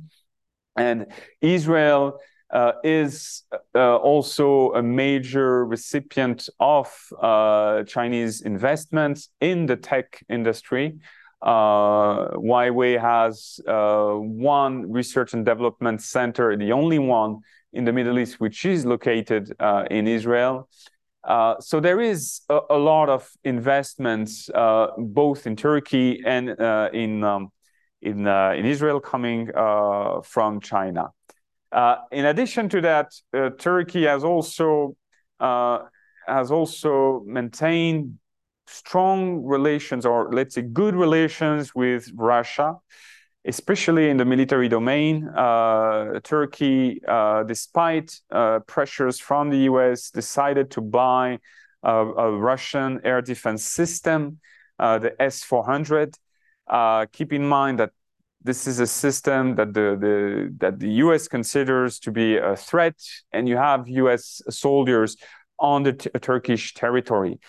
and 0.76 1.06
Israel 1.42 2.20
uh, 2.52 2.72
is 2.84 3.44
uh, 3.76 3.98
also 3.98 4.74
a 4.74 4.82
major 4.82 5.66
recipient 5.66 6.50
of 6.60 6.92
uh, 7.22 7.84
Chinese 7.84 8.42
investments 8.42 9.30
in 9.40 9.66
the 9.66 9.76
tech 9.76 10.24
industry. 10.30 10.98
Uh, 11.42 12.32
Huawei 12.32 13.00
has 13.00 13.60
uh, 13.68 14.14
one 14.14 14.92
research 14.92 15.34
and 15.34 15.46
development 15.46 16.02
center, 16.02 16.58
the 16.58 16.72
only 16.72 17.00
one 17.00 17.40
in 17.72 17.86
the 17.86 17.94
Middle 17.94 18.18
East, 18.20 18.40
which 18.40 18.66
is 18.66 18.86
located 18.86 19.54
uh, 19.60 19.86
in 19.92 20.08
Israel. 20.08 20.68
so 21.60 21.80
there 21.80 22.02
is 22.02 22.42
a, 22.50 22.60
a 22.72 22.78
lot 22.78 23.10
of 23.10 23.30
investments, 23.44 24.50
both 24.98 25.46
in 25.46 25.56
Turkey 25.56 26.24
and 26.26 26.50
in 26.94 27.24
um, 27.24 27.52
in 28.02 28.28
in 28.28 28.66
Israel, 28.66 29.00
coming 29.00 29.52
from 30.24 30.60
China. 30.62 31.12
Uh, 31.72 31.98
in 32.12 32.26
addition 32.26 32.70
to 32.70 32.82
that, 32.82 33.14
uh, 33.34 33.50
Turkey 33.60 34.06
has 34.06 34.24
also 34.24 34.96
uh, 35.40 35.80
has 36.28 36.52
also 36.52 37.24
maintained 37.26 38.20
strong 38.68 39.44
relations, 39.44 40.06
or 40.06 40.32
let's 40.32 40.56
say 40.56 40.62
good 40.62 40.96
relations 40.96 41.74
with 41.74 42.12
Russia, 42.16 42.76
especially 43.46 44.10
in 44.10 44.18
the 44.18 44.26
military 44.26 44.68
domain. 44.68 45.28
Uh, 45.28 46.20
Turkey, 46.24 47.02
uh, 47.08 47.44
despite 47.44 48.20
uh, 48.32 48.60
pressures 48.68 49.20
from 49.20 49.50
the 49.50 49.60
US, 49.72 50.12
decided 50.12 50.72
to 50.72 50.82
buy 50.82 51.40
a, 51.84 51.96
a 51.96 52.32
Russian 52.38 53.00
air 53.04 53.22
defense 53.22 53.64
system, 53.64 54.40
the 54.78 55.16
S 55.20 55.44
400. 55.44 56.16
keep 57.12 57.34
in 57.34 57.48
mind 57.48 57.80
that 57.80 57.92
this 58.42 58.68
is 58.68 58.80
a 58.80 58.88
system 58.88 59.56
that 59.56 59.74
the, 59.74 59.98
the 60.00 60.54
that 60.60 60.80
the 60.80 60.90
U.S. 61.04 61.28
considers 61.28 62.00
to 62.00 62.12
be 62.12 62.38
a 62.38 62.56
threat, 62.56 62.96
and 63.34 63.48
you 63.50 63.58
have 63.58 63.88
U.S. 63.88 64.42
soldiers 64.50 65.18
on 65.60 65.84
the 65.84 65.94
t- 65.94 66.10
Turkish 66.22 66.74
territory. 66.74 67.40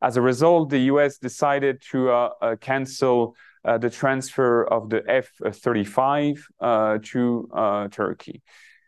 As 0.00 0.16
a 0.16 0.22
result, 0.22 0.70
the 0.70 0.78
U.S. 0.92 1.18
decided 1.18 1.82
to 1.90 2.10
uh, 2.10 2.30
uh, 2.40 2.56
cancel 2.60 3.34
uh, 3.64 3.76
the 3.76 3.90
transfer 3.90 4.64
of 4.64 4.88
the 4.88 5.02
F-35 5.08 6.40
uh, 6.60 6.98
to 7.02 7.48
uh, 7.52 7.88
Turkey. 7.88 8.42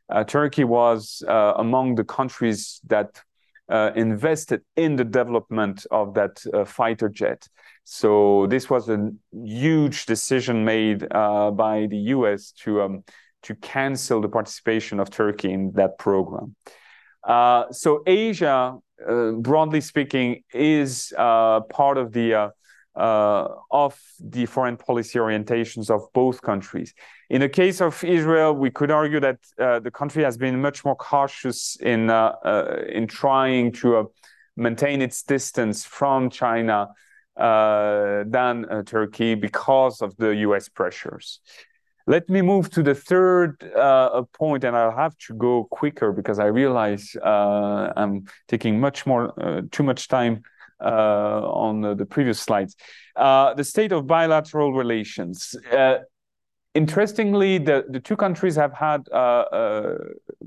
Uh, 0.09 0.25
Turkey 0.25 0.65
was 0.65 1.23
among 1.29 1.97
the 1.97 2.05
countries 2.05 2.81
that 2.87 3.23
invested 3.95 4.63
in 4.77 4.97
the 4.97 5.05
development 5.05 5.87
of 5.91 6.15
that 6.15 6.41
fighter 6.67 7.09
jet. 7.09 7.47
So 7.93 8.47
this 8.47 8.71
was 8.71 8.89
a 8.89 9.11
huge 9.33 10.07
decision 10.07 10.65
made 10.65 11.09
uh, 11.11 11.51
by 11.51 11.87
the 11.87 11.97
U.S. 12.15 12.53
to 12.63 12.83
um, 12.83 13.03
to 13.43 13.57
cancel 13.57 14.21
the 14.21 14.29
participation 14.29 15.01
of 15.01 15.11
Turkey 15.11 15.53
in 15.53 15.73
that 15.73 15.99
program. 15.99 16.55
Uh, 17.27 17.65
so 17.73 18.05
Asia, 18.07 18.77
uh, 19.09 19.33
broadly 19.33 19.81
speaking, 19.81 20.45
is 20.55 21.13
uh, 21.19 21.63
part 21.63 21.99
of 21.99 22.13
the 22.13 22.35
uh, 22.35 22.49
uh, 22.95 23.49
of 23.73 24.01
the 24.21 24.47
foreign 24.47 24.77
policy 24.77 25.19
orientations 25.19 25.91
of 25.91 26.03
both 26.15 26.41
countries. 26.43 26.95
In 27.29 27.41
the 27.41 27.49
case 27.49 27.81
of 27.81 28.05
Israel, 28.05 28.55
we 28.55 28.71
could 28.71 28.93
argue 28.93 29.19
that 29.19 29.41
the 29.57 29.91
country 29.93 30.23
has 30.23 30.37
been 30.37 30.63
much 30.63 30.85
more 30.85 30.95
cautious 30.95 31.77
in 31.81 32.09
in 32.89 33.09
trying 33.09 33.73
to 33.83 34.13
maintain 34.57 35.03
its 35.03 35.25
distance 35.25 35.85
from 35.85 36.31
China 36.31 36.87
than 37.41 38.67
uh, 38.67 38.83
Turkey 38.85 39.35
because 39.35 40.03
of 40.03 40.17
the 40.17 40.35
US 40.47 40.69
pressures. 40.69 41.41
Let 42.07 42.29
me 42.29 42.43
move 42.43 42.71
to 42.71 42.83
the 42.83 42.95
third 42.95 43.63
uh, 43.77 44.23
point, 44.33 44.65
and 44.65 44.77
I'll 44.77 44.97
have 44.97 45.17
to 45.29 45.35
go 45.35 45.65
quicker 45.71 46.13
because 46.13 46.39
I 46.39 46.47
realize 46.47 47.15
uh, 47.23 47.93
I'm 47.97 48.25
taking 48.49 48.81
much 48.81 49.07
more, 49.07 49.33
uh, 49.41 49.63
too 49.71 49.83
much 49.83 50.09
time 50.09 50.43
uh, 50.81 51.43
on 51.45 51.83
the 51.97 52.07
previous 52.07 52.41
slides. 52.41 52.75
the 53.17 53.63
state 53.63 53.93
of 53.93 54.07
bilateral 54.07 54.73
relations. 54.73 55.55
interestingly, 56.75 57.59
the, 57.59 57.85
the 57.89 58.01
two 58.01 58.17
countries 58.17 58.57
have 58.57 58.73
had 58.73 59.09
uh, 59.13 59.45
uh, 59.61 59.99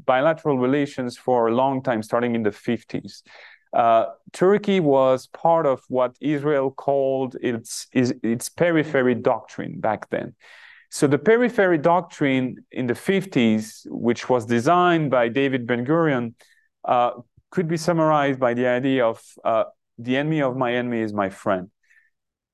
bilateral 0.05 0.57
relations 0.57 1.17
for 1.17 1.47
a 1.47 1.55
long 1.55 1.81
time, 1.81 2.01
starting 2.01 2.35
in 2.35 2.43
the 2.43 2.49
50s. 2.49 3.23
Uh, 3.74 4.05
Turkey 4.34 4.80
was 4.80 5.28
part 5.28 5.65
of 5.65 5.82
what 5.88 6.15
Israel 6.21 6.69
called 6.69 7.36
its, 7.41 7.88
its, 7.91 8.49
periphery 8.49 9.15
doctrine 9.15 9.80
back 9.80 10.09
then. 10.09 10.36
So 10.91 11.07
the 11.07 11.17
periphery 11.17 11.80
doctrine 11.80 12.65
in 12.71 12.86
the 12.86 12.93
50s, 12.93 13.88
which 13.89 14.30
was 14.30 14.45
designed 14.45 15.09
by 15.09 15.28
David 15.28 15.65
Ben 15.65 15.86
Gurion, 15.86 16.36
uh, 16.86 17.11
could 17.49 17.67
be 17.67 17.78
summarized 17.78 18.39
by 18.39 18.53
the 18.53 18.67
idea 18.67 19.05
of 19.05 19.21
uh, 19.43 19.63
the 19.97 20.17
enemy 20.17 20.41
of 20.41 20.55
my 20.55 20.74
enemy 20.74 21.01
is 21.01 21.13
my 21.13 21.30
friend. 21.30 21.69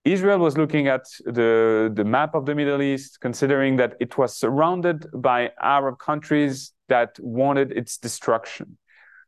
Israel 0.05 0.39
was 0.39 0.57
looking 0.57 0.87
at 0.87 1.03
the, 1.25 1.91
the 1.93 2.05
map 2.05 2.33
of 2.33 2.45
the 2.45 2.55
Middle 2.55 2.81
East, 2.81 3.19
considering 3.19 3.75
that 3.75 3.95
it 3.99 4.17
was 4.17 4.37
surrounded 4.37 5.05
by 5.13 5.51
Arab 5.61 5.99
countries 5.99 6.71
that 6.87 7.17
wanted 7.19 7.71
its 7.73 7.97
destruction. 7.97 8.77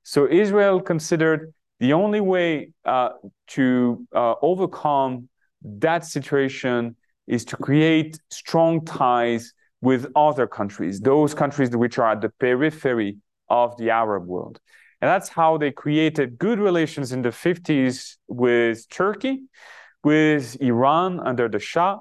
So 0.04 0.28
Israel 0.28 0.82
considered 0.82 1.54
the 1.82 1.94
only 1.94 2.22
way 2.22 2.72
uh, 2.86 3.10
to 3.48 4.08
uh, 4.16 4.36
overcome 4.42 5.28
that 5.64 6.06
situation 6.06 6.96
is 7.28 7.44
to 7.46 7.58
create 7.58 8.20
strong 8.30 8.86
ties 8.86 9.54
with 9.82 10.06
other 10.16 10.48
countries, 10.48 11.02
those 11.02 11.34
countries 11.34 11.76
which 11.76 11.98
are 11.98 12.12
at 12.12 12.22
the 12.22 12.30
periphery 12.40 13.18
of 13.50 13.76
the 13.78 13.90
Arab 13.90 14.26
world. 14.26 14.60
And 15.02 15.10
that's 15.10 15.30
how 15.30 15.58
they 15.58 15.72
created 15.72 16.38
good 16.38 16.60
relations 16.60 17.12
in 17.12 17.22
the 17.24 17.30
50s 17.30 18.18
with 18.28 18.88
Turkey 18.90 19.42
with 20.04 20.60
Iran 20.62 21.20
under 21.20 21.48
the 21.48 21.60
Shah, 21.60 22.00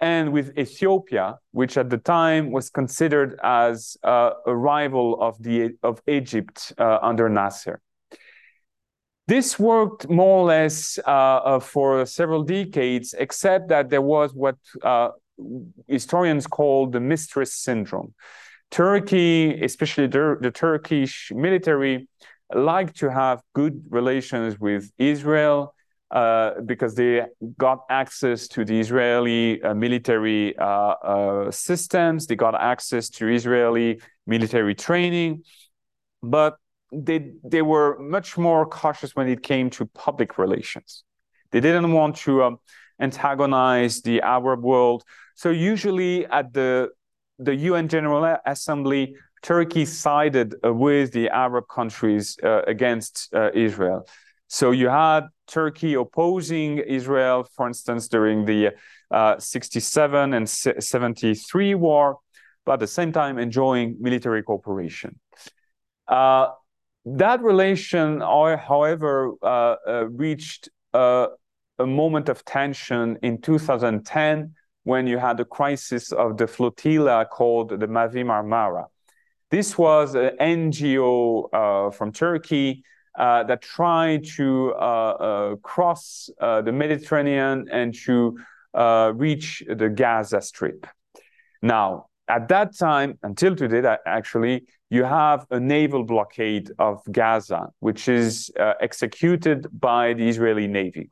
and 0.00 0.32
with 0.32 0.56
Ethiopia, 0.58 1.38
which 1.52 1.76
at 1.76 1.90
the 1.90 1.98
time 1.98 2.50
was 2.50 2.70
considered 2.70 3.38
as 3.42 3.96
uh, 4.02 4.30
a 4.46 4.56
rival 4.56 5.20
of, 5.20 5.42
the, 5.42 5.76
of 5.82 6.00
Egypt 6.06 6.72
uh, 6.78 6.98
under 7.02 7.28
Nasser. 7.28 7.80
This 9.30 9.60
worked 9.60 10.08
more 10.08 10.38
or 10.40 10.46
less 10.46 10.98
uh, 11.06 11.40
uh 11.50 11.60
for 11.60 12.04
several 12.04 12.42
decades, 12.42 13.14
except 13.16 13.68
that 13.68 13.88
there 13.88 14.02
was 14.02 14.34
what 14.34 14.56
uh, 14.82 15.10
historians 15.86 16.48
call 16.48 16.88
the 16.88 16.98
mistress 16.98 17.52
syndrome. 17.54 18.12
Turkey, 18.72 19.62
especially 19.62 20.08
the, 20.08 20.36
the 20.40 20.50
Turkish 20.50 21.30
military, 21.32 22.08
liked 22.52 22.96
to 23.02 23.08
have 23.08 23.40
good 23.54 23.74
relations 23.88 24.58
with 24.58 24.90
Israel 24.98 25.74
uh, 26.10 26.60
because 26.66 26.96
they 26.96 27.24
got 27.56 27.78
access 27.88 28.48
to 28.48 28.64
the 28.64 28.80
Israeli 28.80 29.62
uh, 29.62 29.74
military 29.74 30.58
uh, 30.58 30.94
uh, 31.14 31.50
systems, 31.52 32.26
they 32.26 32.34
got 32.34 32.56
access 32.60 33.08
to 33.10 33.28
Israeli 33.28 34.00
military 34.26 34.74
training, 34.74 35.44
but 36.20 36.56
they 36.92 37.32
they 37.44 37.62
were 37.62 37.98
much 37.98 38.36
more 38.36 38.66
cautious 38.66 39.14
when 39.14 39.28
it 39.28 39.42
came 39.42 39.70
to 39.70 39.86
public 39.86 40.38
relations. 40.38 41.04
They 41.52 41.60
didn't 41.60 41.92
want 41.92 42.16
to 42.16 42.44
um, 42.44 42.58
antagonize 43.00 44.02
the 44.02 44.22
Arab 44.22 44.62
world. 44.62 45.04
So 45.34 45.50
usually 45.50 46.26
at 46.26 46.52
the 46.52 46.90
the 47.38 47.54
UN 47.54 47.88
General 47.88 48.36
Assembly, 48.44 49.14
Turkey 49.42 49.84
sided 49.86 50.54
uh, 50.64 50.72
with 50.74 51.12
the 51.12 51.30
Arab 51.30 51.64
countries 51.68 52.36
against 52.42 53.32
Israel. 53.54 54.06
So 54.52 54.72
you 54.72 54.88
had 54.88 55.28
Turkey 55.46 55.94
opposing 55.94 56.78
Israel, 56.78 57.46
for 57.54 57.68
instance, 57.68 58.08
during 58.08 58.44
the 58.44 58.72
uh, 59.10 59.38
67 59.38 60.34
and 60.34 60.48
73 60.48 61.74
war, 61.76 62.18
but 62.66 62.72
at 62.74 62.80
the 62.80 62.86
same 62.88 63.12
time 63.12 63.38
enjoying 63.38 63.96
military 64.00 64.42
cooperation. 64.42 65.20
Uh, 66.08 66.48
that 67.04 67.42
relation, 67.42 68.20
however, 68.20 69.32
uh, 69.42 69.76
uh 69.86 70.06
reached 70.08 70.68
uh, 70.92 71.28
a 71.78 71.86
moment 71.86 72.28
of 72.28 72.44
tension 72.44 73.18
in 73.22 73.40
2010 73.40 74.54
when 74.84 75.06
you 75.06 75.18
had 75.18 75.36
the 75.36 75.44
crisis 75.44 76.12
of 76.12 76.36
the 76.36 76.46
flotilla 76.46 77.26
called 77.26 77.70
the 77.70 77.86
Mavi 77.86 78.24
Marmara. 78.24 78.86
This 79.50 79.76
was 79.76 80.14
an 80.14 80.36
NGO 80.40 81.92
from 81.94 82.12
Turkey 82.12 82.84
uh, 83.18 83.42
that 83.42 83.60
tried 83.60 84.24
to 84.24 84.72
uh, 84.74 84.78
uh, 84.78 85.56
cross 85.56 86.30
the 86.38 86.72
Mediterranean 86.72 87.68
and 87.70 87.94
to 88.06 88.38
reach 89.14 89.62
the 89.68 89.88
Gaza 89.88 90.40
Strip. 90.40 90.86
Now, 91.60 92.06
at 92.30 92.48
that 92.48 92.76
time, 92.78 93.18
until 93.22 93.54
today, 93.56 93.96
actually, 94.06 94.64
you 94.88 95.04
have 95.04 95.46
a 95.50 95.60
naval 95.60 96.04
blockade 96.04 96.70
of 96.78 97.00
Gaza, 97.10 97.68
which 97.80 98.08
is 98.08 98.50
uh, 98.58 98.74
executed 98.80 99.66
by 99.88 100.14
the 100.14 100.28
Israeli 100.28 100.66
Navy. 100.66 101.10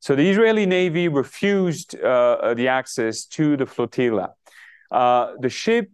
So 0.00 0.16
the 0.16 0.28
Israeli 0.28 0.66
Navy 0.66 1.08
refused 1.08 1.90
uh, 2.00 2.54
the 2.54 2.68
access 2.68 3.24
to 3.36 3.56
the 3.56 3.66
flotilla. 3.66 4.30
Uh, 4.90 5.32
the 5.40 5.48
ship 5.48 5.88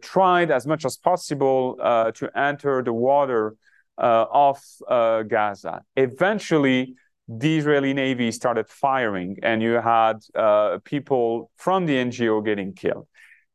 tried 0.00 0.50
as 0.50 0.66
much 0.66 0.84
as 0.84 0.96
possible 0.96 1.76
to 2.18 2.24
enter 2.48 2.82
the 2.82 2.92
water 2.92 3.56
uh, 3.98 4.26
off 4.30 4.64
uh, 4.88 5.22
Gaza. 5.22 5.82
Eventually, 5.96 6.94
the 7.28 7.58
Israeli 7.58 7.94
Navy 7.94 8.30
started 8.32 8.68
firing, 8.68 9.38
and 9.42 9.62
you 9.62 9.74
had 9.74 10.18
uh, 10.34 10.78
people 10.84 11.50
from 11.56 11.86
the 11.86 11.94
NGO 11.94 12.44
getting 12.44 12.72
killed. 12.74 13.06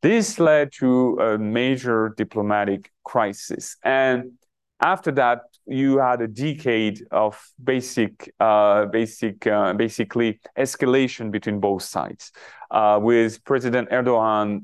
This 0.01 0.39
led 0.39 0.71
to 0.79 1.17
a 1.19 1.37
major 1.37 2.13
diplomatic 2.15 2.91
crisis. 3.03 3.75
And 3.83 4.33
after 4.81 5.11
that, 5.11 5.41
you 5.65 5.97
had 5.97 6.21
a 6.21 6.27
decade 6.27 7.05
of 7.11 7.37
basic, 7.61 8.33
uh, 8.39 8.85
basic, 8.85 9.45
uh, 9.45 9.73
basically 9.73 10.39
escalation 10.57 11.31
between 11.31 11.59
both 11.59 11.83
sides, 11.83 12.31
uh, 12.71 12.97
with 13.01 13.43
President 13.43 13.89
Erdogan 13.89 14.61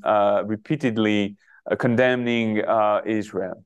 repeatedly 0.48 1.36
condemning 1.80 2.62
Israel. 3.06 3.64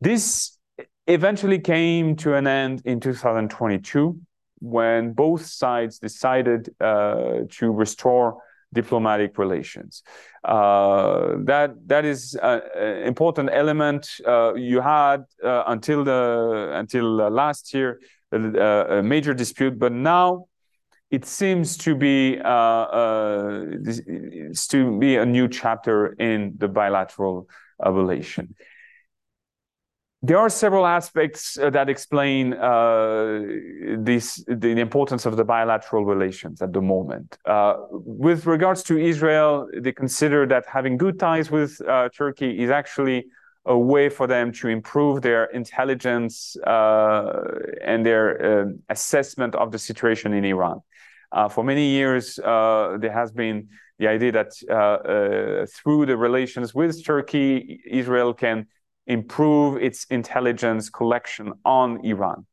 This 0.00 0.58
eventually 1.06 1.58
came 1.58 2.14
to 2.16 2.34
an 2.34 2.46
end 2.46 2.82
in 2.84 3.00
2022 3.00 4.20
when 4.60 5.12
both 5.12 5.46
sides 5.46 5.98
decided 5.98 6.68
uh, 6.80 7.40
to 7.48 7.70
restore 7.72 8.42
diplomatic 8.72 9.36
relations. 9.38 10.02
Uh, 10.44 11.34
that 11.44 11.74
that 11.86 12.04
is 12.04 12.34
an 12.42 12.60
important 13.06 13.50
element. 13.52 14.08
Uh, 14.26 14.54
you 14.54 14.80
had 14.80 15.24
uh, 15.44 15.64
until 15.66 16.04
the 16.04 16.70
until 16.74 17.20
uh, 17.20 17.30
last 17.30 17.74
year 17.74 18.00
a, 18.32 18.36
uh, 18.36 18.98
a, 18.98 19.02
major 19.02 19.34
dispute, 19.34 19.78
but 19.78 19.92
now 19.92 20.46
it 21.10 21.26
seems 21.26 21.76
to 21.76 21.94
be 21.94 22.36
to 24.68 24.98
be 24.98 25.16
a 25.16 25.26
new 25.26 25.48
chapter 25.48 26.12
in 26.14 26.54
the 26.56 26.68
bilateral 26.68 27.48
relation. 27.84 28.54
There 30.22 30.36
are 30.36 30.50
several 30.50 30.86
aspects 30.86 31.56
uh, 31.56 31.70
that 31.70 31.88
explain 31.88 32.52
uh, 32.52 33.40
this, 33.96 34.44
the 34.46 34.78
importance 34.78 35.24
of 35.24 35.38
the 35.38 35.44
bilateral 35.44 36.04
relations 36.04 36.60
at 36.60 36.74
the 36.74 36.82
moment. 36.82 37.38
Uh, 37.46 37.76
with 37.90 38.44
regards 38.44 38.82
to 38.84 38.98
Israel, 38.98 39.66
they 39.74 39.92
consider 39.92 40.46
that 40.48 40.66
having 40.66 40.98
good 40.98 41.18
ties 41.18 41.50
with 41.50 41.80
uh, 41.88 42.10
Turkey 42.10 42.62
is 42.62 42.68
actually 42.68 43.28
a 43.64 43.78
way 43.78 44.10
for 44.10 44.26
them 44.26 44.52
to 44.52 44.68
improve 44.68 45.22
their 45.22 45.44
intelligence 45.46 46.54
uh, 46.66 47.42
and 47.82 48.04
their 48.04 48.26
uh, 48.42 48.64
assessment 48.90 49.54
of 49.54 49.72
the 49.72 49.78
situation 49.78 50.34
in 50.34 50.44
Iran. 50.44 50.80
for 51.50 51.64
many 51.64 51.86
years, 51.88 52.36
there 52.36 53.12
has 53.20 53.32
been 53.32 53.68
the 53.98 54.08
idea 54.08 54.32
that 54.32 54.52
through 55.76 56.04
the 56.06 56.16
relations 56.16 56.74
with 56.74 57.02
Turkey, 57.06 57.80
Israel 57.86 58.34
can 58.34 58.66
improve 59.10 59.82
its 59.82 60.06
intelligence 60.10 60.88
collection 60.88 61.52
on 61.64 62.04
Iran. 62.04 62.46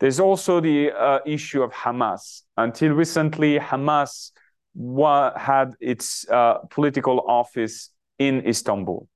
There's 0.00 0.18
also 0.18 0.60
the 0.60 0.90
uh, 0.92 1.20
issue 1.26 1.62
of 1.62 1.72
Hamas. 1.72 2.42
Until 2.56 2.92
recently, 2.92 3.58
Hamas 3.58 4.32
had 5.36 5.74
its 5.80 6.28
uh, 6.28 6.58
political 6.70 7.20
office 7.28 7.90
in 8.18 8.46
Istanbul. 8.46 9.06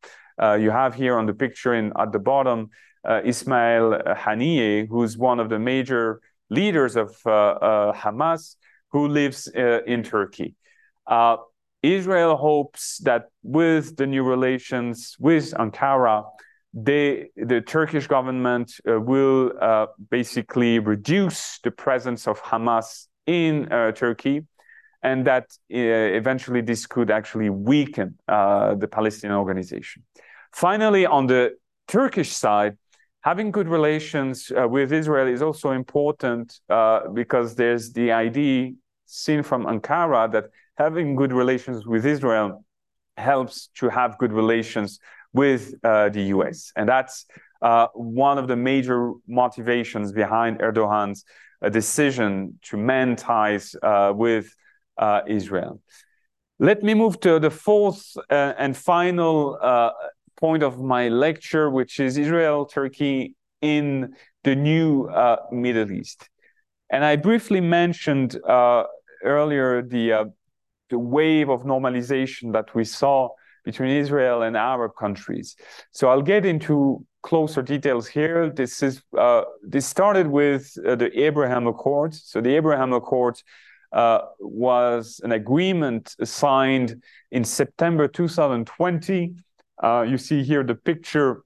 Uh, 0.40 0.54
you 0.54 0.70
have 0.70 0.94
here 0.94 1.16
on 1.18 1.26
the 1.26 1.34
picture 1.34 1.74
in, 1.74 1.92
at 1.98 2.12
the 2.12 2.18
bottom 2.18 2.70
uh, 3.08 3.20
Ismail 3.24 4.00
Haniyeh, 4.24 4.88
who's 4.88 5.16
one 5.16 5.40
of 5.40 5.48
the 5.48 5.58
major 5.58 6.20
leaders 6.50 6.96
of 6.96 7.16
uh, 7.26 7.30
uh, 7.30 7.92
Hamas, 7.92 8.56
who 8.92 9.08
lives 9.08 9.48
in 9.48 10.02
Turkey. 10.04 10.54
Israel 11.82 12.36
hopes 12.36 12.98
that 13.04 13.22
with 13.42 13.96
the 13.96 14.06
new 14.06 14.22
relations 14.22 15.16
with 15.18 15.52
Ankara, 15.64 16.24
the 16.74 17.62
Turkish 17.66 18.08
government 18.08 18.74
uh, 18.88 19.00
will 19.00 19.52
uh, 19.60 19.86
basically 20.10 20.80
reduce 20.80 21.60
the 21.60 21.70
presence 21.70 22.26
of 22.26 22.42
Hamas 22.42 23.06
in 23.26 23.72
uh, 23.72 23.92
Turkey 23.92 24.42
and 25.02 25.26
that 25.26 25.44
uh, 25.72 25.76
eventually 25.76 26.62
this 26.62 26.86
could 26.86 27.10
actually 27.10 27.50
weaken 27.50 28.18
uh, 28.26 28.74
the 28.74 28.88
Palestinian 28.88 29.38
organization. 29.38 30.02
Finally, 30.52 31.06
on 31.06 31.26
the 31.26 31.52
Turkish 31.86 32.32
side, 32.32 32.76
having 33.20 33.50
good 33.50 33.68
relations 33.68 34.50
uh, 34.50 34.66
with 34.66 34.92
Israel 34.92 35.28
is 35.28 35.42
also 35.42 35.70
important 35.70 36.58
because 37.12 37.54
there's 37.54 37.92
the 37.92 38.10
idea 38.10 38.72
seen 39.06 39.42
from 39.42 39.64
Ankara 39.66 40.32
that 40.32 40.46
having 40.76 41.14
good 41.14 41.32
relations 41.32 41.86
with 41.86 42.04
Israel 42.04 42.64
helps 43.16 43.68
to 43.76 43.88
have 43.88 44.18
good 44.18 44.32
relations 44.32 44.98
with 45.34 45.74
uh, 45.84 46.08
the 46.08 46.22
US. 46.36 46.72
And 46.76 46.88
that's 46.88 47.26
uh, 47.60 47.88
one 47.92 48.38
of 48.38 48.48
the 48.48 48.56
major 48.56 49.12
motivations 49.28 50.12
behind 50.12 50.60
Erdogan's 50.60 51.24
decision 51.70 52.58
to 52.62 52.76
mend 52.76 53.18
ties 53.18 53.74
with 54.14 54.54
uh, 54.98 55.20
Israel. 55.26 55.80
Let 56.58 56.82
me 56.82 56.94
move 56.94 57.18
to 57.20 57.40
the 57.40 57.50
fourth 57.50 58.16
uh, 58.30 58.52
and 58.58 58.76
final 58.76 59.58
uh, 59.60 59.90
point 60.36 60.62
of 60.62 60.80
my 60.80 61.08
lecture, 61.08 61.68
which 61.68 61.98
is 61.98 62.16
Israel, 62.16 62.66
Turkey 62.66 63.34
in 63.60 64.14
the 64.44 64.54
new 64.54 65.06
uh, 65.06 65.36
Middle 65.50 65.90
East. 65.90 66.28
And 66.90 67.04
I 67.04 67.16
briefly 67.16 67.60
mentioned 67.60 68.38
uh, 68.48 68.84
earlier 69.24 69.82
the, 69.82 70.12
uh, 70.12 70.24
the 70.90 70.98
wave 70.98 71.48
of 71.48 71.62
normalization 71.62 72.52
that 72.52 72.74
we 72.74 72.84
saw 72.84 73.30
between 73.64 73.90
Israel 73.90 74.42
and 74.42 74.56
Arab 74.56 74.92
countries. 74.98 75.56
So 75.90 76.08
I'll 76.08 76.22
get 76.22 76.44
into 76.44 77.04
closer 77.22 77.62
details 77.62 78.06
here. 78.06 78.50
This 78.50 78.82
is 78.82 79.02
this 79.62 79.86
started 79.86 80.26
with 80.26 80.74
the 80.74 81.10
Abraham 81.14 81.66
Accords. 81.66 82.22
So 82.26 82.40
the 82.40 82.54
Abraham 82.54 82.92
Accords 82.92 83.42
uh, 83.94 84.22
was 84.40 85.20
an 85.22 85.32
agreement 85.32 86.16
signed 86.24 87.02
in 87.30 87.44
September 87.44 88.08
2020. 88.08 89.36
Uh, 89.82 90.04
you 90.06 90.18
see 90.18 90.42
here 90.42 90.64
the 90.64 90.74
picture 90.74 91.42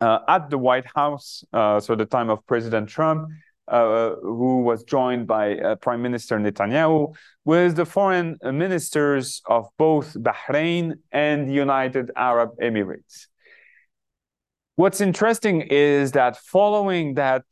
uh, 0.00 0.20
at 0.28 0.48
the 0.48 0.58
White 0.58 0.86
House, 0.94 1.44
uh, 1.52 1.80
so 1.80 1.96
the 1.96 2.04
time 2.04 2.30
of 2.30 2.46
President 2.46 2.88
Trump, 2.88 3.28
uh, 3.68 4.14
who 4.22 4.62
was 4.62 4.84
joined 4.84 5.26
by 5.26 5.56
uh, 5.58 5.76
Prime 5.76 6.02
Minister 6.02 6.38
Netanyahu, 6.38 7.14
with 7.44 7.76
the 7.76 7.84
foreign 7.84 8.38
ministers 8.42 9.42
of 9.46 9.68
both 9.78 10.14
Bahrain 10.14 10.94
and 11.12 11.48
the 11.48 11.52
United 11.52 12.10
Arab 12.16 12.50
Emirates. 12.62 13.26
What's 14.76 15.00
interesting 15.00 15.62
is 15.62 16.12
that 16.12 16.36
following 16.36 17.14
that 17.14 17.44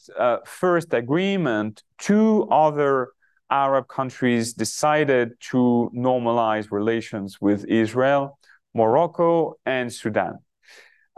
first 0.44 0.92
agreement, 0.92 1.82
two 1.98 2.46
other 2.50 3.08
Arab 3.50 3.88
countries 3.88 4.52
decided 4.52 5.32
to 5.50 5.90
normalize 5.94 6.70
relations 6.70 7.40
with 7.40 7.64
Israel, 7.66 8.38
Morocco, 8.74 9.54
and 9.64 9.92
Sudan. 9.92 10.38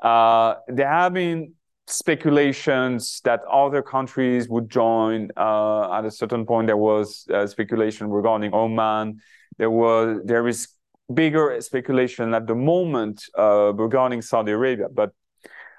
Uh, 0.02 0.56
there 0.68 0.88
have 0.88 1.14
been 1.14 1.54
speculations 1.86 3.20
that 3.24 3.42
other 3.50 3.82
countries 3.82 4.48
would 4.48 4.68
join. 4.68 5.30
Uh, 5.36 5.92
at 5.92 6.04
a 6.04 6.10
certain 6.10 6.44
point, 6.44 6.66
there 6.66 6.76
was 6.76 7.26
uh, 7.32 7.46
speculation 7.46 8.08
regarding 8.10 8.54
Oman. 8.54 9.20
There 9.58 9.70
was 9.70 10.20
there 10.24 10.46
is 10.48 10.68
bigger 11.12 11.60
speculation 11.60 12.34
at 12.34 12.46
the 12.46 12.54
moment 12.54 13.24
uh, 13.38 13.72
regarding 13.74 14.22
Saudi 14.22 14.52
Arabia, 14.52 14.88
but 14.92 15.12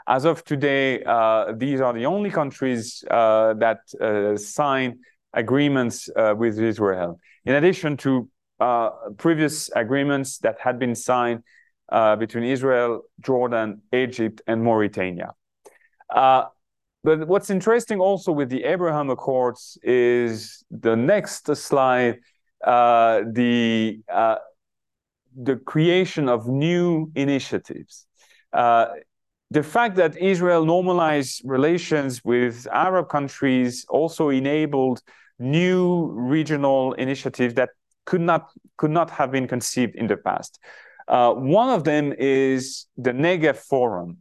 as 0.07 0.23
of 0.23 0.45
today, 0.45 1.03
uh, 1.03 1.51
these 1.57 1.81
are 1.81 1.91
the 1.91 2.05
only 2.05 2.31
countries 2.31 3.03
uh, 3.11 3.53
that 3.55 3.79
sign 4.39 4.99
agreements 5.33 6.09
uh, 6.15 6.33
with 6.37 6.57
Israel, 6.59 7.19
in 7.45 7.55
addition 7.55 7.97
to 7.97 8.29
uh, 8.59 8.89
previous 9.17 9.69
agreements 9.75 10.39
that 10.39 10.57
had 10.59 10.79
been 10.79 10.95
signed 10.95 11.43
uh, 11.89 12.15
between 12.15 12.43
Israel, 12.43 13.03
Jordan, 13.21 13.81
Egypt, 13.93 14.41
and 14.47 14.63
Mauritania. 14.63 15.33
Uh, 16.13 16.45
but 17.03 17.27
what's 17.27 17.49
interesting 17.49 17.99
also 17.99 18.31
with 18.31 18.49
the 18.49 18.63
Abraham 18.63 19.09
Accords 19.09 19.77
is 19.83 20.63
the 20.71 20.95
next 20.95 21.53
slide, 21.55 22.19
uh, 22.63 23.21
the 23.31 23.99
uh, 24.11 24.37
the 25.39 25.57
creation 25.57 26.27
of 26.27 26.47
new 26.47 27.11
initiatives 27.15 28.07
the 29.49 29.63
fact 29.63 29.95
that 29.95 30.17
Israel 30.17 30.65
normalized 30.65 31.41
relations 31.45 32.23
with 32.23 32.67
Arab 32.71 33.09
countries 33.09 33.85
also 33.89 34.29
enabled 34.29 35.01
new 35.39 36.07
regional 36.11 36.93
initiatives 36.93 37.53
that 37.53 37.69
could 38.05 38.21
not 38.21 38.49
could 38.77 38.91
not 38.91 39.09
have 39.09 39.31
been 39.31 39.47
conceived 39.47 39.95
in 39.95 40.07
the 40.07 40.17
past. 40.17 40.59
Uh, 41.07 41.33
one 41.33 41.69
of 41.69 41.83
them 41.83 42.13
is 42.17 42.87
the 42.97 43.11
Negev 43.11 43.55
Forum. 43.55 44.17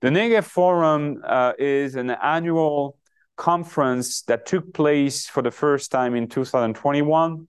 The 0.00 0.10
Negev 0.10 0.44
Forum 0.44 1.22
uh, 1.26 1.54
is 1.58 1.96
an 1.96 2.10
annual 2.10 2.96
conference 3.36 4.22
that 4.22 4.46
took 4.46 4.72
place 4.72 5.26
for 5.26 5.42
the 5.42 5.50
first 5.50 5.90
time 5.90 6.14
in 6.14 6.28
2021. 6.28 7.48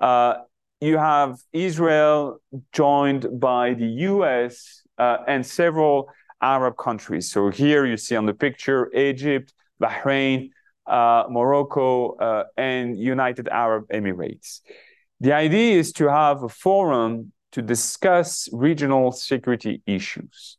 Uh, 0.00 0.34
you 0.80 0.98
have 0.98 1.38
Israel 1.52 2.40
joined 2.72 3.38
by 3.38 3.74
the 3.74 3.86
US 4.10 4.82
uh, 4.98 5.18
and 5.28 5.46
several 5.46 6.08
Arab 6.42 6.76
countries. 6.76 7.30
So 7.30 7.50
here 7.50 7.86
you 7.86 7.96
see 7.96 8.16
on 8.16 8.26
the 8.26 8.34
picture 8.34 8.92
Egypt, 8.92 9.54
Bahrain, 9.80 10.50
uh, 10.88 11.24
Morocco, 11.30 12.16
uh, 12.16 12.44
and 12.56 12.98
United 12.98 13.46
Arab 13.46 13.86
Emirates. 13.90 14.62
The 15.20 15.32
idea 15.32 15.78
is 15.78 15.92
to 15.92 16.10
have 16.10 16.42
a 16.42 16.48
forum 16.48 17.30
to 17.52 17.62
discuss 17.62 18.48
regional 18.52 19.12
security 19.12 19.80
issues. 19.86 20.58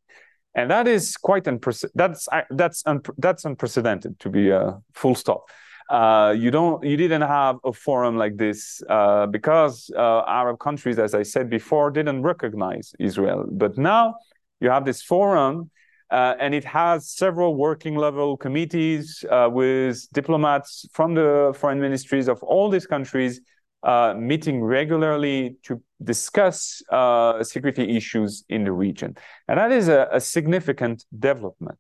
And 0.55 0.71
that 0.71 0.87
is 0.87 1.17
quite 1.17 1.47
unprecedented. 1.47 1.95
That's, 1.95 2.27
that's, 2.49 2.83
that's 3.17 3.45
unprecedented 3.45 4.19
to 4.21 4.29
be 4.29 4.49
a 4.49 4.79
full 4.93 5.15
stop. 5.15 5.49
Uh, 5.89 6.33
you 6.35 6.49
don't, 6.49 6.83
you 6.83 6.97
didn't 6.97 7.21
have 7.21 7.57
a 7.63 7.73
forum 7.73 8.17
like 8.17 8.37
this 8.37 8.81
uh, 8.89 9.27
because 9.27 9.91
uh, 9.95 10.23
Arab 10.27 10.57
countries, 10.59 10.97
as 10.97 11.13
I 11.13 11.23
said 11.23 11.49
before, 11.49 11.91
didn't 11.91 12.23
recognize 12.23 12.93
Israel. 12.99 13.45
But 13.51 13.77
now 13.77 14.15
you 14.61 14.69
have 14.69 14.85
this 14.85 15.03
forum 15.03 15.69
uh, 16.11 16.35
and 16.39 16.53
it 16.53 16.63
has 16.63 17.09
several 17.09 17.55
working 17.55 17.95
level 17.95 18.37
committees 18.37 19.25
uh, 19.29 19.49
with 19.51 20.07
diplomats 20.13 20.87
from 20.93 21.15
the 21.15 21.53
foreign 21.55 21.81
ministries 21.81 22.27
of 22.27 22.41
all 22.43 22.69
these 22.69 22.85
countries 22.85 23.41
uh, 23.85 24.13
meeting 24.17 24.63
regularly 24.63 25.55
to 25.63 25.81
discuss 26.03 26.81
uh, 26.91 27.43
security 27.43 27.95
issues 27.95 28.43
in 28.49 28.63
the 28.63 28.71
region. 28.71 29.15
And 29.47 29.59
that 29.59 29.71
is 29.71 29.87
a, 29.87 30.09
a 30.11 30.19
significant 30.19 31.05
development. 31.17 31.77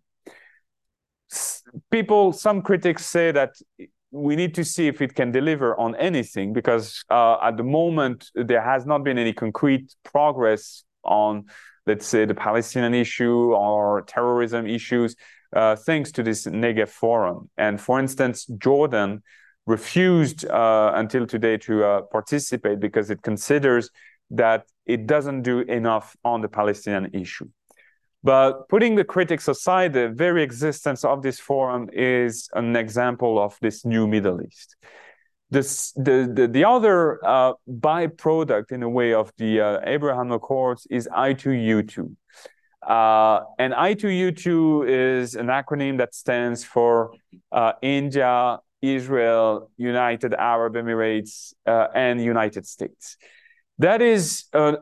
People, 1.91 2.31
some 2.31 2.61
critics 2.61 3.05
say 3.05 3.31
that 3.31 3.55
we 4.11 4.37
need 4.37 4.55
to 4.55 4.63
see 4.63 4.87
if 4.87 5.01
it 5.01 5.15
can 5.15 5.31
deliver 5.31 5.77
on 5.77 5.95
anything 5.95 6.53
because 6.53 7.03
uh, 7.09 7.37
at 7.41 7.57
the 7.57 7.63
moment 7.63 8.29
there 8.35 8.61
has 8.61 8.85
not 8.85 9.03
been 9.03 9.17
any 9.17 9.33
concrete 9.33 9.93
progress 10.03 10.83
on 11.03 11.45
let's 11.85 12.07
say, 12.07 12.25
the 12.25 12.35
Palestinian 12.35 12.93
issue 12.93 13.53
or 13.53 14.01
terrorism 14.03 14.65
issues, 14.67 15.15
uh, 15.55 15.75
thanks 15.75 16.11
to 16.13 16.23
this 16.23 16.45
Negev 16.45 16.89
Forum. 16.89 17.49
And 17.57 17.79
for 17.79 17.99
instance, 17.99 18.45
Jordan 18.57 19.23
refused 19.65 20.45
uh, 20.45 20.91
until 20.95 21.25
today 21.25 21.57
to 21.57 21.83
uh, 21.83 22.01
participate 22.03 22.79
because 22.79 23.09
it 23.09 23.21
considers 23.21 23.89
that 24.31 24.65
it 24.85 25.07
doesn't 25.07 25.41
do 25.41 25.59
enough 25.59 26.15
on 26.23 26.41
the 26.41 26.47
Palestinian 26.47 27.09
issue. 27.13 27.49
But 28.23 28.69
putting 28.69 28.95
the 28.95 29.03
critics 29.03 29.47
aside, 29.47 29.93
the 29.93 30.09
very 30.09 30.41
existence 30.41 31.03
of 31.03 31.21
this 31.21 31.39
forum 31.39 31.89
is 31.93 32.49
an 32.53 32.75
example 32.75 33.37
of 33.37 33.55
this 33.61 33.85
new 33.85 34.07
Middle 34.07 34.41
East. 34.41 34.75
This, 35.51 35.91
the, 35.91 36.31
the, 36.33 36.47
the 36.47 36.65
other 36.65 37.23
uh, 37.23 37.53
byproduct, 37.69 38.71
in 38.71 38.81
a 38.81 38.89
way, 38.89 39.13
of 39.13 39.31
the 39.37 39.61
uh, 39.61 39.79
Abraham 39.83 40.31
Accords 40.31 40.87
is 40.89 41.07
I2U2. 41.07 42.15
Uh, 42.81 43.41
and 43.59 43.73
I2U2 43.73 44.89
is 44.89 45.35
an 45.35 45.47
acronym 45.47 45.99
that 45.99 46.15
stands 46.15 46.63
for 46.63 47.11
uh, 47.51 47.73
India, 47.83 48.57
Israel, 48.93 49.71
United 49.77 50.33
Arab 50.33 50.75
Emirates, 50.75 51.53
uh, 51.65 51.87
and 51.95 52.21
United 52.21 52.67
States. 52.67 53.17
That 53.79 54.01
is 54.01 54.45
a 54.53 54.77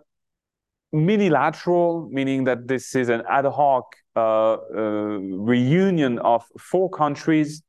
minilateral, 0.91 2.09
meaning 2.11 2.43
that 2.43 2.67
this 2.67 2.95
is 2.95 3.09
an 3.09 3.23
ad 3.29 3.45
hoc 3.45 3.95
uh, 4.15 4.57
reunion 4.71 6.19
of 6.19 6.43
four 6.59 6.89
countries. 6.89 7.63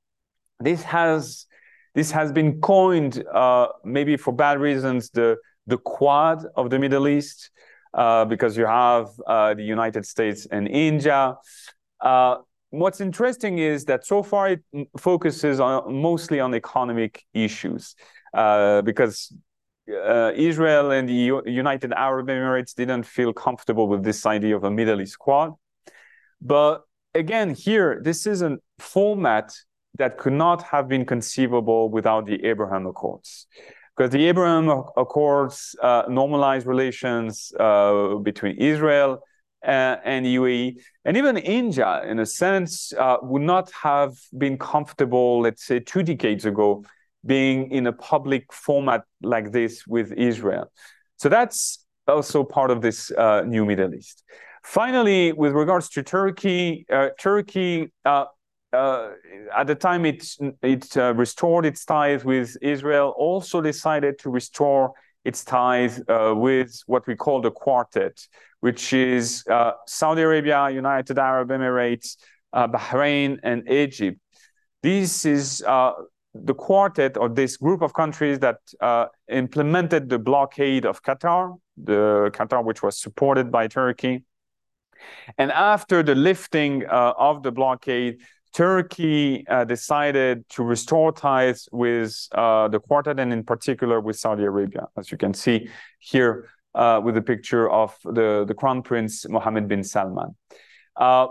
This 0.61 0.83
has 0.83 1.47
this 1.95 2.11
has 2.11 2.33
been 2.33 2.61
coined, 2.61 3.25
uh, 3.33 3.69
maybe 3.85 4.17
for 4.17 4.33
bad 4.33 4.61
reasons, 4.61 5.11
the 5.11 5.37
the 5.67 5.79
Quad 5.79 6.45
of 6.57 6.69
the 6.69 6.79
Middle 6.79 7.09
East, 7.09 7.51
uh, 7.95 8.25
because 8.27 8.57
you 8.57 8.67
have 8.67 9.09
uh, 9.27 9.55
the 9.55 9.63
United 9.63 10.05
States 10.05 10.47
and 10.51 10.69
India. 10.69 11.37
What's 12.75 13.01
interesting 13.01 13.59
is 13.59 13.85
that 13.85 14.05
so 14.05 14.23
far 14.25 14.49
it 14.49 14.63
focuses 14.99 15.61
on 15.61 15.95
mostly 15.95 16.41
on 16.41 16.55
economic 16.55 17.23
issues, 17.33 17.95
uh, 18.43 18.83
because 18.83 19.33
uh, 19.89 20.33
Israel 20.35 20.91
and 20.91 21.09
the 21.09 21.43
United 21.47 21.93
Arab 21.93 22.27
Emirates 22.27 22.75
didn't 22.75 23.05
feel 23.05 23.33
comfortable 23.33 23.87
with 23.87 24.03
this 24.03 24.27
idea 24.27 24.57
of 24.57 24.65
a 24.65 24.73
Middle 24.73 25.01
East 25.01 25.19
Quad. 25.21 25.53
But 26.41 26.83
again, 27.15 27.55
here, 27.55 28.01
this 28.03 28.27
is 28.27 28.43
a 28.43 28.59
format 28.81 29.55
that 30.01 30.19
could 30.19 30.33
not 30.33 30.63
have 30.65 30.89
been 30.89 31.07
conceivable 31.07 31.89
without 31.91 32.27
the 32.27 32.45
Abraham 32.45 32.87
Accords. 32.87 33.47
Because 33.97 34.11
the 34.11 34.27
Abraham 34.27 34.69
Accords 34.97 35.77
uh, 35.81 36.03
normalized 36.09 36.67
relations 36.67 37.53
uh, 37.61 38.17
between 38.17 38.57
Israel 38.57 39.21
and, 39.65 40.01
and 40.05 40.27
UAE, 40.27 40.81
and 41.05 41.17
even 41.17 41.37
India, 41.37 42.03
in 42.07 42.19
a 42.19 42.27
sense, 42.27 42.93
uh, 42.99 43.17
would 43.23 43.43
not 43.43 43.71
have 43.73 44.13
been 44.37 44.59
comfortable, 44.59 45.41
let's 45.41 45.65
say, 45.65 45.81
two 45.81 46.03
decades 46.03 46.45
ago, 46.45 46.85
being 47.27 47.71
in 47.71 47.87
a 47.87 47.93
public 47.93 48.53
format 48.53 49.03
like 49.23 49.53
this 49.53 49.87
with 49.87 50.13
Israel. 50.13 50.71
So 51.17 51.29
that's 51.29 51.85
also 52.07 52.45
part 52.45 52.71
of 52.71 52.83
this 52.83 53.11
uh, 53.11 53.43
new 53.47 53.65
Middle 53.65 53.95
East. 53.95 54.23
Finally, 54.63 55.33
with 55.33 55.53
regards 55.53 55.89
to 55.91 56.03
Turkey, 56.03 56.87
uh, 56.91 57.11
Turkey 57.19 57.93
uh, 58.05 58.27
uh, 58.73 59.11
at 59.57 59.67
the 59.67 59.75
time 59.75 60.05
it 60.05 60.27
it 60.63 60.97
uh, 60.97 61.15
restored 61.15 61.65
its 61.65 61.85
ties 61.85 62.25
with 62.25 62.57
Israel, 62.61 63.15
also 63.17 63.61
decided 63.61 64.19
to 64.19 64.31
restore 64.31 64.93
its 65.25 65.45
ties 65.45 66.01
uh, 66.09 66.35
with 66.37 66.83
what 66.87 67.07
we 67.07 67.15
call 67.15 67.41
the 67.41 67.51
quartet, 67.51 68.27
which 68.65 68.95
is 68.95 69.45
uh, 69.51 69.73
Saudi 69.87 70.23
Arabia, 70.23 70.71
United 70.71 71.19
Arab 71.19 71.51
Emirates, 71.51 72.17
uh, 72.55 72.67
Bahrain, 72.67 73.39
and 73.43 73.69
Egypt. 73.69 74.19
This 74.83 75.27
is 75.27 75.63
uh, 75.67 75.93
the 76.33 76.55
quartet 76.55 77.19
or 77.19 77.29
this 77.29 77.59
group 77.59 77.83
of 77.83 77.93
countries 77.93 78.39
that 78.39 78.57
implemented 79.29 80.09
the 80.09 80.19
blockade 80.19 80.87
of 80.87 81.03
Qatar, 81.03 81.59
the 81.77 82.31
Qatar 82.33 82.65
which 82.65 82.83
was 82.83 82.99
supported 82.99 83.53
by 83.53 83.69
Turkey. 83.69 84.25
And 85.37 85.53
after 85.53 86.03
the 86.03 86.15
lifting 86.15 86.87
of 86.87 87.43
the 87.43 87.53
blockade, 87.53 88.23
Turkey 88.55 89.45
uh, 89.47 89.65
decided 89.65 90.49
to 90.49 90.63
restore 90.63 91.13
ties 91.13 91.69
with 91.71 92.29
uh, 92.33 92.69
the 92.69 92.81
Quartet 92.81 93.19
and, 93.19 93.31
in 93.31 93.43
particular, 93.45 94.01
with 94.01 94.17
Saudi 94.17 94.45
Arabia, 94.45 94.87
as 94.97 95.11
you 95.13 95.19
can 95.19 95.35
see 95.35 95.69
here 95.99 96.49
uh, 96.75 97.01
with 97.03 97.17
a 97.17 97.23
picture 97.23 97.71
of 97.71 97.97
the, 98.05 98.45
the 98.47 98.55
Crown 98.55 98.83
Prince 98.83 99.29
Mohammed 99.29 99.69
bin 99.69 99.85
Salman. 99.85 100.37
Uh, 100.97 101.29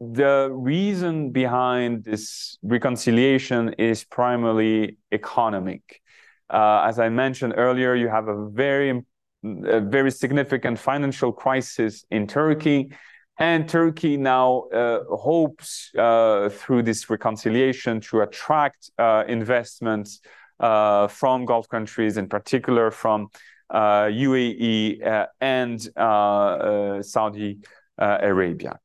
the 0.00 0.48
reason 0.52 1.30
behind 1.30 2.04
this 2.04 2.58
reconciliation 2.62 3.74
is 3.78 4.04
primarily 4.04 4.96
economic. 5.10 6.00
Uh, 6.48 6.84
as 6.86 6.98
I 6.98 7.08
mentioned 7.08 7.54
earlier, 7.56 7.94
you 7.94 8.08
have 8.08 8.28
a 8.28 8.48
very, 8.50 9.02
a 9.44 9.80
very 9.80 10.10
significant 10.10 10.78
financial 10.78 11.32
crisis 11.32 12.04
in 12.10 12.26
Turkey 12.26 12.90
and 13.38 13.68
Turkey 13.68 14.16
now 14.16 14.62
uh, 14.74 15.04
hopes 15.04 15.92
uh, 15.96 16.48
through 16.48 16.82
this 16.82 17.08
reconciliation 17.08 18.00
to 18.00 18.22
attract 18.22 18.90
uh, 18.98 19.22
investments 19.28 20.20
uh, 20.58 21.06
from 21.06 21.44
Gulf 21.44 21.68
countries, 21.68 22.16
in 22.16 22.28
particular 22.28 22.90
from 22.90 23.28
UAE 23.72 25.02
uh, 25.02 25.08
uh, 25.08 25.26
and 25.40 27.04
Saudi 27.04 27.58
Arabia. 27.98 28.78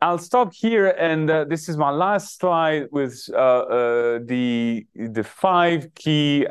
I'll 0.00 0.18
stop 0.18 0.52
here, 0.54 0.88
and 0.90 1.28
this 1.28 1.68
is 1.68 1.76
my 1.76 1.90
last 1.90 2.38
slide 2.38 2.86
with 2.92 3.26
the 3.26 4.86
the 4.94 5.24
five 5.24 5.94
key 5.94 6.46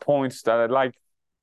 points 0.00 0.42
that 0.42 0.60
I'd 0.60 0.70
like, 0.70 0.94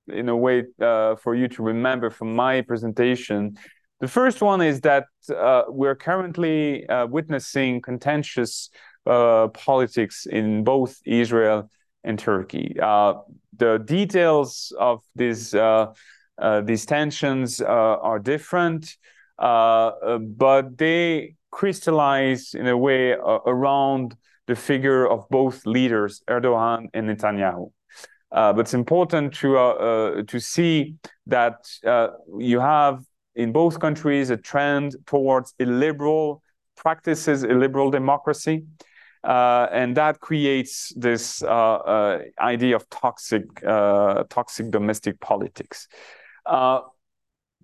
in 0.07 0.29
a 0.29 0.37
way, 0.37 0.65
for 0.77 1.33
you 1.35 1.47
to 1.47 1.63
remember 1.63 2.09
from 2.09 2.35
my 2.35 2.61
presentation. 2.61 3.57
The 4.01 4.07
first 4.07 4.41
one 4.41 4.61
is 4.61 4.81
that 4.81 5.05
uh, 5.29 5.63
we're 5.67 5.95
currently 5.95 6.87
uh, 6.87 7.05
witnessing 7.05 7.81
contentious 7.81 8.71
uh, 9.05 9.49
politics 9.49 10.25
in 10.25 10.63
both 10.63 10.99
Israel 11.05 11.69
and 12.03 12.17
Turkey. 12.17 12.75
Uh, 12.81 13.13
the 13.57 13.77
details 13.79 14.73
of 14.79 15.01
these 15.15 15.53
uh, 15.53 15.93
uh, 16.41 16.61
these 16.61 16.85
tensions 16.85 17.61
uh, 17.61 17.65
are 17.65 18.17
different, 18.17 18.97
uh, 19.39 19.43
uh, 19.43 20.17
but 20.17 20.77
they 20.77 21.35
crystallize 21.51 22.55
in 22.55 22.67
a 22.67 22.77
way 22.77 23.11
around 23.11 24.15
the 24.47 24.55
figure 24.55 25.07
of 25.07 25.27
both 25.29 25.65
leaders, 25.65 26.23
Erdogan 26.27 26.87
and 26.93 27.07
Netanyahu. 27.07 27.71
but 28.31 28.59
it's 28.59 28.73
important 28.73 29.33
to 29.35 30.23
to 30.27 30.39
see 30.39 30.95
that 31.27 31.57
you 32.39 32.59
have 32.59 33.03
in 33.35 33.51
both 33.51 33.79
countries 33.79 34.29
a 34.29 34.37
trend 34.37 34.95
towards 35.05 35.53
illiberal 35.59 36.41
practices, 36.75 37.43
illiberal 37.43 37.91
democracy. 37.91 38.63
Uh, 39.23 39.67
and 39.71 39.95
that 39.97 40.19
creates 40.19 40.91
this 40.95 41.43
uh, 41.43 41.47
uh, 41.47 42.19
idea 42.39 42.75
of 42.75 42.89
toxic, 42.89 43.43
uh, 43.65 44.23
toxic 44.29 44.71
domestic 44.71 45.19
politics. 45.19 45.87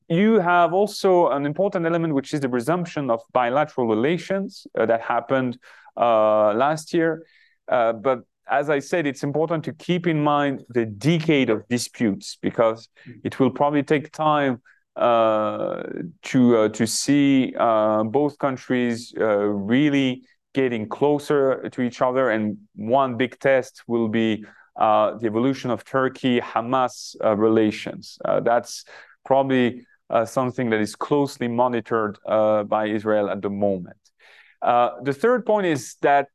You 0.09 0.39
have 0.39 0.71
also 0.71 1.27
an 1.31 1.45
important 1.45 1.85
element, 1.85 2.13
which 2.13 2.33
is 2.33 2.39
the 2.39 2.47
resumption 2.47 3.09
of 3.09 3.21
bilateral 3.33 3.87
relations 3.87 4.65
that 4.73 5.01
happened 5.01 5.57
last 5.97 6.93
year. 6.93 7.25
but 7.67 8.19
as 8.49 8.69
I 8.69 8.79
said, 8.79 9.05
it's 9.05 9.23
important 9.23 9.65
to 9.65 9.73
keep 9.73 10.07
in 10.07 10.23
mind 10.23 10.63
the 10.69 10.85
decade 10.85 11.49
of 11.49 11.67
disputes 11.67 12.37
because 12.41 12.87
it 13.25 13.37
will 13.37 13.51
probably 13.51 13.83
take 13.83 14.13
time 14.13 14.61
uh, 14.97 15.83
to 16.23 16.57
uh, 16.57 16.69
to 16.69 16.87
see 16.87 17.53
uh, 17.59 18.01
both 18.03 18.39
countries 18.39 19.13
really 19.15 20.23
getting 20.61 20.83
closer 20.99 21.41
to 21.73 21.79
each 21.87 21.99
other. 22.07 22.23
And 22.35 22.43
one 22.75 23.11
big 23.23 23.33
test 23.47 23.73
will 23.87 24.09
be 24.21 24.29
uh, 24.85 25.07
the 25.19 25.27
evolution 25.31 25.69
of 25.75 25.83
Turkey-Hamas 25.83 27.15
uh, 27.23 27.35
relations. 27.47 28.03
Uh, 28.23 28.39
that's 28.49 28.73
probably 29.25 29.85
something 30.25 30.69
that 30.69 30.79
is 30.87 30.95
closely 30.95 31.49
monitored 31.49 32.17
by 32.75 32.83
Israel 32.97 33.25
at 33.29 33.39
the 33.45 33.53
moment. 33.67 34.03
the 35.07 35.15
third 35.23 35.41
point 35.51 35.65
is 35.75 35.81
that 36.07 36.25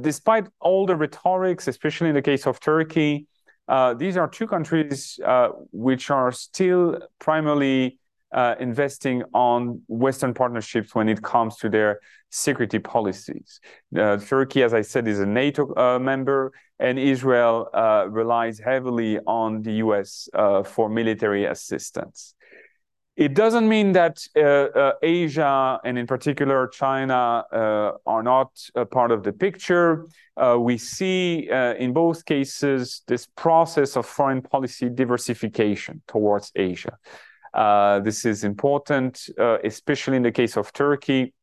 despite 0.00 0.46
all 0.60 0.82
the 0.86 0.96
rhetorics, 1.04 1.64
especially 1.74 2.08
in 2.12 2.16
the 2.20 2.26
case 2.32 2.46
of 2.46 2.54
Turkey, 2.60 3.26
uh, 3.70 3.94
these 3.94 4.16
are 4.16 4.28
two 4.28 4.48
countries 4.48 5.20
uh, 5.24 5.50
which 5.70 6.10
are 6.10 6.32
still 6.32 6.98
primarily 7.20 7.99
uh, 8.32 8.54
investing 8.60 9.22
on 9.34 9.82
Western 9.88 10.34
partnerships 10.34 10.94
when 10.94 11.08
it 11.08 11.22
comes 11.22 11.56
to 11.56 11.68
their 11.68 12.00
security 12.30 12.78
policies. 12.78 13.60
Uh, 13.96 14.16
Turkey, 14.16 14.62
as 14.62 14.72
I 14.72 14.82
said, 14.82 15.08
is 15.08 15.20
a 15.20 15.26
NATO 15.26 15.74
uh, 15.74 15.98
member, 15.98 16.52
and 16.78 16.98
Israel 16.98 17.68
uh, 17.74 18.06
relies 18.08 18.58
heavily 18.58 19.18
on 19.26 19.62
the 19.62 19.74
US 19.74 20.28
for 20.64 20.88
military 20.88 21.44
assistance. 21.44 22.34
It 23.20 23.34
doesn't 23.34 23.68
mean 23.68 23.92
that 23.92 24.26
uh, 24.34 24.40
uh, 24.40 24.92
Asia 25.02 25.78
and 25.84 25.98
in 25.98 26.06
particular 26.06 26.68
China 26.68 27.44
uh, 27.52 27.92
are 28.06 28.22
not 28.22 28.50
a 28.74 28.86
part 28.86 29.10
of 29.10 29.24
the 29.24 29.32
picture. 29.32 30.06
Uh, 30.38 30.56
we 30.58 30.78
see 30.78 31.50
uh, 31.50 31.74
in 31.74 31.92
both 31.92 32.24
cases 32.24 33.02
this 33.08 33.26
process 33.36 33.96
of 33.96 34.06
foreign 34.06 34.40
policy 34.40 34.88
diversification 34.88 36.00
towards 36.08 36.50
Asia. 36.56 36.96
Uh, 37.52 38.00
this 38.00 38.24
is 38.24 38.44
important, 38.44 39.28
especially 39.38 40.16
in 40.16 40.22
the 40.22 40.32
case 40.32 40.56
of 40.56 40.72
Turkey. 40.72 41.34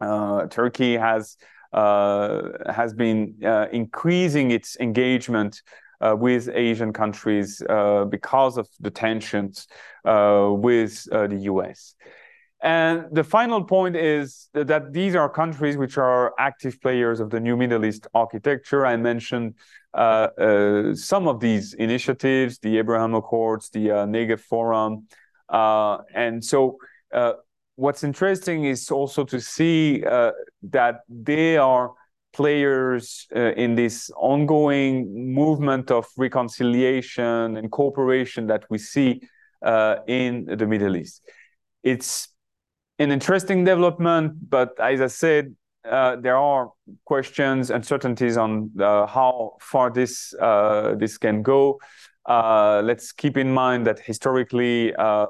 Turkey 0.00 0.96
has 0.96 1.36
has 1.72 2.94
been 2.94 3.34
increasing 3.72 4.50
its 4.50 4.76
engagement 4.80 5.62
uh, 6.00 6.14
with 6.18 6.48
Asian 6.52 6.92
countries 6.92 7.62
uh, 7.68 8.04
because 8.04 8.58
of 8.58 8.68
the 8.80 8.90
tensions 8.90 9.66
uh, 10.04 10.48
with 10.50 11.04
the 11.04 11.38
US. 11.42 11.94
And 12.62 13.04
the 13.12 13.22
final 13.22 13.62
point 13.64 13.96
is 13.96 14.48
that 14.54 14.92
these 14.92 15.14
are 15.14 15.28
countries 15.28 15.76
which 15.76 15.98
are 15.98 16.34
active 16.38 16.80
players 16.80 17.20
of 17.20 17.30
the 17.30 17.38
new 17.38 17.56
Middle 17.56 17.84
East 17.84 18.06
architecture. 18.14 18.86
I 18.86 18.96
mentioned 18.96 19.54
uh, 19.92 20.28
uh, 20.38 20.94
some 20.94 21.28
of 21.28 21.40
these 21.40 21.74
initiatives, 21.74 22.58
the 22.58 22.78
Abraham 22.78 23.14
Accords, 23.14 23.68
the 23.70 23.90
uh, 23.90 24.06
Negev 24.06 24.40
Forum. 24.40 25.06
And 25.50 26.44
so 26.44 26.78
what's 27.76 28.02
interesting 28.02 28.64
is 28.64 28.90
also 28.90 29.24
to 29.24 29.40
see 29.40 30.00
that 30.00 31.00
they 31.08 31.56
are 31.56 31.92
players 32.36 33.26
uh, 33.34 33.52
in 33.52 33.74
this 33.74 34.10
ongoing 34.14 35.32
movement 35.34 35.90
of 35.90 36.06
reconciliation 36.18 37.56
and 37.56 37.72
cooperation 37.72 38.46
that 38.46 38.64
we 38.68 38.76
see 38.76 39.22
uh, 39.62 39.96
in 40.06 40.44
the 40.44 40.66
Middle 40.66 40.96
East. 40.96 41.22
It's 41.82 42.28
an 42.98 43.10
interesting 43.10 43.64
development, 43.64 44.34
but 44.50 44.78
as 44.78 45.00
I 45.00 45.06
said, 45.06 45.56
uh, 45.90 46.16
there 46.16 46.36
are 46.36 46.72
questions, 47.04 47.70
uncertainties 47.70 48.36
on 48.36 48.70
uh, 48.78 49.06
how 49.06 49.56
far 49.60 49.90
this 49.90 50.34
uh, 50.34 50.94
this 50.98 51.16
can 51.16 51.42
go. 51.42 51.78
Uh, 52.26 52.82
let's 52.84 53.12
keep 53.12 53.36
in 53.36 53.52
mind 53.52 53.86
that 53.86 54.00
historically, 54.00 54.94
uh, 54.96 55.26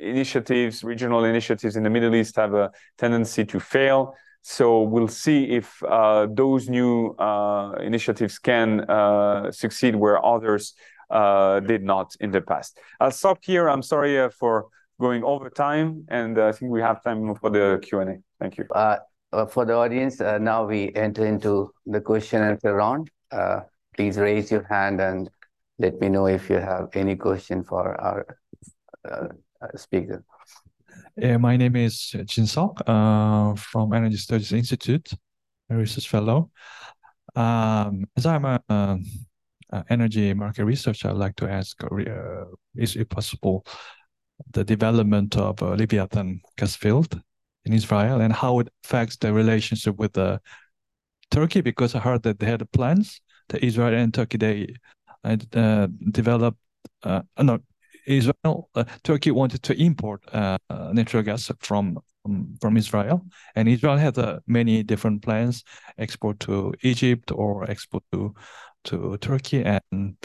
initiatives, 0.00 0.82
regional 0.82 1.24
initiatives 1.24 1.76
in 1.76 1.82
the 1.82 1.90
Middle 1.90 2.14
East 2.14 2.36
have 2.36 2.54
a 2.54 2.70
tendency 2.98 3.44
to 3.44 3.60
fail. 3.60 4.14
So 4.40 4.82
we'll 4.82 5.08
see 5.08 5.44
if 5.50 5.82
uh, 5.84 6.26
those 6.28 6.68
new 6.68 7.10
uh, 7.18 7.74
initiatives 7.80 8.38
can 8.38 8.80
uh, 8.80 9.52
succeed 9.52 9.94
where 9.94 10.24
others 10.24 10.74
did 11.66 11.82
not 11.84 12.16
in 12.20 12.30
the 12.30 12.40
past. 12.40 12.78
I'll 12.98 13.10
stop 13.10 13.38
here. 13.42 13.68
I'm 13.68 13.82
sorry 13.82 14.28
for 14.30 14.66
going 14.98 15.22
over 15.24 15.50
time, 15.50 16.06
and 16.08 16.38
I 16.38 16.52
think 16.52 16.72
we 16.72 16.80
have 16.80 17.04
time 17.04 17.34
for 17.34 17.50
the 17.50 17.78
Q&A. 17.82 18.16
Thank 18.40 18.56
you. 18.56 18.66
for 19.50 19.64
the 19.64 19.74
audience, 19.74 20.20
now 20.20 20.64
we 20.64 20.90
enter 20.94 21.26
into 21.26 21.72
the 21.86 22.00
question 22.00 22.40
and 22.42 22.52
answer 22.52 22.74
round. 22.74 23.10
please 23.94 24.16
raise 24.16 24.50
your 24.50 24.64
hand 24.64 25.00
and 25.00 25.28
let 25.82 26.00
me 26.00 26.08
know 26.08 26.26
if 26.26 26.48
you 26.48 26.56
have 26.56 26.88
any 26.94 27.16
question 27.16 27.64
for 27.64 28.00
our 28.00 28.38
speaker. 29.74 30.24
Uh, 31.20 31.38
my 31.38 31.56
name 31.56 31.76
is 31.76 32.14
Jin 32.26 32.46
Sok 32.46 32.80
uh, 32.86 33.54
from 33.56 33.92
Energy 33.92 34.16
Studies 34.16 34.52
Institute, 34.52 35.12
a 35.68 35.74
research 35.74 36.08
fellow. 36.08 36.50
Um, 37.34 38.04
as 38.16 38.26
I'm 38.26 38.44
a, 38.44 38.60
a, 38.68 38.98
energy 39.90 40.32
market 40.34 40.64
researcher, 40.64 41.08
I'd 41.08 41.16
like 41.16 41.36
to 41.36 41.50
ask, 41.50 41.82
uh, 41.82 42.44
is 42.76 42.94
it 42.94 43.08
possible 43.08 43.66
the 44.52 44.64
development 44.64 45.36
of 45.36 45.62
a 45.62 45.74
Leviathan 45.76 46.42
gas 46.56 46.76
field 46.76 47.20
in 47.64 47.72
Israel 47.72 48.20
and 48.20 48.32
how 48.32 48.60
it 48.60 48.68
affects 48.84 49.16
the 49.16 49.32
relationship 49.32 49.96
with 49.96 50.12
the 50.12 50.40
Turkey? 51.30 51.60
Because 51.60 51.94
I 51.94 51.98
heard 51.98 52.22
that 52.22 52.38
they 52.38 52.46
had 52.46 52.70
plans, 52.70 53.20
the 53.48 53.64
Israel 53.64 53.94
and 53.94 54.14
Turkey, 54.14 54.38
they 54.38 54.74
uh, 55.24 55.88
developed, 56.10 56.58
uh, 57.02 57.22
no, 57.40 57.58
Israel, 58.06 58.68
uh, 58.74 58.84
Turkey 59.04 59.30
wanted 59.30 59.62
to 59.62 59.80
import 59.80 60.22
uh, 60.32 60.58
natural 60.92 61.22
gas 61.22 61.50
from 61.60 61.98
um, 62.24 62.56
from 62.60 62.76
Israel, 62.76 63.24
and 63.56 63.68
Israel 63.68 63.96
had 63.96 64.18
uh, 64.18 64.40
many 64.46 64.82
different 64.82 65.22
plans: 65.22 65.64
export 65.98 66.40
to 66.40 66.72
Egypt 66.82 67.30
or 67.32 67.68
export 67.70 68.04
to 68.12 68.34
to 68.84 69.16
Turkey. 69.18 69.64
And 69.64 70.16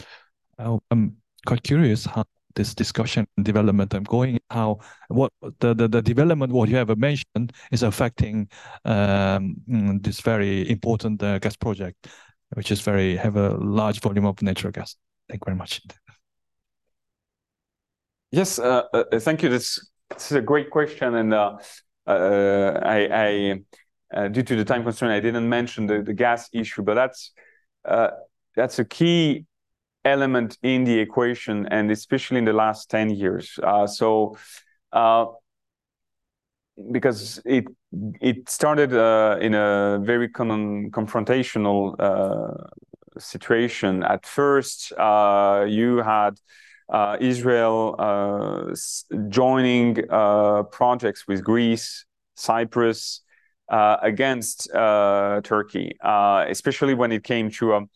I'm 0.58 1.16
quite 1.46 1.62
curious 1.62 2.04
how 2.04 2.24
this 2.58 2.74
discussion 2.74 3.26
and 3.36 3.46
development 3.46 3.94
I'm 3.94 4.04
going, 4.04 4.40
how 4.50 4.80
what 5.08 5.32
the, 5.60 5.74
the, 5.74 5.88
the 5.88 6.02
development 6.02 6.52
what 6.52 6.68
you 6.68 6.76
have 6.76 6.96
mentioned 6.98 7.52
is 7.70 7.82
affecting 7.82 8.48
um, 8.84 9.56
this 10.02 10.20
very 10.20 10.68
important 10.68 11.22
uh, 11.22 11.38
gas 11.38 11.56
project, 11.56 12.08
which 12.54 12.70
is 12.70 12.80
very 12.80 13.16
have 13.16 13.36
a 13.36 13.50
large 13.56 14.00
volume 14.00 14.26
of 14.26 14.40
natural 14.42 14.72
gas. 14.72 14.96
Thank 15.28 15.42
you 15.42 15.46
very 15.46 15.56
much. 15.56 15.80
Yes, 18.30 18.58
uh, 18.58 18.82
uh, 18.92 19.04
thank 19.20 19.42
you. 19.42 19.48
This, 19.48 19.88
this, 20.10 20.30
is 20.30 20.36
a 20.36 20.42
great 20.42 20.70
question, 20.70 21.14
and 21.14 21.32
uh, 21.32 21.56
uh 22.06 22.80
I, 22.82 23.08
I 23.10 23.60
uh, 24.14 24.28
due 24.28 24.42
to 24.42 24.56
the 24.56 24.64
time 24.64 24.82
constraint, 24.82 25.12
I 25.12 25.20
didn't 25.20 25.48
mention 25.48 25.86
the, 25.86 26.02
the 26.02 26.14
gas 26.14 26.48
issue, 26.52 26.82
but 26.82 26.94
that's 26.94 27.32
uh, 27.84 28.10
that's 28.54 28.78
a 28.78 28.84
key 28.84 29.46
element 30.04 30.58
in 30.62 30.84
the 30.84 30.98
equation, 30.98 31.66
and 31.70 31.90
especially 31.90 32.38
in 32.38 32.44
the 32.44 32.52
last 32.52 32.90
ten 32.90 33.10
years. 33.10 33.58
so, 33.86 34.36
because 36.92 37.40
it 37.44 37.64
it 38.20 38.48
started 38.48 38.92
in 39.42 39.54
a 39.54 39.98
very 40.02 40.28
con- 40.28 40.90
confrontational 40.90 41.94
situation. 43.18 44.02
At 44.02 44.26
first, 44.26 44.92
you 44.92 46.02
had 46.04 46.38
uh, 46.88 47.16
Israel 47.20 47.94
uh, 47.98 48.74
joining 49.28 49.98
uh, 50.10 50.62
projects 50.64 51.26
with 51.28 51.44
Greece, 51.44 52.06
Cyprus 52.36 53.20
against 53.70 54.70
Turkey, 54.72 55.96
especially 56.02 56.94
when 56.94 57.12
it 57.12 57.24
came 57.24 57.50
to 57.50 57.74
um, 57.74 57.90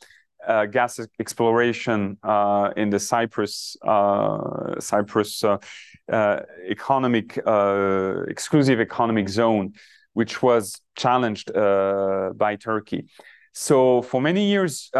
uh, 0.46 0.66
gas 0.66 1.00
exploration 1.20 2.18
uh, 2.22 2.70
in 2.76 2.90
the 2.90 2.98
Cyprus 2.98 3.76
uh, 3.86 4.78
Cyprus 4.80 5.42
economic 6.08 7.38
exclusive 8.28 8.80
economic 8.80 9.28
zone, 9.28 9.72
which 10.14 10.42
was 10.42 10.80
challenged 10.96 11.52
by 11.54 12.56
Turkey. 12.60 13.06
So 13.52 14.02
for 14.02 14.20
many 14.20 14.46
years, 14.46 14.90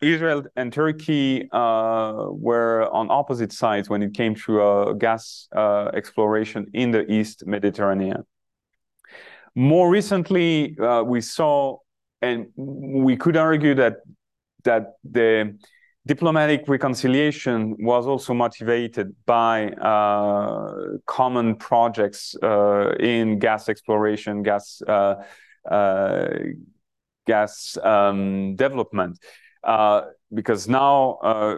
Israel 0.00 0.44
and 0.54 0.72
Turkey 0.72 1.48
uh, 1.50 2.26
were 2.28 2.88
on 2.92 3.10
opposite 3.10 3.52
sides 3.52 3.88
when 3.88 4.02
it 4.02 4.14
came 4.14 4.34
to 4.46 4.62
uh, 4.62 4.92
gas 4.92 5.48
uh, 5.54 5.90
exploration 5.92 6.66
in 6.72 6.92
the 6.92 7.10
East 7.10 7.46
Mediterranean. 7.46 8.24
More 9.54 9.90
recently, 9.90 10.78
uh, 10.78 11.02
we 11.02 11.20
saw, 11.20 11.78
and 12.22 12.46
we 12.56 13.16
could 13.16 13.36
argue 13.36 13.74
that 13.74 13.96
that 14.64 14.94
the 15.02 15.58
diplomatic 16.08 16.66
reconciliation 16.68 17.76
was 17.78 18.06
also 18.06 18.32
motivated 18.32 19.14
by 19.26 19.68
uh, 19.72 20.72
common 21.06 21.54
projects 21.54 22.34
uh, 22.42 22.94
in 22.98 23.38
gas 23.38 23.68
exploration, 23.68 24.42
gas 24.42 24.82
gas 27.26 27.76
um, 27.82 28.56
development. 28.56 29.18
Uh, 29.62 30.00
because 30.32 30.66
now 30.66 31.18
uh, 31.22 31.56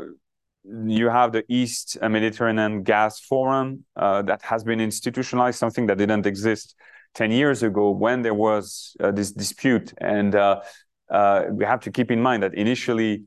you 0.65 1.09
have 1.09 1.31
the 1.31 1.45
East 1.49 1.97
Mediterranean 2.03 2.83
Gas 2.83 3.21
Forum 3.21 3.85
uh, 3.95 4.23
that 4.23 4.43
has 4.43 4.65
been 4.65 4.81
institutionalized, 4.81 5.59
something 5.59 5.87
that 5.87 5.99
didn't 5.99 6.27
exist 6.27 6.75
10 7.15 7.31
years 7.31 7.63
ago 7.63 7.91
when 7.91 8.23
there 8.23 8.35
was 8.35 8.97
this 9.13 9.31
dispute. 9.31 9.95
And 9.99 10.33
we 10.35 11.65
have 11.65 11.81
to 11.87 11.91
keep 11.93 12.11
in 12.11 12.21
mind 12.21 12.43
that 12.43 12.55
initially, 12.55 13.25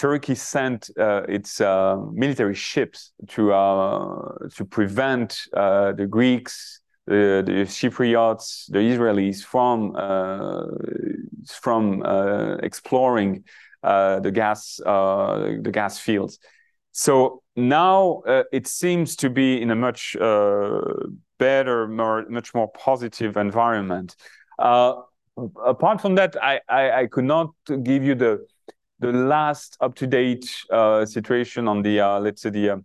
Turkey 0.00 0.34
sent 0.34 0.88
uh, 0.98 1.24
its 1.28 1.60
uh, 1.60 1.98
military 2.12 2.54
ships 2.54 3.12
to 3.28 3.52
uh, 3.52 4.32
to 4.56 4.64
prevent 4.64 5.42
the 5.52 6.06
Greeks, 6.08 6.80
the, 7.06 7.42
the, 7.44 7.66
Cypriots, 7.66 8.64
the 8.70 8.78
Israelis 8.78 9.44
from 9.44 9.92
from 11.44 12.02
exploring 12.62 13.44
uh, 13.82 14.20
the 14.20 14.30
gas 14.30 14.80
uh, 14.86 15.58
the 15.60 15.70
gas 15.70 15.98
fields. 15.98 16.38
So 16.92 17.42
now 17.54 18.22
uh, 18.26 18.44
it 18.52 18.66
seems 18.66 19.16
to 19.16 19.28
be 19.28 19.60
in 19.60 19.70
a 19.70 19.76
much 19.76 20.16
better, 21.38 21.88
more 21.88 22.24
much 22.30 22.54
more 22.54 22.68
positive 22.72 23.36
environment. 23.36 24.16
apart 24.58 26.00
from 26.00 26.14
that, 26.14 26.36
I, 26.42 26.60
I, 26.68 26.90
I 27.00 27.06
could 27.06 27.24
not 27.24 27.50
give 27.82 28.02
you 28.02 28.14
the 28.14 28.46
the 29.00 29.12
last 29.12 29.76
up 29.80 29.94
to 29.96 30.06
date 30.06 30.48
uh, 30.70 31.04
situation 31.04 31.66
on 31.68 31.82
the 31.82 32.00
uh, 32.00 32.20
let's 32.20 32.42
say 32.42 32.50
the 32.50 32.70
uh, 32.70 32.76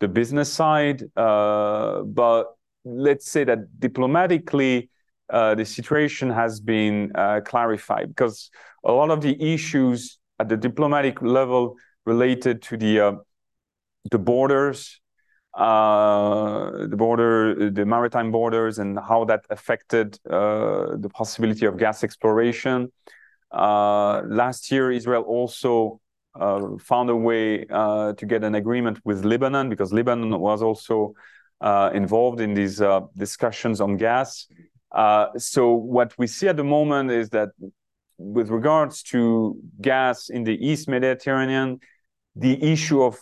the 0.00 0.08
business 0.08 0.52
side, 0.52 1.02
but 1.14 2.44
let's 2.84 3.30
say 3.30 3.44
that 3.44 3.80
diplomatically 3.80 4.90
the 5.30 5.64
situation 5.64 6.30
has 6.30 6.60
been 6.60 7.10
clarified 7.44 8.08
because 8.08 8.50
a 8.84 8.92
lot 8.92 9.10
of 9.10 9.20
the 9.20 9.40
issues 9.40 10.18
at 10.38 10.48
the 10.48 10.56
diplomatic 10.56 11.22
level 11.22 11.76
related 12.06 12.62
to 12.62 12.76
the 12.76 13.00
uh, 13.00 13.12
the 14.10 14.18
borders, 14.18 15.00
uh, 15.54 16.86
the 16.86 16.96
border, 16.96 17.70
the 17.70 17.86
maritime 17.86 18.30
borders, 18.30 18.78
and 18.78 18.98
how 18.98 19.24
that 19.24 19.44
affected 19.50 20.18
uh, 20.28 20.96
the 20.96 21.08
possibility 21.12 21.66
of 21.66 21.78
gas 21.78 22.04
exploration. 22.04 22.92
Uh, 23.54 24.22
last 24.26 24.70
year, 24.72 24.90
Israel 24.90 25.22
also 25.22 26.00
uh, 26.34 26.76
found 26.80 27.08
a 27.08 27.14
way 27.14 27.64
uh, 27.70 28.12
to 28.14 28.26
get 28.26 28.42
an 28.42 28.56
agreement 28.56 28.98
with 29.04 29.24
Lebanon 29.24 29.68
because 29.68 29.92
Lebanon 29.92 30.38
was 30.40 30.62
also 30.62 31.14
involved 31.94 32.40
in 32.40 32.52
these 32.52 32.82
discussions 33.16 33.80
on 33.80 33.96
gas. 33.96 34.46
so 35.38 35.72
what 35.72 36.12
we 36.18 36.26
see 36.26 36.48
at 36.48 36.56
the 36.56 36.64
moment 36.64 37.10
is 37.10 37.30
that 37.30 37.50
with 38.18 38.50
regards 38.50 39.02
to 39.02 39.56
gas 39.80 40.28
in 40.28 40.44
the 40.44 40.56
East 40.66 40.88
Mediterranean, 40.88 41.80
the 42.36 42.62
issue 42.62 43.02
of 43.02 43.18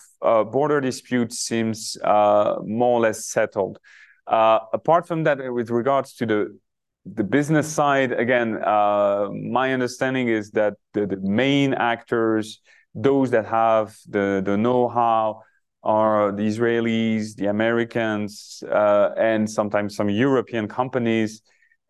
border 0.51 0.80
disputes 0.80 1.39
seems 1.39 1.97
more 2.03 2.97
or 2.97 3.01
less 3.01 3.26
settled. 3.26 3.78
Apart 4.26 5.07
from 5.07 5.22
that, 5.22 5.39
with 5.53 5.70
regards 5.70 6.14
to 6.14 6.26
the 6.26 6.59
the 7.05 7.24
business 7.24 7.70
side, 7.70 8.12
again, 8.12 8.59
uh, 8.62 9.28
my 9.32 9.72
understanding 9.72 10.28
is 10.28 10.50
that 10.53 10.74
the, 10.94 11.07
the, 11.07 11.16
main 11.16 11.74
actors, 11.74 12.61
those 12.94 13.30
that 13.30 13.46
have 13.46 13.96
the, 14.09 14.42
the 14.44 14.57
know-how, 14.57 15.42
are 15.82 16.30
the 16.30 16.44
Israelis, 16.44 17.34
the 17.34 17.46
Americans, 17.46 18.62
uh, 18.70 19.11
and 19.16 19.50
sometimes 19.50 19.96
some 19.96 20.09
European 20.09 20.68
companies 20.68 21.42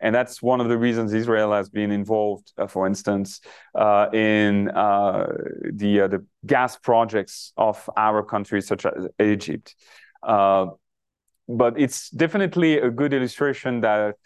And 0.02 0.12
that's 0.14 0.42
one 0.42 0.60
of 0.60 0.68
the 0.68 0.76
reasons 0.76 1.14
Israel 1.14 1.52
has 1.52 1.70
been 1.70 1.92
involved, 1.92 2.52
uh, 2.58 2.66
for 2.66 2.86
instance, 2.86 3.40
uh, 3.74 4.08
in 4.12 4.68
uh, 4.70 5.26
the 5.72 6.02
uh, 6.02 6.08
the 6.08 6.26
gas 6.44 6.76
projects 6.76 7.52
of 7.56 7.88
Arab 7.96 8.26
countries 8.28 8.66
such 8.66 8.84
as 8.84 9.06
Egypt. 9.20 9.76
Uh, 10.22 10.66
but 11.48 11.78
it's 11.78 12.10
definitely 12.10 12.78
a 12.78 12.90
good 12.90 13.12
illustration 13.14 13.80
that 13.82 14.16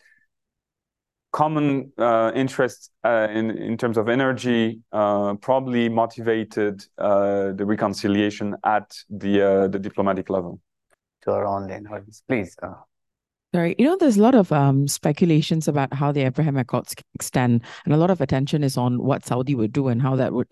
common 1.36 1.92
uh, 1.98 2.32
interests 2.34 2.90
uh, 3.04 3.28
in 3.30 3.50
in 3.50 3.76
terms 3.76 3.98
of 3.98 4.08
energy 4.08 4.80
uh, 4.92 5.34
probably 5.34 5.86
motivated 5.86 6.82
uh, 6.96 7.52
the 7.58 7.66
reconciliation 7.74 8.56
at 8.64 8.88
the 9.10 9.68
the 9.70 9.78
diplomatic 9.78 10.30
level. 10.30 10.58
To 11.22 11.32
our 11.32 11.44
online 11.46 11.86
audience, 11.88 12.22
please. 12.26 12.56
Sorry, 13.54 13.74
you 13.78 13.86
know, 13.86 13.96
there's 13.98 14.18
a 14.18 14.22
lot 14.22 14.34
of 14.34 14.50
um, 14.52 14.88
speculations 14.88 15.68
about 15.68 15.92
how 15.94 16.12
the 16.12 16.22
Abraham 16.22 16.56
Accords 16.56 16.94
extend, 17.14 17.62
and 17.84 17.94
a 17.94 17.96
lot 17.96 18.10
of 18.10 18.20
attention 18.20 18.64
is 18.64 18.76
on 18.76 19.02
what 19.02 19.24
Saudi 19.24 19.54
would 19.54 19.72
do 19.72 19.88
and 19.88 20.02
how 20.02 20.16
that 20.16 20.32
would. 20.32 20.48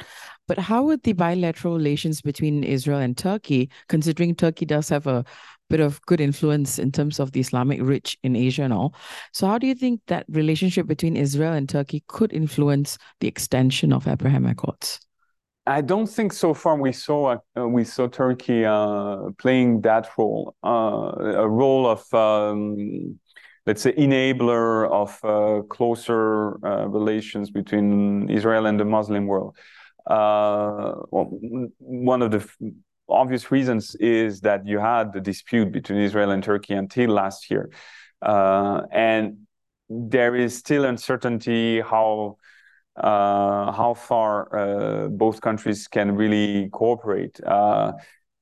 But 0.49 0.59
how 0.59 0.85
would 0.85 1.03
the 1.03 1.13
bilateral 1.13 1.77
relations 1.77 2.23
between 2.23 2.65
Israel 2.65 3.01
and 3.01 3.17
Turkey, 3.17 3.71
considering 3.89 4.35
Turkey 4.35 4.65
does 4.65 4.89
have 4.89 5.07
a 5.07 5.25
bit 5.71 5.81
of 5.81 6.01
good 6.07 6.21
influence 6.21 6.79
in 6.79 6.93
terms 6.93 7.19
of 7.21 7.33
the 7.33 7.41
Islamic 7.41 7.81
rich 7.83 8.19
in 8.23 8.37
Asia 8.37 8.63
and 8.63 8.73
all. 8.73 8.95
So, 9.33 9.47
how 9.47 9.59
do 9.59 9.67
you 9.67 9.75
think 9.75 10.01
that 10.07 10.27
relationship 10.29 10.87
between 10.87 11.17
Israel 11.17 11.53
and 11.53 11.69
Turkey 11.69 12.05
could 12.09 12.33
influence 12.33 12.99
the 13.21 13.29
extension 13.29 13.93
of 13.93 14.07
Abraham 14.07 14.47
Accords? 14.47 15.01
I 15.67 15.81
don't 15.81 16.07
think 16.07 16.33
so 16.33 16.53
far 16.53 16.77
we 16.77 16.93
saw 16.93 17.39
uh, 17.57 17.67
we 17.67 17.85
saw 17.85 18.07
Turkey 18.07 18.67
uh, 18.67 19.31
playing 19.39 19.81
that 19.81 20.11
role, 20.19 20.55
uh, 20.63 21.13
a 21.17 21.49
role 21.49 21.87
of 21.87 22.13
um, 22.13 23.19
let's 23.67 23.81
say 23.81 23.93
enabler 23.93 24.91
of 24.91 25.19
uh, 25.25 25.63
closer 25.69 26.65
uh, 26.67 26.87
relations 26.89 27.51
between 27.51 28.29
Israel 28.29 28.67
and 28.67 28.79
the 28.79 28.85
Muslim 28.85 29.27
world. 29.27 29.57
Uh, 30.07 31.01
well, 31.11 31.31
one 31.79 32.21
of 32.21 32.31
the 32.31 32.47
obvious 33.09 33.51
reasons 33.51 33.95
is 33.97 34.41
that 34.41 34.67
you 34.67 34.79
had 34.79 35.13
the 35.13 35.21
dispute 35.21 35.73
between 35.73 36.01
Israel 36.01 36.31
and 36.31 36.43
Turkey 36.43 36.75
until 36.75 37.11
last 37.11 37.51
year, 37.51 37.71
and 38.23 39.47
there 39.89 40.35
is 40.35 40.57
still 40.57 40.85
uncertainty 40.85 41.81
how 41.81 42.37
uh, 42.97 43.73
how 43.73 43.95
far 43.95 44.57
uh, 44.57 45.09
both 45.09 45.41
countries 45.41 45.89
can 45.89 46.15
really 46.15 46.69
cooperate. 46.71 47.41
Uh, 47.45 47.93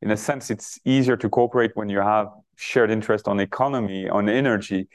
in 0.03 0.11
a 0.11 0.17
sense, 0.17 0.51
it's 0.51 0.79
easier 0.85 1.17
to 1.17 1.29
cooperate 1.29 1.71
when 1.75 1.89
you 1.89 2.01
have 2.01 2.29
shared 2.57 2.91
interest 2.91 3.29
on 3.29 3.41
economy, 3.41 4.09
on 4.09 4.29
energy. 4.29 4.89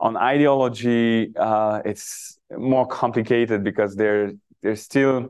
On 0.00 0.16
ideology, 0.16 1.30
uh, 1.36 1.82
it's 1.84 2.38
more 2.56 2.86
complicated 2.86 3.62
because 3.62 3.96
there 3.96 4.32
there's 4.62 4.82
still 4.82 5.28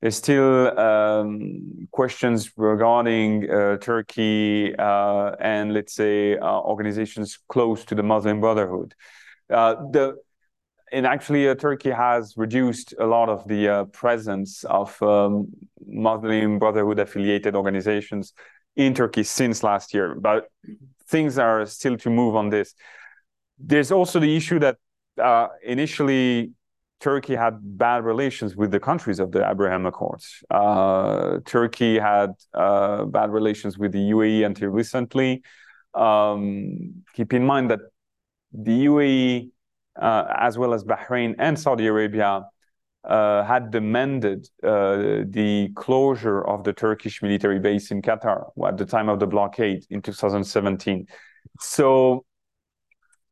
there's 0.00 0.16
still 0.16 0.78
um, 0.78 1.88
questions 1.90 2.52
regarding 2.56 3.50
uh, 3.50 3.78
Turkey 3.78 4.74
uh, 4.76 5.32
and 5.40 5.72
let's 5.72 5.94
say 5.94 6.38
organizations 6.38 7.38
close 7.48 7.84
to 7.86 7.94
the 7.94 8.02
Muslim 8.02 8.40
Brotherhood. 8.40 8.94
the 9.48 10.16
and 10.92 11.04
actually, 11.04 11.48
uh, 11.48 11.54
Turkey 11.54 11.90
has 11.90 12.34
reduced 12.36 12.94
a 12.98 13.06
lot 13.06 13.28
of 13.28 13.46
the 13.48 13.68
uh, 13.68 13.84
presence 13.86 14.62
of 14.64 15.00
um, 15.02 15.48
Muslim 15.86 16.58
Brotherhood 16.58 17.00
affiliated 17.00 17.56
organizations 17.56 18.32
in 18.76 18.94
Turkey 18.94 19.24
since 19.24 19.62
last 19.62 19.92
year. 19.94 20.14
But 20.14 20.48
things 21.08 21.38
are 21.38 21.66
still 21.66 21.96
to 21.98 22.10
move 22.10 22.36
on 22.36 22.50
this. 22.50 22.74
There's 23.58 23.90
also 23.90 24.20
the 24.20 24.36
issue 24.36 24.60
that 24.60 24.76
uh, 25.20 25.48
initially 25.64 26.52
Turkey 27.00 27.34
had 27.34 27.58
bad 27.62 28.04
relations 28.04 28.56
with 28.56 28.70
the 28.70 28.80
countries 28.80 29.18
of 29.18 29.30
the 29.30 29.48
Abraham 29.48 29.86
Accords. 29.86 30.42
Uh, 30.50 31.38
Turkey 31.44 31.98
had 31.98 32.30
uh, 32.54 33.04
bad 33.04 33.30
relations 33.30 33.78
with 33.78 33.92
the 33.92 34.10
UAE 34.10 34.46
until 34.46 34.70
recently. 34.70 35.42
Um, 35.94 37.04
keep 37.14 37.32
in 37.32 37.44
mind 37.44 37.70
that 37.70 37.80
the 38.52 38.86
UAE 38.86 39.50
uh, 40.00 40.24
as 40.36 40.58
well 40.58 40.74
as 40.74 40.84
Bahrain 40.84 41.34
and 41.38 41.58
Saudi 41.58 41.86
Arabia, 41.86 42.44
uh, 43.04 43.44
had 43.44 43.70
demanded 43.70 44.48
uh, 44.62 45.22
the 45.28 45.70
closure 45.74 46.42
of 46.42 46.64
the 46.64 46.72
Turkish 46.72 47.22
military 47.22 47.60
base 47.60 47.90
in 47.90 48.02
Qatar 48.02 48.50
at 48.66 48.76
the 48.76 48.84
time 48.84 49.08
of 49.08 49.20
the 49.20 49.26
blockade 49.26 49.86
in 49.90 50.02
2017. 50.02 51.06
So 51.60 52.24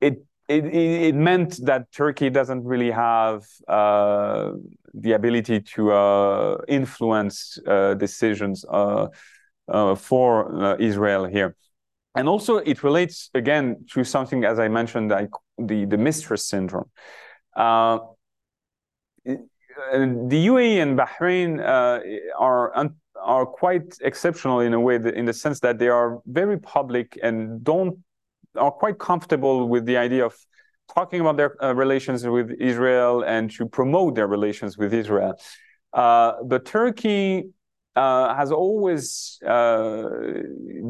it 0.01 0.25
it, 0.49 0.65
it 0.67 1.15
meant 1.15 1.59
that 1.65 1.91
Turkey 1.93 2.31
doesn't 2.31 2.65
really 2.65 2.91
have 2.91 3.45
uh, 3.69 4.53
the 4.93 5.13
ability 5.13 5.61
to 5.61 5.93
uh, 5.93 6.59
influence 6.69 7.59
uh, 7.67 7.95
decisions 7.95 8.65
for 8.65 9.11
Israel 10.79 11.25
here. 11.25 11.57
And 12.17 12.29
also, 12.29 12.59
it 12.59 12.85
relates 12.85 13.31
again 13.35 13.87
to 13.93 14.05
something, 14.05 14.45
as 14.45 14.59
I 14.59 14.69
mentioned, 14.69 15.11
like 15.11 15.31
the, 15.59 15.85
the 15.85 15.99
mistress 15.99 16.47
syndrome. 16.47 16.91
Uh, 17.57 17.99
the 19.25 20.47
UAE 20.47 20.83
and 20.83 20.99
Bahrain 20.99 21.61
uh, 21.61 22.01
are 22.39 22.91
are 23.21 23.47
quite 23.47 23.97
exceptional 24.03 24.61
in 24.61 24.75
a 24.75 24.81
way, 24.81 24.99
that, 24.99 25.15
in 25.15 25.25
the 25.25 25.33
sense 25.33 25.61
that 25.61 25.79
they 25.79 25.89
are 25.89 26.21
very 26.27 26.59
public 26.59 27.19
and 27.23 27.65
don't 27.65 27.99
are 28.57 28.71
quite 28.71 28.99
comfortable 28.99 29.69
with 29.69 29.85
the 29.87 29.97
idea 29.97 30.25
of 30.25 30.35
talking 30.95 31.21
about 31.21 31.37
their 31.37 31.63
uh, 31.63 31.75
relations 31.75 32.27
with 32.27 32.51
Israel 32.61 33.23
and 33.23 33.51
to 33.53 33.67
promote 33.67 34.15
their 34.15 34.27
relations 34.27 34.77
with 34.77 34.93
Israel. 34.93 35.35
Uh, 35.93 36.43
but 36.45 36.65
Turkey 36.65 37.51
uh, 37.97 38.35
has 38.35 38.51
always 38.51 39.39
uh, 39.47 40.03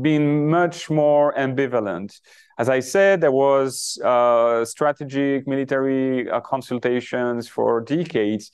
been 0.01 0.49
much 0.49 0.89
more 0.89 1.35
ambivalent. 1.35 2.19
As 2.59 2.69
I 2.69 2.81
said, 2.81 3.21
there 3.21 3.33
was 3.33 3.99
uh, 4.03 4.65
strategic 4.65 5.47
military 5.47 6.31
uh, 6.31 6.41
consultations 6.41 7.47
for 7.47 7.83
decades, 7.83 8.53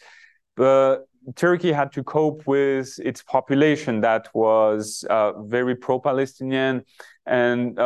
but 0.57 1.07
Turkey 1.37 1.71
had 1.71 1.93
to 1.93 2.03
cope 2.03 2.47
with 2.47 2.99
its 2.99 3.23
population 3.23 4.01
that 4.01 4.29
was 4.35 5.05
very 5.45 5.77
pro-Palestinian 5.77 6.83
and 7.27 7.79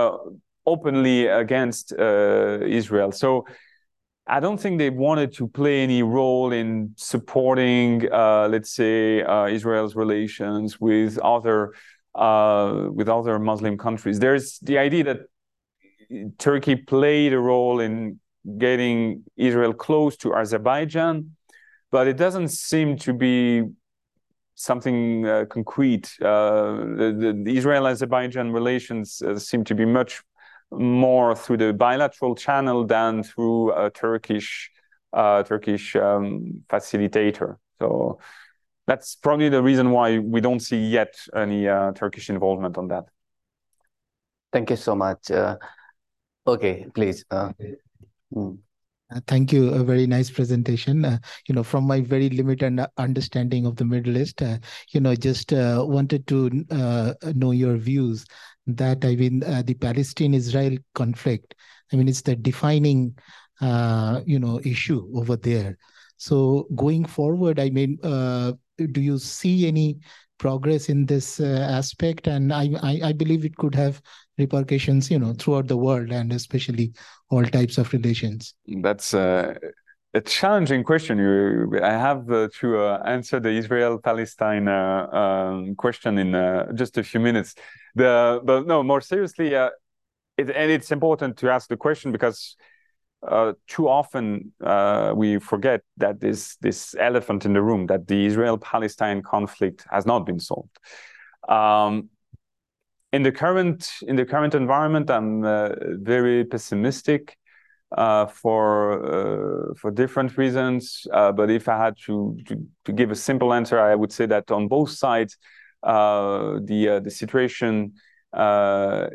openly 0.66 1.26
against 1.26 1.92
Israel. 1.92 3.12
So 3.12 3.44
I 4.26 4.40
don't 4.40 4.58
think 4.58 4.78
they 4.78 4.90
wanted 4.90 5.34
to 5.34 5.48
play 5.48 5.82
any 5.82 6.02
role 6.02 6.52
in 6.52 6.94
supporting, 6.96 8.10
uh, 8.10 8.48
let's 8.48 8.72
say, 8.74 9.22
uh, 9.22 9.46
Israel's 9.46 9.94
relations 9.94 10.80
with 10.80 11.18
other 11.18 11.74
uh, 12.14 12.88
with 12.90 13.08
other 13.08 13.38
Muslim 13.38 13.76
countries. 13.76 14.18
There's 14.18 14.58
the 14.60 14.78
idea 14.78 15.04
that 15.04 15.18
Turkey 16.38 16.76
played 16.76 17.32
a 17.34 17.38
role 17.38 17.80
in 17.80 18.20
getting 18.58 19.24
Israel 19.36 19.74
close 19.74 20.16
to 20.18 20.34
Azerbaijan, 20.34 21.36
but 21.90 22.06
it 22.06 22.16
doesn't 22.16 22.48
seem 22.48 22.96
to 22.98 23.12
be 23.12 23.64
something 24.54 25.26
uh, 25.26 25.44
concrete. 25.50 26.14
Uh, 26.22 26.76
the, 26.96 27.42
the 27.44 27.56
Israel-Azerbaijan 27.56 28.52
relations 28.52 29.20
uh, 29.22 29.38
seem 29.38 29.64
to 29.64 29.74
be 29.74 29.84
much 29.84 30.22
more 30.78 31.34
through 31.34 31.58
the 31.58 31.72
bilateral 31.72 32.34
channel 32.34 32.84
than 32.84 33.22
through 33.22 33.72
a 33.72 33.90
Turkish 33.90 34.70
uh, 35.12 35.42
Turkish 35.44 35.96
um, 35.96 36.64
facilitator. 36.68 37.56
So 37.78 38.18
that's 38.86 39.14
probably 39.14 39.48
the 39.48 39.62
reason 39.62 39.90
why 39.90 40.18
we 40.18 40.40
don't 40.40 40.60
see 40.60 40.88
yet 40.88 41.14
any 41.34 41.68
uh, 41.68 41.92
Turkish 41.92 42.28
involvement 42.30 42.76
on 42.76 42.88
that. 42.88 43.04
Thank 44.52 44.70
you 44.70 44.76
so 44.76 44.94
much. 44.94 45.30
Uh, 45.30 45.56
okay, 46.46 46.86
please. 46.94 47.24
Uh, 47.30 47.52
mm. 48.34 48.58
Uh, 49.14 49.20
thank 49.28 49.52
you. 49.52 49.68
A 49.68 49.84
very 49.84 50.06
nice 50.06 50.28
presentation. 50.28 51.04
Uh, 51.04 51.18
you 51.48 51.54
know, 51.54 51.62
from 51.62 51.84
my 51.86 52.00
very 52.00 52.28
limited 52.30 52.80
understanding 52.98 53.64
of 53.64 53.76
the 53.76 53.84
Middle 53.84 54.16
East, 54.16 54.42
uh, 54.42 54.58
you 54.92 55.00
know, 55.00 55.14
just 55.14 55.52
uh, 55.52 55.84
wanted 55.86 56.26
to 56.26 56.64
uh, 56.70 57.14
know 57.34 57.52
your 57.52 57.76
views 57.76 58.24
that 58.66 59.04
I 59.04 59.14
mean 59.14 59.44
uh, 59.44 59.62
the 59.64 59.74
Palestine-Israel 59.74 60.78
conflict. 60.94 61.54
I 61.92 61.96
mean, 61.96 62.08
it's 62.08 62.22
the 62.22 62.34
defining, 62.34 63.16
you 63.60 64.38
know, 64.38 64.60
issue 64.64 65.08
over 65.14 65.36
there. 65.36 65.78
So 66.16 66.66
going 66.74 67.04
forward, 67.04 67.60
I 67.60 67.70
mean, 67.70 67.98
do 68.02 69.00
you 69.00 69.18
see 69.18 69.68
any 69.68 69.98
progress 70.38 70.88
in 70.88 71.06
this 71.06 71.40
aspect? 71.40 72.26
And 72.26 72.52
I, 72.52 72.70
I, 72.82 73.00
I 73.04 73.12
believe 73.12 73.44
it 73.44 73.56
could 73.56 73.74
have 73.74 74.00
repercussions, 74.38 75.10
you 75.10 75.18
know, 75.18 75.34
throughout 75.34 75.68
the 75.68 75.76
world 75.76 76.10
and 76.10 76.32
especially 76.32 76.92
all 77.30 77.44
types 77.44 77.78
of 77.78 77.92
relations? 77.92 78.54
That's 78.82 79.14
uh, 79.14 79.54
a 80.14 80.20
challenging 80.20 80.84
question. 80.84 81.18
You, 81.18 81.80
I 81.82 81.92
have 81.92 82.30
uh, 82.30 82.48
to 82.60 82.78
uh, 82.78 83.02
answer 83.04 83.40
the 83.40 83.50
Israel-Palestine 83.50 84.68
uh, 84.68 85.06
um, 85.12 85.74
question 85.76 86.18
in 86.18 86.34
uh, 86.34 86.72
just 86.72 86.98
a 86.98 87.02
few 87.02 87.20
minutes. 87.20 87.54
The 87.94 88.40
but 88.44 88.66
no, 88.66 88.82
more 88.82 89.00
seriously, 89.00 89.54
uh, 89.54 89.70
it, 90.36 90.50
and 90.50 90.70
it's 90.70 90.90
important 90.90 91.36
to 91.38 91.50
ask 91.50 91.68
the 91.68 91.76
question 91.76 92.12
because 92.12 92.56
uh, 93.26 93.52
too 93.66 93.88
often 93.88 94.52
uh, 94.62 95.12
we 95.14 95.38
forget 95.38 95.80
that 95.96 96.20
this 96.20 96.56
this 96.56 96.94
elephant 96.98 97.44
in 97.44 97.52
the 97.52 97.62
room, 97.62 97.86
that 97.86 98.06
the 98.06 98.26
Israel-Palestine 98.26 99.22
conflict 99.22 99.86
has 99.90 100.06
not 100.06 100.26
been 100.26 100.38
solved. 100.38 100.78
Um, 101.48 102.10
in 103.12 103.22
the 103.22 103.32
current 103.32 103.88
in 104.06 104.16
the 104.16 104.24
current 104.24 104.54
environment, 104.54 105.10
I'm 105.10 105.44
uh, 105.44 105.70
very 105.98 106.44
pessimistic 106.44 107.36
uh, 107.96 108.26
for 108.26 109.70
uh, 109.70 109.74
for 109.74 109.90
different 109.90 110.36
reasons. 110.36 111.06
Uh, 111.12 111.30
but 111.32 111.50
if 111.50 111.68
I 111.68 111.78
had 111.78 111.96
to, 112.06 112.36
to, 112.46 112.66
to 112.86 112.92
give 112.92 113.10
a 113.10 113.16
simple 113.16 113.52
answer, 113.52 113.78
I 113.78 113.94
would 113.94 114.12
say 114.12 114.26
that 114.26 114.50
on 114.50 114.68
both 114.68 114.90
sides, 114.90 115.36
the 115.82 117.00
the 117.04 117.10
situation 117.10 117.94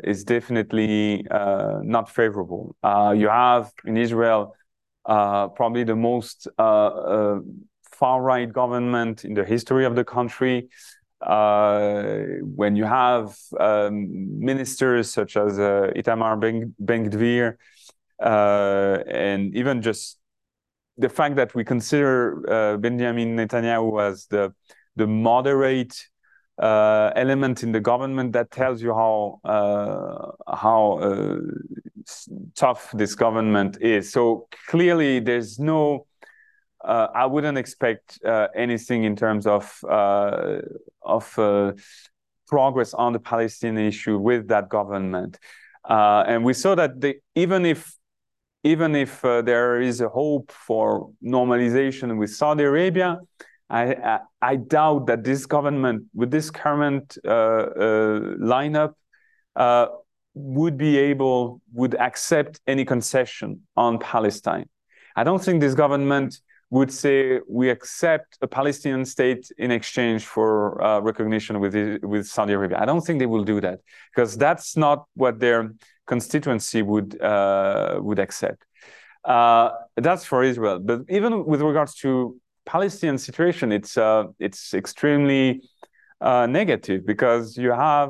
is 0.04 0.24
definitely 0.24 1.24
not 1.30 2.10
favorable. 2.10 2.76
you 2.84 3.28
have 3.28 3.72
in 3.84 3.96
Israel 3.96 4.54
probably 5.04 5.84
the 5.84 5.96
most 5.96 6.48
far 8.00 8.22
right 8.22 8.50
government 8.50 9.24
in 9.26 9.34
the 9.34 9.44
history 9.44 9.84
of 9.84 9.94
the 9.94 10.04
country. 10.04 10.68
Uh, 11.20 12.20
when 12.60 12.74
you 12.74 12.84
have 12.84 13.36
um, 13.58 13.94
ministers 14.50 15.12
such 15.12 15.36
as 15.36 15.58
uh, 15.58 15.92
Itamar 15.94 16.40
Ben, 16.40 16.74
ben 16.78 17.10
Gvir, 17.10 17.56
uh, 18.22 19.02
and 19.06 19.54
even 19.54 19.82
just 19.82 20.18
the 20.96 21.10
fact 21.10 21.36
that 21.36 21.54
we 21.54 21.62
consider 21.62 22.42
uh, 22.50 22.76
Benjamin 22.78 23.36
Netanyahu 23.36 24.00
as 24.00 24.26
the 24.26 24.54
the 24.96 25.06
moderate 25.06 25.94
uh, 26.60 27.10
element 27.16 27.62
in 27.62 27.72
the 27.72 27.80
government 27.80 28.32
that 28.32 28.50
tells 28.50 28.82
you 28.82 28.92
how 28.92 29.40
uh, 29.44 30.54
how 30.54 30.98
uh, 30.98 31.38
tough 32.54 32.90
this 32.92 33.14
government 33.14 33.78
is. 33.80 34.12
So 34.12 34.48
clearly, 34.68 35.20
there's 35.20 35.58
no. 35.58 36.06
Uh, 36.82 37.08
I 37.14 37.26
wouldn't 37.26 37.58
expect 37.58 38.18
anything 38.54 39.04
in 39.04 39.16
terms 39.16 39.46
of 39.46 39.82
of 39.82 41.24
progress 42.46 42.94
on 42.94 43.12
the 43.12 43.20
Palestinian 43.20 43.86
issue 43.86 44.18
with 44.18 44.48
that 44.48 44.68
government. 44.68 45.38
and 45.88 46.44
we 46.44 46.52
saw 46.52 46.74
that 46.74 47.00
they, 47.00 47.20
even 47.34 47.64
if 47.64 47.94
even 48.62 48.94
if 48.94 49.24
uh, 49.24 49.40
there 49.42 49.80
is 49.80 50.00
a 50.00 50.08
hope 50.08 50.52
for 50.52 51.10
normalization 51.24 52.18
with 52.18 52.30
Saudi 52.30 52.64
Arabia, 52.64 53.18
I, 53.70 53.94
I, 53.94 54.20
I 54.42 54.56
doubt 54.56 55.06
that 55.06 55.22
this 55.22 55.46
government, 55.46 56.04
with 56.12 56.30
this 56.30 56.50
current 56.50 57.16
uh, 57.24 57.30
uh, 57.30 58.20
lineup, 58.38 58.94
uh, 59.54 59.86
would 60.34 60.76
be 60.76 60.98
able, 60.98 61.60
would 61.72 61.94
accept 61.94 62.60
any 62.66 62.84
concession 62.84 63.60
on 63.76 63.98
Palestine. 63.98 64.68
I 65.16 65.24
don't 65.24 65.42
think 65.42 65.60
this 65.60 65.74
government 65.74 66.40
would 66.70 66.92
say 66.92 67.40
we 67.48 67.68
accept 67.68 68.38
a 68.42 68.46
Palestinian 68.46 69.04
state 69.04 69.50
in 69.58 69.70
exchange 69.70 70.24
for 70.24 70.80
uh, 70.82 71.00
recognition 71.00 71.58
with 71.60 71.74
with 72.02 72.26
Saudi 72.26 72.52
Arabia. 72.52 72.78
I 72.80 72.86
don't 72.86 73.00
think 73.00 73.18
they 73.18 73.26
will 73.26 73.44
do 73.44 73.60
that 73.60 73.80
because 74.14 74.36
that's 74.36 74.76
not 74.76 75.04
what 75.14 75.40
their 75.40 75.72
constituency 76.06 76.82
would 76.82 77.20
uh, 77.20 77.98
would 78.00 78.20
accept. 78.20 78.64
Uh, 79.24 79.70
that's 79.96 80.24
for 80.24 80.42
Israel, 80.44 80.78
but 80.78 81.00
even 81.08 81.44
with 81.44 81.60
regards 81.60 81.94
to 81.96 82.36
Palestinian 82.70 83.18
situation, 83.18 83.72
it's 83.72 83.96
uh, 83.96 84.24
it's 84.38 84.74
extremely 84.74 85.44
uh, 86.20 86.46
negative 86.46 87.00
because 87.04 87.56
you 87.56 87.72
have, 87.72 88.08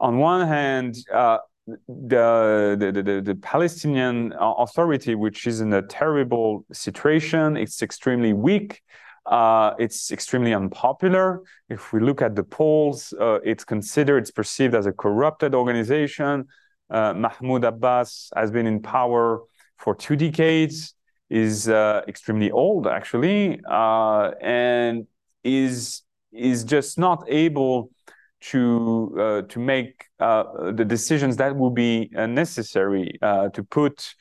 on 0.00 0.12
one 0.18 0.46
hand, 0.48 0.96
uh, 1.12 1.38
the, 1.66 2.76
the, 2.80 3.02
the 3.08 3.20
the 3.20 3.34
Palestinian 3.52 4.32
Authority, 4.40 5.14
which 5.14 5.46
is 5.46 5.60
in 5.60 5.72
a 5.72 5.82
terrible 5.82 6.64
situation. 6.72 7.56
It's 7.56 7.82
extremely 7.82 8.32
weak. 8.32 8.70
Uh, 9.26 9.74
it's 9.78 10.10
extremely 10.10 10.54
unpopular. 10.54 11.26
If 11.68 11.92
we 11.92 12.00
look 12.00 12.22
at 12.22 12.34
the 12.34 12.44
polls, 12.44 13.12
uh, 13.20 13.40
it's 13.44 13.64
considered, 13.64 14.18
it's 14.22 14.30
perceived 14.30 14.74
as 14.74 14.86
a 14.86 14.92
corrupted 14.92 15.54
organization. 15.54 16.46
Uh, 16.88 17.12
Mahmoud 17.12 17.64
Abbas 17.64 18.30
has 18.34 18.50
been 18.50 18.66
in 18.66 18.80
power 18.80 19.42
for 19.76 19.94
two 19.94 20.16
decades, 20.16 20.94
is 21.30 21.68
uh, 21.68 22.02
extremely 22.08 22.50
old 22.50 22.86
actually, 22.86 23.60
uh, 23.68 24.30
and 24.40 25.06
is 25.44 26.02
is 26.32 26.64
just 26.64 26.98
not 26.98 27.24
able 27.28 27.90
to 28.40 29.16
uh, 29.18 29.42
to 29.42 29.58
make 29.58 30.04
uh, 30.20 30.72
the 30.72 30.84
decisions 30.84 31.36
that 31.36 31.56
will 31.56 31.70
be 31.70 32.10
uh, 32.16 32.26
necessary 32.26 33.18
to 33.22 33.62
put 33.70 34.14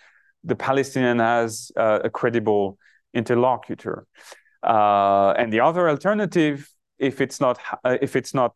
the 0.43 0.55
Palestinian 0.55 1.19
as 1.21 1.71
a 1.75 2.09
credible 2.09 2.77
interlocutor. 3.13 4.05
and 4.63 5.53
the 5.53 5.59
other 5.59 5.89
alternative, 5.89 6.69
if 6.97 7.21
it's 7.21 7.39
not 7.39 7.59
if 7.85 8.15
it's 8.15 8.33
not 8.33 8.53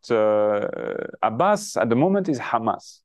Abbas 1.22 1.76
at 1.76 1.88
the 1.88 1.96
moment, 1.96 2.28
is 2.28 2.38
Hamas 2.38 3.02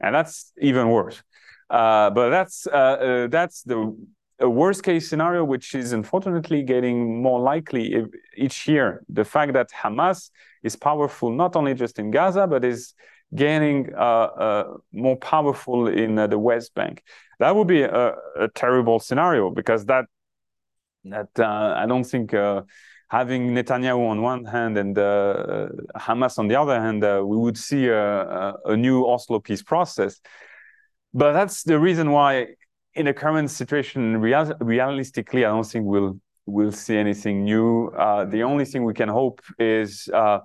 and 0.00 0.14
that's 0.14 0.52
even 0.60 0.88
worse. 0.88 1.22
Uh, 1.68 2.10
but 2.10 2.30
that's 2.30 2.66
uh, 2.66 2.70
uh, 2.70 3.26
that's 3.28 3.62
the 3.62 3.96
worst 4.48 4.82
case 4.82 5.08
scenario, 5.08 5.44
which 5.44 5.74
is 5.74 5.92
unfortunately 5.92 6.62
getting 6.62 7.22
more 7.22 7.40
likely 7.40 8.06
each 8.36 8.68
year. 8.68 9.02
The 9.08 9.24
fact 9.24 9.52
that 9.52 9.70
Hamas 9.70 10.30
is 10.62 10.76
powerful 10.76 11.30
not 11.30 11.56
only 11.56 11.74
just 11.74 11.98
in 11.98 12.10
Gaza, 12.10 12.46
but 12.46 12.64
is 12.64 12.94
gaining 13.34 13.92
uh, 13.94 13.98
uh, 13.98 14.76
more 14.92 15.16
powerful 15.16 15.88
in 15.88 16.18
uh, 16.18 16.26
the 16.26 16.38
West 16.38 16.74
Bank. 16.74 17.02
That 17.38 17.54
would 17.54 17.66
be 17.66 17.82
a, 17.82 18.14
a 18.36 18.48
terrible 18.54 18.98
scenario 18.98 19.50
because 19.50 19.84
that 19.86 20.06
that 21.04 21.28
I 21.38 21.86
don't 21.86 22.04
think 22.04 22.34
having 23.10 23.50
Netanyahu 23.50 24.08
on 24.08 24.22
one 24.22 24.44
hand 24.44 24.78
and 24.78 24.96
uh, 24.96 25.68
Hamas 25.96 26.38
on 26.38 26.46
the 26.46 26.54
other 26.54 26.80
hand, 26.80 27.02
uh, 27.02 27.20
we 27.24 27.36
would 27.36 27.58
see 27.58 27.88
a, 27.88 28.54
a, 28.64 28.76
new 28.76 29.04
Oslo 29.04 29.40
peace 29.40 29.64
process. 29.64 30.20
But 31.12 31.32
that's 31.32 31.64
the 31.64 31.78
reason 31.78 32.12
why, 32.12 32.54
in 32.94 33.06
the 33.06 33.14
current 33.14 33.50
situation, 33.50 34.20
real, 34.20 34.52
realistically, 34.60 35.44
I 35.44 35.50
don't 35.50 35.66
think 35.66 35.86
we'll 35.86 36.18
we'll 36.46 36.72
see 36.72 36.96
anything 36.96 37.44
new. 37.44 37.88
Uh, 37.88 38.24
the 38.24 38.42
only 38.42 38.64
thing 38.64 38.84
we 38.84 38.94
can 38.94 39.08
hope 39.08 39.40
is 39.58 40.08
uh, 40.12 40.40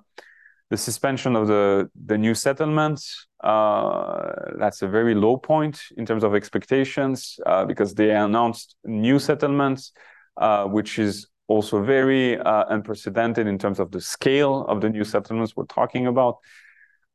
the 0.70 0.76
suspension 0.76 1.34
of 1.36 1.48
the 1.48 1.90
the 2.06 2.18
new 2.18 2.34
settlements. 2.34 3.26
Uh, 3.42 4.32
that's 4.58 4.82
a 4.82 4.88
very 4.88 5.14
low 5.14 5.36
point 5.36 5.80
in 5.96 6.06
terms 6.06 6.24
of 6.24 6.34
expectations 6.34 7.38
uh, 7.46 7.64
because 7.64 7.94
they 7.94 8.10
announced 8.10 8.76
new 8.84 9.18
settlements, 9.18 9.92
which 10.66 10.98
is 10.98 11.28
also 11.48 11.82
very 11.82 12.38
uh, 12.38 12.64
unprecedented 12.70 13.46
in 13.46 13.58
terms 13.58 13.78
of 13.78 13.90
the 13.90 14.00
scale 14.00 14.64
of 14.68 14.80
the 14.80 14.88
new 14.88 15.04
settlements 15.04 15.54
we're 15.56 15.64
talking 15.66 16.06
about. 16.06 16.38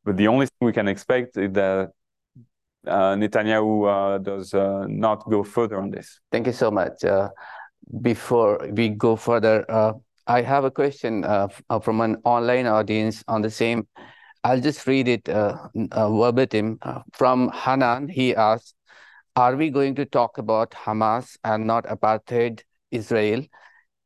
But 0.03 0.17
the 0.17 0.27
only 0.27 0.45
thing 0.45 0.65
we 0.65 0.73
can 0.73 0.87
expect 0.87 1.37
is 1.37 1.51
that 1.53 1.79
uh, 1.79 1.87
Netanyahu 2.85 3.87
uh, 3.87 4.17
does 4.17 4.53
uh, 4.53 4.85
not 4.87 5.29
go 5.29 5.43
further 5.43 5.77
on 5.79 5.91
this. 5.91 6.19
Thank 6.31 6.47
you 6.47 6.53
so 6.53 6.71
much. 6.71 7.03
Uh, 7.03 7.29
before 8.01 8.67
we 8.71 8.89
go 8.89 9.15
further, 9.15 9.65
uh, 9.69 9.93
I 10.27 10.41
have 10.41 10.63
a 10.63 10.71
question 10.71 11.23
from 11.83 12.01
an 12.01 12.17
online 12.23 12.67
audience 12.67 13.23
on 13.27 13.41
the 13.41 13.49
same. 13.49 13.87
I'll 14.43 14.61
just 14.61 14.87
read 14.87 15.07
it 15.07 15.27
verbatim 15.27 16.79
from 17.13 17.51
Hanan. 17.53 18.07
He 18.07 18.35
asks, 18.35 18.73
"Are 19.35 19.55
we 19.55 19.69
going 19.69 19.95
to 19.95 20.05
talk 20.05 20.37
about 20.37 20.71
Hamas 20.71 21.37
and 21.43 21.67
not 21.67 21.85
apartheid 21.85 22.61
Israel?" 22.91 23.43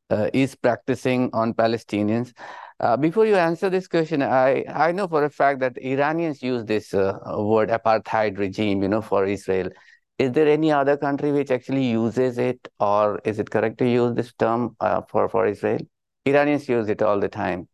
Uh, 0.09 0.29
is 0.33 0.55
practicing 0.55 1.29
on 1.33 1.53
Palestinians. 1.53 2.33
Uh, 2.79 2.97
before 2.97 3.25
you 3.25 3.35
answer 3.35 3.69
this 3.69 3.87
question, 3.87 4.21
I, 4.21 4.63
I 4.67 4.91
know 4.91 5.07
for 5.07 5.23
a 5.23 5.29
fact 5.29 5.59
that 5.61 5.77
Iranians 5.77 6.43
use 6.43 6.65
this 6.65 6.93
uh, 6.93 7.17
word 7.37 7.69
apartheid 7.69 8.37
regime, 8.37 8.83
you 8.83 8.89
know, 8.89 9.01
for 9.01 9.25
Israel. 9.25 9.69
Is 10.17 10.31
there 10.33 10.47
any 10.47 10.71
other 10.71 10.97
country 10.97 11.31
which 11.31 11.51
actually 11.51 11.85
uses 11.85 12.37
it, 12.37 12.67
or 12.79 13.19
is 13.25 13.39
it 13.39 13.49
correct 13.49 13.77
to 13.79 13.87
use 13.87 14.13
this 14.15 14.33
term 14.33 14.75
uh, 14.79 15.01
for, 15.09 15.27
for 15.29 15.47
Israel? 15.47 15.79
Iranians 16.25 16.67
use 16.67 16.89
it 16.89 17.01
all 17.01 17.19
the 17.19 17.29
time. 17.29 17.67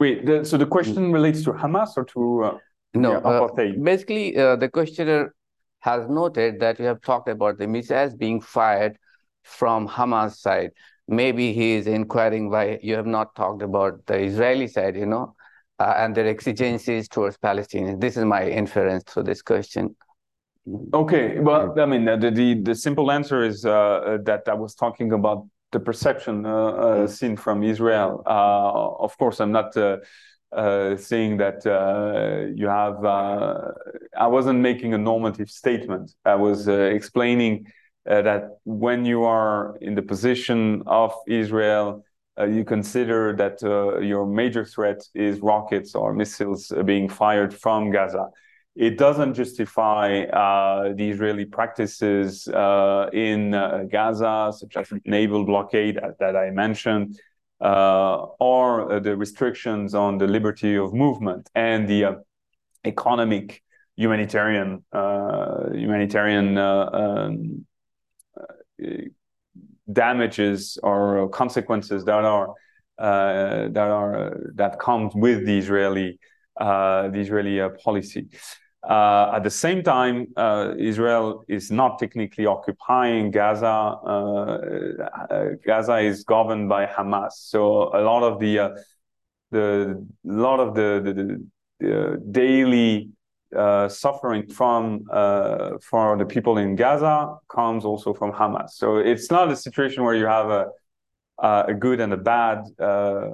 Wait, 0.00 0.26
the, 0.26 0.44
so 0.44 0.56
the 0.56 0.66
question 0.66 1.12
relates 1.12 1.44
to 1.44 1.52
Hamas 1.52 1.96
or 1.96 2.04
to 2.06 2.44
uh, 2.44 2.58
no? 2.94 3.14
Uh, 3.16 3.20
apartheid? 3.20 3.82
basically, 3.82 4.32
the 4.32 4.68
questioner 4.72 5.34
has 5.80 6.08
noted 6.08 6.60
that 6.60 6.78
you 6.78 6.86
have 6.86 7.00
talked 7.00 7.28
about 7.28 7.58
the 7.58 7.66
missiles 7.66 8.14
being 8.14 8.40
fired 8.40 8.96
from 9.42 9.88
Hamas 9.88 10.36
side 10.36 10.70
maybe 11.08 11.52
he 11.52 11.72
is 11.72 11.86
inquiring 11.86 12.50
why 12.50 12.78
you 12.82 12.94
have 12.94 13.06
not 13.06 13.34
talked 13.34 13.62
about 13.62 14.06
the 14.06 14.18
Israeli 14.18 14.66
side, 14.66 14.96
you 14.96 15.06
know, 15.06 15.34
uh, 15.78 15.94
and 15.96 16.14
their 16.14 16.26
exigencies 16.26 17.08
towards 17.08 17.36
Palestinians. 17.38 18.00
This 18.00 18.16
is 18.16 18.24
my 18.24 18.48
inference 18.48 19.04
to 19.14 19.22
this 19.22 19.42
question. 19.42 19.96
Okay, 20.94 21.40
well, 21.40 21.74
I 21.78 21.86
mean, 21.86 22.04
the 22.04 22.30
the, 22.30 22.62
the 22.62 22.74
simple 22.74 23.10
answer 23.10 23.42
is 23.42 23.64
uh, 23.64 24.18
that 24.24 24.48
I 24.48 24.54
was 24.54 24.76
talking 24.76 25.12
about 25.12 25.44
the 25.72 25.80
perception 25.80 26.46
uh, 26.46 26.50
uh 26.50 26.96
mm. 26.98 27.08
seen 27.08 27.36
from 27.36 27.62
Israel. 27.64 28.22
Uh, 28.26 29.04
of 29.06 29.16
course, 29.18 29.40
I'm 29.40 29.52
not. 29.52 29.76
Uh, 29.76 29.98
saying 30.98 31.38
that 31.38 31.64
you 32.54 32.68
have, 32.68 33.02
I 33.06 34.26
wasn't 34.26 34.60
making 34.60 34.92
a 34.92 34.98
normative 34.98 35.48
statement. 35.48 36.12
I 36.26 36.34
was 36.34 36.68
explaining 36.68 37.72
uh, 38.08 38.22
that 38.22 38.58
when 38.64 39.04
you 39.04 39.24
are 39.24 39.76
in 39.80 39.94
the 39.94 40.02
position 40.02 40.82
of 40.86 41.14
Israel, 41.28 42.04
uh, 42.38 42.46
you 42.46 42.64
consider 42.64 43.36
that 43.36 43.62
uh, 43.62 43.98
your 43.98 44.26
major 44.26 44.64
threat 44.64 45.02
is 45.14 45.40
rockets 45.40 45.94
or 45.94 46.12
missiles 46.12 46.72
being 46.84 47.08
fired 47.08 47.54
from 47.54 47.90
Gaza. 47.90 48.28
It 48.74 48.96
doesn't 48.96 49.34
justify 49.34 50.22
uh, 50.22 50.94
the 50.94 51.10
Israeli 51.10 51.44
practices 51.44 52.48
uh, 52.48 53.10
in 53.12 53.50
Gaza, 53.92 54.50
such 54.56 54.76
as 54.78 54.90
naval 55.04 55.44
blockade 55.44 56.00
that 56.18 56.34
I 56.34 56.50
mentioned, 56.50 57.20
or 57.60 58.98
the 59.00 59.14
restrictions 59.14 59.94
on 59.94 60.16
the 60.16 60.26
liberty 60.26 60.76
of 60.76 60.94
movement 60.94 61.50
and 61.54 61.86
the 61.86 62.24
economic 62.86 63.62
humanitarian 63.94 64.82
humanitarian 64.90 66.56
um, 66.56 67.66
damages 69.92 70.78
or 70.82 71.28
consequences 71.28 72.04
that 72.04 72.24
are 72.24 72.48
uh, 72.98 73.68
that 73.68 73.88
are 73.90 74.36
that 74.54 74.78
comes 74.78 75.12
with 75.14 75.44
the 75.46 75.58
Israeli 75.58 76.18
uh, 76.60 77.08
the 77.08 77.18
Israeli 77.18 77.60
uh, 77.60 77.70
policy. 77.82 78.28
Uh, 78.88 79.30
at 79.34 79.44
the 79.44 79.50
same 79.50 79.82
time, 79.82 80.26
uh, 80.36 80.74
Israel 80.76 81.44
is 81.48 81.70
not 81.70 81.98
technically 82.00 82.46
occupying 82.46 83.30
Gaza. 83.30 83.66
Uh, 83.66 84.58
Gaza 85.64 85.98
is 85.98 86.24
governed 86.24 86.68
by 86.68 86.86
Hamas, 86.86 87.32
so 87.32 87.90
a 87.94 88.02
lot 88.02 88.22
of 88.24 88.40
the 88.40 88.84
the 89.52 90.04
lot 90.24 90.60
of 90.60 90.74
the, 90.74 91.00
the, 91.04 91.46
the 91.78 92.22
daily 92.30 93.10
uh, 93.56 93.88
suffering 93.88 94.46
from 94.46 95.06
uh, 95.10 95.72
for 95.82 96.16
the 96.16 96.24
people 96.24 96.58
in 96.58 96.76
Gaza 96.76 97.36
comes 97.48 97.84
also 97.84 98.14
from 98.14 98.32
Hamas. 98.32 98.70
So 98.70 98.96
it's 98.96 99.30
not 99.30 99.50
a 99.50 99.56
situation 99.56 100.04
where 100.04 100.14
you 100.14 100.26
have 100.26 100.50
a 100.50 100.66
a 101.38 101.74
good 101.74 102.00
and 102.00 102.12
a 102.12 102.16
bad, 102.16 102.64
uh, 102.78 103.30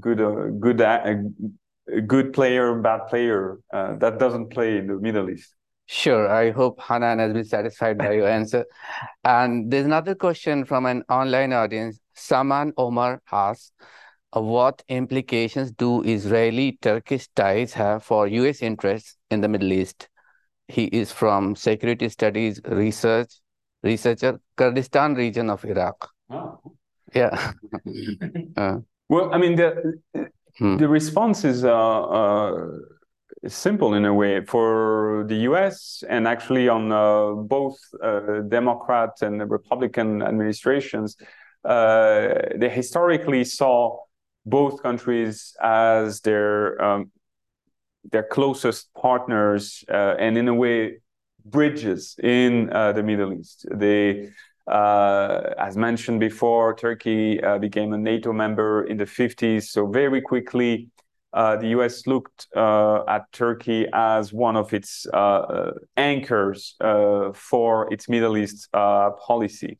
good 0.00 0.20
uh, 0.20 0.48
good 0.60 0.80
a, 0.80 1.22
good 2.06 2.32
player, 2.32 2.74
bad 2.74 3.06
player. 3.08 3.58
That 3.72 4.18
doesn't 4.18 4.48
play 4.50 4.78
in 4.78 4.86
the 4.86 4.94
Middle 4.94 5.30
East. 5.30 5.54
Sure. 5.90 6.28
I 6.28 6.50
hope 6.50 6.78
Hanan 6.82 7.18
has 7.18 7.32
been 7.32 7.46
satisfied 7.46 7.96
by 7.96 8.12
your 8.12 8.28
answer. 8.28 8.66
And 9.24 9.70
there's 9.70 9.86
another 9.86 10.14
question 10.14 10.66
from 10.66 10.84
an 10.84 11.02
online 11.08 11.54
audience. 11.54 11.98
Saman 12.12 12.74
Omar 12.76 13.22
asks, 13.32 13.72
what 14.32 14.82
implications 14.88 15.72
do 15.72 16.02
Israeli-Turkish 16.02 17.28
ties 17.34 17.72
have 17.74 18.04
for 18.04 18.26
U.S. 18.26 18.62
interests 18.62 19.16
in 19.30 19.40
the 19.40 19.48
Middle 19.48 19.72
East? 19.72 20.08
He 20.68 20.84
is 20.84 21.10
from 21.12 21.56
Security 21.56 22.08
Studies 22.08 22.60
Research 22.64 23.30
researcher, 23.82 24.40
Kurdistan 24.56 25.14
region 25.14 25.50
of 25.50 25.64
Iraq. 25.64 26.10
Oh. 26.30 26.58
Yeah. 27.14 27.52
uh, 28.56 28.78
well, 29.08 29.32
I 29.32 29.38
mean, 29.38 29.56
the 29.56 30.00
hmm. 30.58 30.76
the 30.76 30.88
response 30.88 31.44
is 31.44 31.64
uh, 31.64 32.02
uh, 32.02 32.66
simple 33.46 33.94
in 33.94 34.04
a 34.04 34.12
way 34.12 34.44
for 34.44 35.24
the 35.28 35.36
U.S. 35.50 36.04
and 36.08 36.28
actually 36.28 36.68
on 36.68 36.92
uh, 36.92 37.32
both 37.32 37.78
uh, 38.02 38.40
Democrat 38.48 39.10
and 39.22 39.50
Republican 39.50 40.22
administrations. 40.22 41.16
Uh, 41.64 42.34
they 42.56 42.68
historically 42.68 43.44
saw 43.44 43.98
both 44.48 44.82
countries 44.82 45.54
as 45.60 46.20
their 46.20 46.80
um, 46.82 47.10
their 48.10 48.22
closest 48.22 48.92
partners 48.94 49.84
uh, 49.88 50.14
and 50.18 50.38
in 50.38 50.48
a 50.48 50.54
way 50.54 50.98
bridges 51.44 52.16
in 52.22 52.72
uh, 52.72 52.92
the 52.92 53.02
Middle 53.02 53.32
East. 53.32 53.66
They, 53.72 54.30
uh, 54.66 55.40
as 55.58 55.76
mentioned 55.76 56.20
before, 56.20 56.74
Turkey 56.74 57.42
uh, 57.42 57.58
became 57.58 57.92
a 57.92 57.98
NATO 57.98 58.32
member 58.32 58.84
in 58.84 58.96
the 58.96 59.04
50s. 59.04 59.64
So 59.64 59.86
very 59.86 60.20
quickly, 60.20 60.88
uh, 61.32 61.56
the 61.56 61.68
U.S. 61.68 62.06
looked 62.06 62.46
uh, 62.56 63.04
at 63.06 63.30
Turkey 63.32 63.86
as 63.92 64.32
one 64.32 64.56
of 64.56 64.72
its 64.72 65.06
anchors 65.96 66.74
for 67.34 67.92
its 67.92 68.08
Middle 68.08 68.36
East 68.36 68.70
policy. 68.72 69.78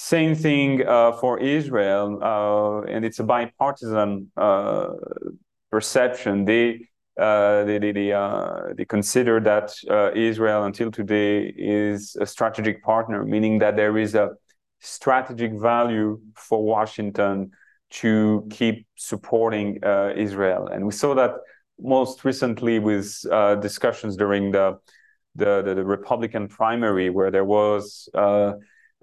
Same 0.00 0.36
thing 0.36 0.86
uh, 0.86 1.10
for 1.10 1.40
Israel, 1.40 2.20
uh, 2.22 2.82
and 2.82 3.04
it's 3.04 3.18
a 3.18 3.24
bipartisan 3.24 4.30
uh, 4.36 4.90
perception. 5.72 6.44
They 6.44 6.86
uh, 7.20 7.64
they 7.64 7.78
they 7.80 7.90
they, 7.90 8.12
uh, 8.12 8.74
they 8.76 8.84
consider 8.84 9.40
that 9.40 9.74
uh, 9.90 10.12
Israel 10.14 10.62
until 10.62 10.92
today 10.92 11.52
is 11.58 12.16
a 12.20 12.26
strategic 12.26 12.80
partner, 12.84 13.24
meaning 13.24 13.58
that 13.58 13.74
there 13.74 13.98
is 13.98 14.14
a 14.14 14.28
strategic 14.78 15.52
value 15.54 16.20
for 16.36 16.62
Washington 16.62 17.50
to 17.90 18.46
keep 18.50 18.86
supporting 18.94 19.80
Israel, 20.14 20.68
and 20.68 20.86
we 20.86 20.92
saw 20.92 21.12
that 21.16 21.32
most 21.80 22.24
recently 22.24 22.78
with 22.78 23.20
discussions 23.60 24.16
during 24.16 24.52
the, 24.52 24.78
the 25.34 25.60
the, 25.62 25.74
the 25.74 25.84
Republican 25.84 26.46
primary, 26.46 27.10
where 27.10 27.32
there 27.32 27.44
was 27.44 28.08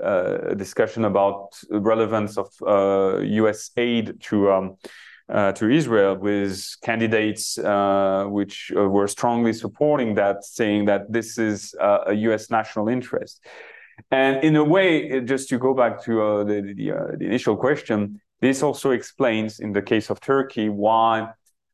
uh, 0.04 0.54
discussion 0.56 1.06
about 1.06 1.58
relevance 1.70 2.38
of 2.38 2.50
uh, 2.66 3.20
U.S. 3.20 3.72
aid 3.78 4.20
to 4.24 4.52
um, 4.52 4.78
uh, 5.28 5.52
to 5.54 5.70
Israel, 5.70 6.16
with 6.16 6.76
candidates 6.84 7.58
uh, 7.58 8.26
which 8.28 8.72
uh, 8.76 8.82
were 8.88 9.08
strongly 9.08 9.54
supporting 9.54 10.16
that, 10.16 10.44
saying 10.44 10.86
that 10.86 11.12
this 11.12 11.38
is 11.38 11.74
a 11.80 12.14
U.S. 12.14 12.52
national 12.52 12.90
interest. 12.90 13.44
And 14.12 14.44
in 14.44 14.56
a 14.56 14.64
way, 14.64 15.22
just 15.22 15.50
to 15.50 15.58
go 15.58 15.74
back 15.74 16.04
to 16.04 16.44
the 16.44 16.62
the, 16.62 17.16
the, 17.18 17.26
initial 17.26 17.56
question, 17.56 18.22
this 18.42 18.62
also 18.62 18.92
explains, 18.92 19.60
in 19.60 19.72
the 19.72 19.82
case 19.82 20.10
of 20.10 20.20
Turkey, 20.20 20.70
why 20.70 21.30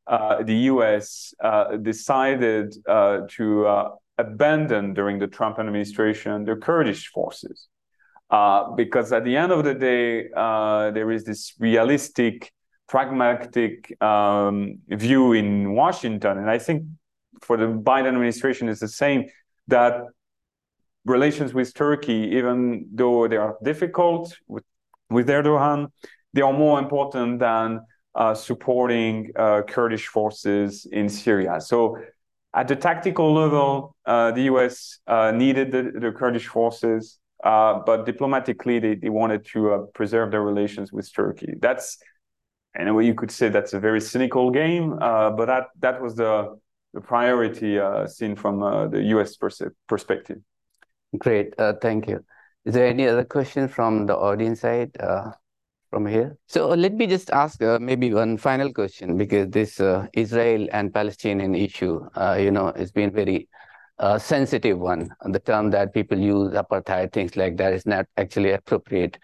the 0.07 0.55
U.S. 0.71 1.33
decided 1.81 2.73
to 2.85 3.97
abandon 4.17 4.93
during 4.93 5.19
the 5.19 5.27
Trump 5.27 5.59
administration 5.59 6.45
the 6.45 6.55
Kurdish 6.55 7.07
forces. 7.07 7.67
Uh, 8.31 8.71
because 8.71 9.11
at 9.11 9.25
the 9.25 9.35
end 9.35 9.51
of 9.51 9.63
the 9.65 9.73
day, 9.73 10.29
uh, 10.35 10.89
there 10.91 11.11
is 11.11 11.25
this 11.25 11.53
realistic, 11.59 12.53
pragmatic 12.87 14.01
um, 14.01 14.79
view 14.87 15.33
in 15.33 15.73
Washington, 15.73 16.37
and 16.37 16.49
I 16.49 16.57
think 16.57 16.83
for 17.41 17.57
the 17.57 17.65
Biden 17.65 18.07
administration 18.07 18.69
is 18.69 18.79
the 18.79 18.87
same 18.87 19.25
that 19.67 20.03
relations 21.05 21.53
with 21.53 21.73
Turkey, 21.73 22.29
even 22.33 22.87
though 22.93 23.27
they 23.27 23.37
are 23.37 23.57
difficult 23.63 24.35
with, 24.47 24.63
with 25.09 25.27
Erdogan, 25.27 25.87
they 26.33 26.41
are 26.41 26.53
more 26.53 26.79
important 26.79 27.39
than 27.39 27.81
uh, 28.15 28.33
supporting 28.33 29.31
uh, 29.35 29.61
Kurdish 29.63 30.07
forces 30.07 30.85
in 30.91 31.09
Syria. 31.09 31.59
So 31.59 31.97
at 32.53 32.67
the 32.67 32.75
tactical 32.75 33.33
level, 33.33 33.95
uh, 34.05 34.31
the 34.31 34.43
US 34.43 34.99
uh, 35.07 35.31
needed 35.31 35.71
the, 35.71 35.99
the 35.99 36.11
Kurdish 36.11 36.47
forces. 36.47 37.17
Uh, 37.43 37.79
but 37.85 38.05
diplomatically, 38.05 38.79
they, 38.79 38.95
they 38.95 39.09
wanted 39.09 39.45
to 39.45 39.73
uh, 39.73 39.77
preserve 39.93 40.31
their 40.31 40.41
relations 40.41 40.91
with 40.93 41.11
Turkey. 41.13 41.55
That's, 41.59 41.97
in 42.79 42.87
a 42.87 42.93
way, 42.93 43.05
you 43.05 43.15
could 43.15 43.31
say 43.31 43.49
that's 43.49 43.73
a 43.73 43.79
very 43.79 44.01
cynical 44.01 44.51
game, 44.51 44.97
uh, 45.01 45.31
but 45.31 45.47
that 45.47 45.67
that 45.79 46.01
was 46.01 46.15
the 46.15 46.57
the 46.93 47.01
priority 47.01 47.79
seen 48.07 48.35
from 48.35 48.59
the 48.91 49.01
U.S. 49.15 49.37
Pers 49.37 49.61
perspective. 49.87 50.39
Great, 51.17 51.53
thank 51.81 52.07
you. 52.07 52.23
Is 52.65 52.73
there 52.73 52.87
any 52.87 53.07
other 53.07 53.23
question 53.23 53.69
from 53.69 54.07
the 54.07 54.15
audience 54.15 54.59
side? 54.59 54.91
from 55.91 56.07
here. 56.07 56.37
So 56.47 56.69
let 56.69 56.93
me 56.93 57.05
just 57.05 57.29
ask 57.31 57.61
uh, 57.61 57.77
maybe 57.79 58.13
one 58.13 58.37
final 58.37 58.73
question 58.73 59.17
because 59.17 59.49
this 59.49 59.79
uh, 59.79 60.07
Israel 60.13 60.67
and 60.71 60.93
Palestinian 60.93 61.53
issue, 61.53 61.99
uh, 62.15 62.37
you 62.39 62.49
know, 62.49 62.71
has 62.75 62.91
been 62.91 63.11
very 63.11 63.49
a 64.01 64.19
sensitive 64.19 64.79
one. 64.79 65.09
The 65.23 65.39
term 65.39 65.69
that 65.71 65.93
people 65.93 66.17
use, 66.17 66.53
apartheid, 66.53 67.13
things 67.13 67.37
like 67.37 67.55
that, 67.57 67.73
is 67.73 67.85
not 67.85 68.07
actually 68.17 68.51
appropriate. 68.51 69.17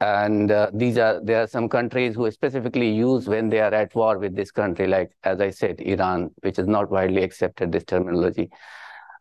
And 0.00 0.50
uh, 0.50 0.70
these 0.72 0.98
are 0.98 1.20
there 1.22 1.42
are 1.42 1.46
some 1.46 1.68
countries 1.68 2.14
who 2.14 2.30
specifically 2.30 2.90
use 2.90 3.26
when 3.26 3.48
they 3.48 3.60
are 3.60 3.74
at 3.74 3.94
war 3.94 4.18
with 4.18 4.36
this 4.36 4.50
country, 4.50 4.86
like 4.86 5.10
as 5.24 5.40
I 5.40 5.50
said, 5.50 5.80
Iran, 5.80 6.30
which 6.42 6.58
is 6.58 6.66
not 6.66 6.90
widely 6.90 7.22
accepted 7.22 7.72
this 7.72 7.84
terminology. 7.84 8.50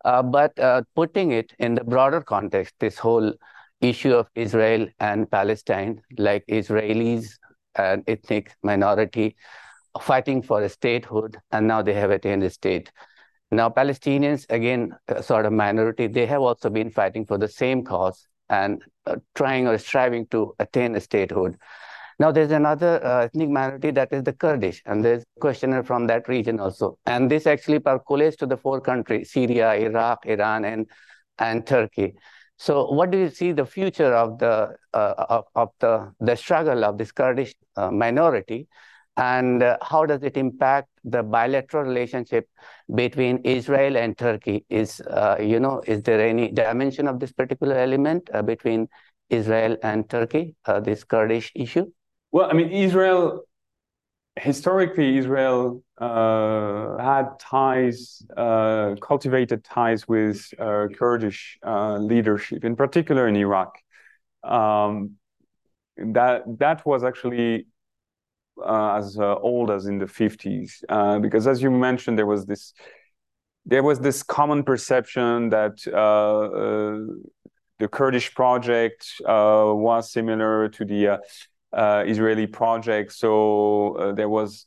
Uh, 0.06 0.24
but 0.24 0.58
uh, 0.60 0.84
putting 0.96 1.32
it 1.32 1.54
in 1.60 1.76
the 1.76 1.84
broader 1.84 2.22
context, 2.22 2.76
this 2.80 2.98
whole 2.98 3.34
issue 3.82 4.14
of 4.14 4.28
Israel 4.36 4.88
and 5.00 5.30
Palestine, 5.32 6.02
like 6.18 6.46
Israelis 6.48 7.38
and 7.76 8.04
ethnic 8.08 8.56
minority 8.64 9.36
fighting 10.02 10.42
for 10.42 10.62
a 10.62 10.70
statehood, 10.70 11.38
and 11.52 11.68
now 11.68 11.82
they 11.82 11.94
have 11.94 12.12
attained 12.12 12.44
a 12.44 12.50
state. 12.50 12.92
Now, 13.52 13.70
Palestinians, 13.70 14.46
again, 14.50 14.96
sort 15.22 15.46
of 15.46 15.54
minority, 15.54 16.08
they 16.08 16.26
have 16.28 16.42
also 16.42 16.70
been 16.70 16.92
fighting 16.92 17.26
for 17.26 17.38
the 17.38 17.48
same 17.48 17.84
cause 17.84 18.28
and 18.50 18.84
uh, 19.06 19.16
trying 19.36 19.68
or 19.68 19.78
striving 19.78 20.28
to 20.28 20.54
attain 20.60 20.96
a 20.96 21.02
statehood. 21.02 21.58
Now, 22.20 22.32
there's 22.32 22.52
another 22.52 23.04
uh, 23.04 23.24
ethnic 23.24 23.50
minority 23.50 23.92
that 23.92 24.12
is 24.12 24.24
the 24.24 24.34
Kurdish, 24.34 24.84
and 24.86 25.04
there's 25.04 25.24
a 25.24 25.40
questioner 25.40 25.84
from 25.84 26.06
that 26.08 26.28
region 26.28 26.60
also. 26.60 26.98
And 27.06 27.32
this 27.32 27.48
actually 27.48 27.80
percolates 27.80 28.36
to 28.38 28.46
the 28.46 28.58
four 28.58 28.82
countries, 28.82 29.32
Syria, 29.32 29.74
Iraq, 29.74 30.26
Iran, 30.26 30.66
and, 30.66 30.88
and 31.38 31.66
Turkey. 31.66 32.16
So, 32.58 32.92
what 32.92 33.10
do 33.10 33.18
you 33.18 33.30
see 33.30 33.54
the 33.54 33.66
future 33.66 34.14
of 34.14 34.38
the 34.38 34.76
uh, 34.94 35.14
of, 35.30 35.46
of 35.56 35.70
the 35.80 36.12
the 36.20 36.36
struggle 36.36 36.84
of 36.84 36.98
this 36.98 37.14
Kurdish 37.14 37.56
uh, 37.78 37.90
minority, 37.90 38.68
and 39.16 39.64
uh, 39.64 39.78
how 39.82 40.06
does 40.06 40.24
it 40.24 40.36
impact 40.36 40.90
the 41.04 41.24
bilateral 41.24 41.84
relationship 41.84 42.48
between 42.94 43.40
Israel 43.44 43.98
and 43.98 44.18
Turkey? 44.18 44.66
Is 44.70 45.02
uh, 45.02 45.38
you 45.40 45.60
know 45.60 45.82
is 45.86 46.04
there 46.04 46.22
any 46.22 46.52
dimension 46.52 47.08
of 47.08 47.20
this 47.20 47.32
particular 47.32 47.76
element 47.76 48.30
uh, 48.34 48.42
between 48.42 48.88
Israel 49.30 49.78
and 49.84 50.10
Turkey, 50.10 50.56
uh, 50.66 50.80
this 50.80 51.04
Kurdish 51.04 51.52
issue? 51.56 51.86
Well, 52.32 52.50
I 52.50 52.54
mean, 52.54 52.70
Israel 52.70 53.44
historically, 54.40 55.18
Israel 55.18 55.84
uh, 55.98 56.98
had 56.98 57.38
ties, 57.40 58.22
uh, 58.38 58.96
cultivated 59.02 59.64
ties 59.64 60.08
with 60.08 60.48
uh, 60.58 60.88
Kurdish 60.98 61.58
leadership, 61.64 62.64
in 62.64 62.76
particular 62.76 63.28
in 63.28 63.36
Iraq. 63.36 63.78
Um, 64.44 65.16
that 65.98 66.44
that 66.60 66.86
was 66.86 67.04
actually 67.04 67.68
uh, 68.66 68.98
as 68.98 69.18
uh, 69.18 69.36
old 69.36 69.72
as 69.72 69.86
in 69.86 69.98
the 69.98 70.06
50s, 70.06 71.22
because 71.22 71.48
as 71.48 71.62
you 71.62 71.72
mentioned, 71.72 72.18
there 72.18 72.26
was 72.26 72.46
this 72.46 72.74
there 73.66 73.84
was 73.84 74.00
this 74.00 74.24
common 74.24 74.64
perception 74.64 75.50
that 75.50 75.78
the 77.80 77.88
Kurdish 77.88 78.34
project 78.34 79.06
was 79.26 80.12
similar 80.12 80.70
to 80.70 80.86
the 80.86 81.20
uh, 81.72 82.04
Israeli 82.06 82.48
project. 82.48 83.14
So 83.14 83.96
uh, 83.96 84.12
there 84.14 84.30
was, 84.30 84.66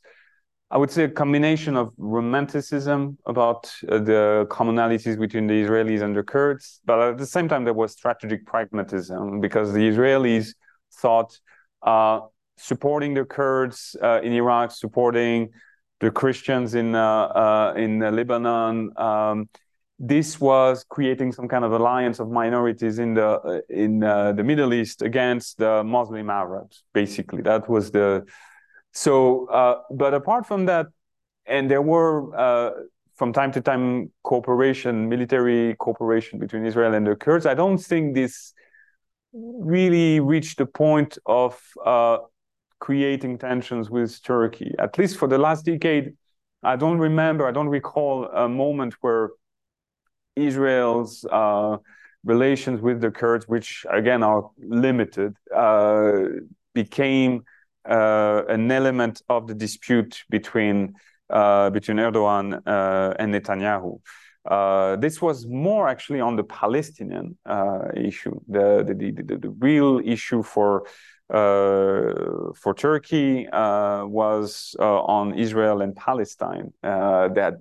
I 0.71 0.77
would 0.77 0.91
say, 0.91 1.03
a 1.03 1.09
combination 1.09 1.75
of 1.75 1.93
romanticism 1.97 3.17
about 3.25 3.71
uh, 3.87 3.99
the 3.99 4.47
commonalities 4.49 5.19
between 5.19 5.47
the 5.47 5.65
Israelis 5.65 6.01
and 6.01 6.15
the 6.15 6.23
Kurds, 6.23 6.79
but 6.85 6.99
at 6.99 7.17
the 7.17 7.25
same 7.25 7.47
time 7.47 7.63
there 7.63 7.73
was 7.73 7.91
strategic 7.91 8.45
pragmatism 8.45 9.41
because 9.41 9.73
the 9.73 9.81
Israelis 9.89 10.53
thought 10.93 11.37
uh, 11.81 12.21
supporting 12.57 13.13
the 13.13 13.25
Kurds 13.25 13.95
uh, 14.01 14.21
in 14.21 14.33
Iraq, 14.33 14.71
supporting 14.71 15.49
the 15.99 16.11
Christians 16.11 16.75
in 16.75 16.95
uh, 16.95 17.73
in 17.77 17.99
Lebanon. 17.99 18.91
Um, 18.97 19.49
this 19.99 20.39
was 20.39 20.83
creating 20.89 21.31
some 21.31 21.47
kind 21.47 21.63
of 21.63 21.71
alliance 21.71 22.19
of 22.19 22.29
minorities 22.29 22.99
in 22.99 23.13
the 23.13 23.39
uh, 23.39 23.61
in 23.69 24.03
uh, 24.03 24.33
the 24.33 24.43
Middle 24.43 24.73
East 24.73 25.01
against 25.01 25.57
the 25.57 25.83
Muslim 25.83 26.29
Arabs. 26.29 26.83
Basically, 26.93 27.41
that 27.43 27.69
was 27.69 27.91
the 27.91 28.25
so. 28.91 29.47
Uh, 29.47 29.81
but 29.91 30.13
apart 30.13 30.45
from 30.45 30.65
that, 30.65 30.87
and 31.45 31.69
there 31.71 31.81
were 31.81 32.35
uh, 32.35 32.71
from 33.15 33.31
time 33.31 33.51
to 33.53 33.61
time 33.61 34.11
cooperation, 34.23 35.07
military 35.07 35.75
cooperation 35.79 36.39
between 36.39 36.65
Israel 36.65 36.93
and 36.93 37.05
the 37.07 37.15
Kurds. 37.15 37.45
I 37.45 37.53
don't 37.53 37.77
think 37.77 38.15
this 38.15 38.53
really 39.33 40.19
reached 40.19 40.57
the 40.57 40.65
point 40.65 41.17
of 41.25 41.59
uh, 41.85 42.17
creating 42.83 43.37
tensions 43.37 43.89
with 43.89 44.11
Turkey. 44.23 44.69
At 44.77 44.97
least 44.99 45.17
for 45.17 45.27
the 45.33 45.37
last 45.37 45.63
decade, 45.63 46.05
I 46.71 46.75
don't 46.75 46.99
remember. 47.09 47.47
I 47.47 47.53
don't 47.57 47.69
recall 47.69 48.25
a 48.25 48.49
moment 48.49 48.93
where 48.99 49.29
Israel's 50.35 51.23
uh, 51.41 51.77
relations 52.25 52.81
with 52.81 52.99
the 52.99 53.09
Kurds, 53.09 53.47
which 53.47 53.85
again 53.89 54.21
are 54.21 54.41
limited, 54.59 55.31
uh, 55.55 56.23
became 56.73 57.45
uh, 57.89 58.41
an 58.49 58.69
element 58.69 59.21
of 59.29 59.47
the 59.47 59.55
dispute 59.65 60.13
between 60.29 60.75
uh, 61.29 61.69
between 61.69 61.97
Erdogan 62.05 62.47
uh, 62.65 63.13
and 63.17 63.33
Netanyahu. 63.33 64.01
Uh, 64.55 64.97
this 64.97 65.21
was 65.21 65.47
more 65.47 65.87
actually 65.87 66.19
on 66.19 66.35
the 66.35 66.43
Palestinian 66.43 67.37
issue. 67.95 68.35
The 68.55 68.83
the, 68.87 68.93
the 68.93 69.11
the, 69.29 69.37
the 69.45 69.53
real 69.67 70.01
issue 70.15 70.43
for 70.43 70.83
for 71.33 72.73
Turkey 72.77 73.47
was 73.51 74.75
on 74.79 75.33
Israel 75.33 75.81
and 75.81 75.95
Palestine. 75.95 76.71
that 76.81 77.57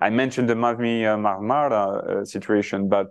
I 0.00 0.10
mentioned 0.10 0.48
the 0.48 0.54
Mavi 0.54 1.04
uh, 1.04 1.16
Marmara 1.16 2.20
uh, 2.20 2.24
situation, 2.24 2.88
but 2.88 3.08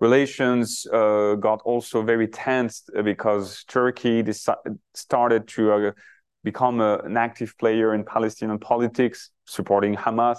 relations 0.00 0.86
uh, 0.92 1.34
got 1.34 1.60
also 1.64 2.02
very 2.02 2.28
tense 2.28 2.82
because 3.04 3.64
Turkey 3.64 4.24
started 4.94 5.48
to 5.48 5.92
become 6.42 6.80
a, 6.80 6.98
an 6.98 7.16
active 7.16 7.56
player 7.58 7.94
in 7.94 8.04
Palestinian 8.04 8.58
politics, 8.58 9.30
supporting 9.46 9.94
Hamas, 9.94 10.38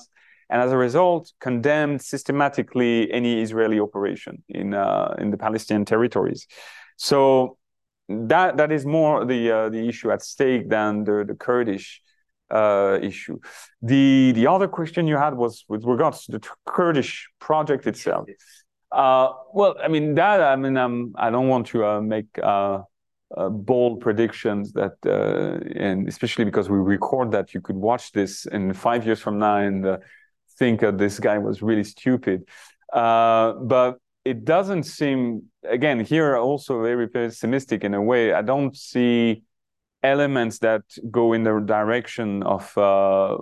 and 0.49 0.61
as 0.61 0.71
a 0.71 0.77
result, 0.77 1.31
condemned 1.39 2.01
systematically 2.01 3.11
any 3.11 3.41
Israeli 3.41 3.79
operation 3.79 4.43
in 4.49 4.73
uh, 4.73 5.15
in 5.19 5.29
the 5.31 5.37
Palestinian 5.37 5.85
territories. 5.85 6.47
So 6.97 7.57
that 8.07 8.57
that 8.57 8.71
is 8.71 8.85
more 8.85 9.25
the 9.25 9.51
uh, 9.51 9.69
the 9.69 9.87
issue 9.87 10.11
at 10.11 10.21
stake 10.21 10.69
than 10.69 11.03
the 11.03 11.25
the 11.25 11.35
Kurdish 11.35 12.01
uh, 12.51 12.99
issue. 13.01 13.39
The 13.81 14.31
the 14.33 14.47
other 14.47 14.67
question 14.67 15.07
you 15.07 15.17
had 15.17 15.35
was 15.35 15.65
with 15.67 15.83
regards 15.85 16.25
to 16.25 16.33
the 16.33 16.49
Kurdish 16.65 17.27
project 17.39 17.87
itself. 17.87 18.27
Uh, 18.91 19.29
well, 19.53 19.75
I 19.83 19.87
mean 19.87 20.15
that 20.15 20.41
I 20.41 20.55
mean 20.55 20.77
um, 20.77 21.13
I 21.15 21.29
don't 21.29 21.47
want 21.47 21.67
to 21.67 21.85
uh, 21.85 22.01
make 22.01 22.27
uh, 22.41 22.81
uh, 23.35 23.49
bold 23.49 24.01
predictions 24.01 24.71
that, 24.73 24.93
and 25.75 26.07
especially 26.07 26.45
because 26.45 26.69
we 26.69 26.77
record 26.77 27.31
that, 27.31 27.53
you 27.53 27.61
could 27.61 27.75
watch 27.75 28.11
this 28.11 28.45
in 28.45 28.73
five 28.73 29.05
years 29.05 29.19
from 29.19 29.39
now 29.39 29.57
and 29.57 29.97
think 30.57 30.81
that 30.81 30.97
this 30.97 31.19
guy 31.19 31.37
was 31.39 31.61
really 31.61 31.83
stupid. 31.83 32.47
but 32.93 33.97
it 34.25 34.43
doesn't 34.43 34.83
seem 34.83 35.43
again 35.63 35.99
here 35.99 36.35
also 36.35 36.81
very 36.81 37.07
pessimistic 37.07 37.83
in 37.83 37.93
a 37.93 38.01
way. 38.01 38.33
I 38.33 38.41
don't 38.41 38.75
see 38.75 39.43
elements 40.01 40.59
that 40.59 40.81
go 41.11 41.33
in 41.33 41.43
the 41.43 41.59
direction 41.59 42.41
of 42.43 42.75
uh, 42.77 43.37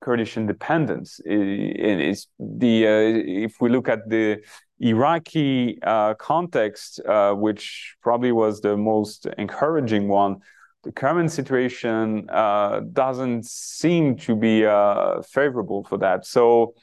Kurdish 0.00 0.36
independence. 0.36 1.20
Is 1.24 2.28
the 2.38 2.86
uh, 2.86 3.46
if 3.46 3.60
we 3.60 3.68
look 3.68 3.88
at 3.88 4.08
the 4.08 4.38
Iraqi 4.78 5.78
uh, 5.82 6.14
context, 6.14 7.00
uh, 7.00 7.34
which 7.34 7.96
probably 8.02 8.30
was 8.30 8.60
the 8.60 8.76
most 8.76 9.26
encouraging 9.38 10.06
one, 10.06 10.36
the 10.84 10.92
current 10.92 11.32
situation 11.32 12.28
uh, 12.30 12.80
doesn't 12.92 13.44
seem 13.44 14.16
to 14.18 14.36
be 14.36 14.64
uh, 14.64 15.20
favorable 15.22 15.82
for 15.82 15.98
that. 15.98 16.26
So. 16.26 16.74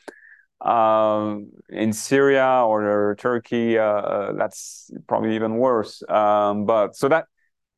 Um, 0.64 1.52
in 1.70 1.92
Syria 1.92 2.64
or 2.66 3.16
Turkey, 3.20 3.76
that's 3.76 4.92
probably 5.08 5.36
even 5.36 5.58
worse. 5.58 6.02
Um, 6.08 6.66
but 6.66 6.96
so 6.96 7.10
that 7.10 7.26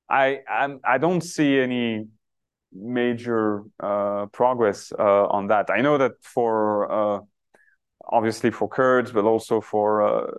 I 0.10 0.42
I'm, 0.48 0.80
I 0.84 0.98
don't 0.98 1.22
see 1.22 1.60
any 1.60 2.08
major 2.72 3.64
uh, 3.80 4.28
progress 4.28 4.92
uh, 4.98 5.28
on 5.28 5.48
that. 5.48 5.70
I 5.70 5.82
know 5.82 5.98
that 5.98 6.14
for 6.22 6.92
uh, 6.92 7.20
obviously 8.08 8.52
for 8.52 8.68
Kurds, 8.68 9.12
but 9.12 9.26
also 9.26 9.62
for 9.62 10.02
uh, 10.02 10.32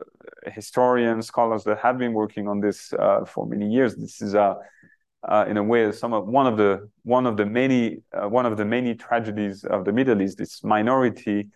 historians, 0.47 1.27
scholars 1.27 1.65
that 1.65 1.79
have 1.79 1.99
been 1.99 2.13
working 2.13 2.47
on 2.47 2.61
this 2.61 2.93
uh, 2.93 3.25
for 3.25 3.47
many 3.47 3.71
years, 3.71 3.97
this 3.97 4.21
is 4.23 4.35
a 4.35 4.57
uh, 5.29 5.45
in 5.49 5.57
a 5.57 5.63
way 5.63 5.91
some 5.91 6.13
of 6.13 6.27
one 6.27 6.47
of 6.47 6.57
the 6.57 6.89
one 7.03 7.27
of 7.27 7.37
the 7.37 7.47
many 7.47 8.03
one 8.13 8.47
of 8.47 8.57
the 8.57 8.65
many 8.65 8.95
tragedies 8.95 9.65
of 9.65 9.85
the 9.85 9.93
Middle 9.93 10.23
East. 10.23 10.39
This 10.39 10.63
minority, 10.63 11.49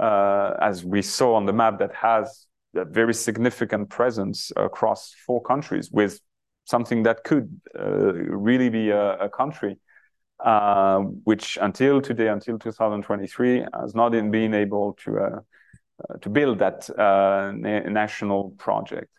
as 0.00 0.84
we 0.84 1.02
saw 1.02 1.34
on 1.34 1.46
the 1.46 1.52
map, 1.52 1.78
that 1.78 1.94
has 1.94 2.46
a 2.74 2.84
very 2.84 3.14
significant 3.14 3.88
presence 3.88 4.52
across 4.56 5.14
four 5.26 5.42
countries 5.42 5.90
with 5.90 6.20
something 6.64 7.04
that 7.04 7.24
could 7.24 7.60
uh, 7.78 8.12
really 8.12 8.68
be 8.68 8.90
a, 8.90 9.16
a 9.18 9.28
country, 9.28 9.78
uh, 10.44 10.98
which 11.24 11.58
until 11.60 12.00
today, 12.00 12.28
until 12.28 12.58
2023, 12.58 13.64
has 13.80 13.94
not 13.94 14.10
been 14.10 14.54
able 14.54 14.92
to 15.04 15.18
uh, 15.18 15.40
uh, 16.10 16.18
to 16.18 16.28
build 16.28 16.58
that 16.58 16.90
uh, 16.90 17.52
na 17.54 17.80
national 17.88 18.50
project. 18.58 19.10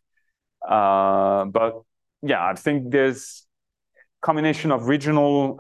but 0.62 1.74
yeah, 2.22 2.46
I 2.46 2.54
think 2.54 2.92
there's 2.92 3.48
combination 4.22 4.72
of 4.72 4.88
regional 4.88 5.58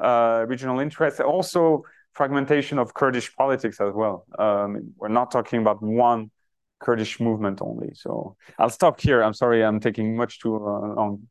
regional 0.48 0.80
interests, 0.80 1.20
also 1.20 1.84
fragmentation 2.18 2.80
of 2.80 2.94
Kurdish 2.94 3.34
politics 3.36 3.80
as 3.80 3.94
well. 3.94 4.26
Um, 4.40 4.94
we're 4.98 5.08
not 5.20 5.32
talking 5.32 5.62
about 5.62 5.82
one 5.82 6.32
Kurdish 6.80 7.20
movement 7.20 7.62
only. 7.62 7.92
So 7.94 8.36
I'll 8.58 8.72
stop 8.72 9.00
here. 9.00 9.22
I'm 9.22 9.34
sorry, 9.34 9.64
I'm 9.64 9.80
taking 9.80 10.18
much 10.18 10.40
too 10.40 10.56
uh, 10.56 10.96
long. 11.00 11.28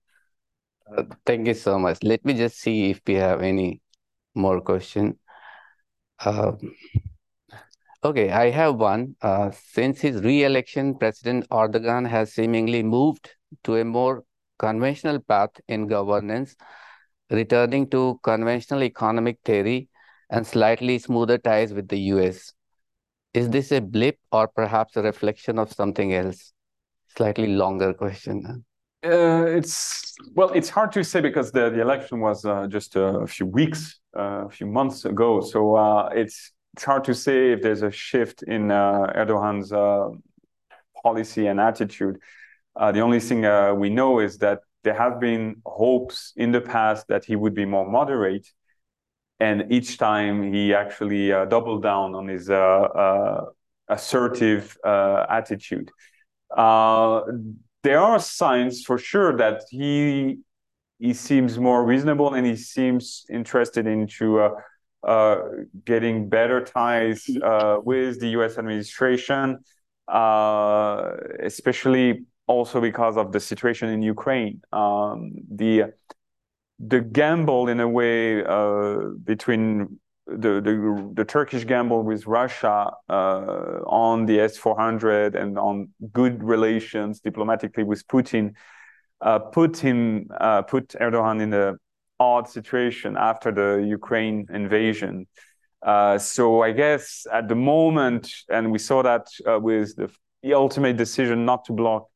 Uh, 0.91 1.03
thank 1.27 1.49
you 1.49 1.55
so 1.55 1.79
much. 1.79 1.99
Let 2.03 2.25
me 2.25 2.35
just 2.35 2.59
see 2.59 2.91
if 2.91 3.01
we 3.07 3.15
have 3.15 3.43
any 3.43 3.81
more 4.35 4.61
question. 4.61 5.19
Um, 6.25 6.59
okay, 8.05 8.31
I 8.31 8.51
have 8.51 8.77
one. 8.77 9.17
Uh, 9.21 9.51
since 9.51 10.01
his 10.01 10.23
re-election, 10.23 10.97
President 10.97 11.49
Erdogan 11.51 12.09
has 12.09 12.33
seemingly 12.33 12.85
moved 12.85 13.31
to 13.65 13.77
a 13.77 13.85
more 13.85 14.23
conventional 14.59 15.19
path 15.19 15.51
in 15.67 15.89
governance, 15.89 16.55
returning 17.31 17.91
to 17.91 18.21
conventional 18.23 18.85
economic 18.85 19.39
theory 19.45 19.89
and 20.31 20.47
slightly 20.47 20.98
smoother 20.98 21.39
ties 21.39 21.73
with 21.73 21.89
the 21.89 21.98
US. 22.15 22.53
Is 23.35 23.51
this 23.51 23.73
a 23.73 23.81
blip 23.81 24.19
or 24.32 24.48
perhaps 24.48 24.97
a 24.97 25.03
reflection 25.03 25.59
of 25.59 25.73
something 25.73 26.15
else? 26.15 26.53
slightly 27.16 27.48
longer 27.48 27.94
question. 27.94 28.65
Uh, 29.05 29.44
it's 29.47 30.15
well, 30.35 30.51
it's 30.51 30.69
hard 30.69 30.93
to 30.93 31.05
say 31.05 31.20
because 31.20 31.53
the, 31.53 31.70
the 31.70 31.81
election 31.81 32.20
was 32.20 32.44
uh, 32.44 32.66
just 32.66 32.97
a 32.97 33.27
few 33.27 33.47
weeks, 33.47 34.01
uh, 34.16 34.47
a 34.47 34.51
few 34.51 34.66
months 34.66 35.05
ago. 35.05 35.40
So 35.40 35.77
uh, 35.77 36.09
it's 36.12 36.53
it's 36.74 36.85
hard 36.85 37.05
to 37.05 37.15
say 37.15 37.53
if 37.53 37.62
there's 37.62 37.82
a 37.82 37.90
shift 37.90 38.43
in 38.43 38.70
uh, 38.70 39.12
Erdogan's 39.15 39.73
uh, 39.73 40.09
policy 41.03 41.47
and 41.47 41.61
attitude. 41.61 42.19
the 42.77 43.01
only 43.01 43.20
thing 43.20 43.40
we 43.78 43.89
know 43.90 44.20
is 44.20 44.39
that 44.39 44.61
there 44.85 44.94
have 44.94 45.19
been 45.20 45.57
hopes 45.65 46.32
in 46.36 46.53
the 46.53 46.61
past 46.61 47.07
that 47.09 47.24
he 47.24 47.36
would 47.36 47.55
be 47.55 47.65
more 47.65 47.89
moderate, 47.90 48.47
and 49.39 49.71
each 49.71 49.99
time 49.99 50.53
he 50.53 50.75
actually 50.75 51.29
doubled 51.49 51.83
down 51.83 52.15
on 52.15 52.29
his 52.29 52.51
assertive 53.89 54.77
attitude 54.85 55.91
there 57.87 58.01
are 58.01 58.19
signs 58.19 58.83
for 58.83 58.99
sure 58.99 59.37
that 59.37 59.63
he 59.71 60.39
he 60.99 61.13
seems 61.15 61.59
more 61.59 61.85
reasonable 61.85 62.35
and 62.35 62.45
he 62.45 62.57
seems 62.57 63.25
interested 63.31 63.87
into 63.87 64.41
uh, 64.41 64.51
uh, 65.07 65.37
getting 65.85 66.29
better 66.29 66.65
ties 66.65 67.29
uh, 67.45 67.77
with 67.85 68.19
the 68.19 68.29
U.S. 68.39 68.59
administration, 68.59 69.59
uh, 70.09 71.13
especially 71.41 72.25
also 72.47 72.81
because 72.81 73.17
of 73.17 73.31
the 73.31 73.41
situation 73.41 73.89
in 73.91 74.03
Ukraine. 74.03 74.63
Um, 74.73 75.33
the 75.51 75.93
the 76.78 77.01
gamble, 77.01 77.69
in 77.69 77.81
a 77.81 77.89
way, 77.89 78.44
uh, 78.44 79.11
between 79.24 79.98
the, 80.27 80.61
the, 80.61 81.12
the 81.15 81.24
Turkish 81.24 81.65
gamble 81.65 82.03
with 82.03 82.27
Russia 82.27 82.90
uh, 83.09 83.81
on 83.86 84.27
the 84.27 84.40
S-400 84.40 85.35
and 85.35 85.59
on 85.59 85.90
good 86.12 86.43
relations 86.43 87.20
diplomatically 87.20 87.85
with 87.85 88.07
Putin 88.09 88.55
uh, 89.20 89.39
put 89.39 89.78
him 89.78 90.28
uh, 90.39 90.62
put 90.62 90.89
Erdogan 91.01 91.40
in 91.40 91.55
a 91.55 91.74
odd 92.19 92.48
situation 92.48 93.16
after 93.16 93.51
the 93.51 93.82
Ukraine 93.86 94.47
invasion. 94.53 95.27
Uh, 95.82 96.19
so 96.19 96.62
I 96.62 96.73
guess 96.73 97.27
at 97.32 97.48
the 97.48 97.55
moment, 97.55 98.31
and 98.51 98.73
we 98.73 98.78
saw 98.78 99.03
that 99.03 99.28
uh, 99.48 99.59
with 99.61 99.94
the, 99.97 100.11
the, 100.43 100.55
ultimate 100.55 100.97
decision 100.97 101.44
not 101.44 101.65
to 101.66 101.73
block 101.73 102.09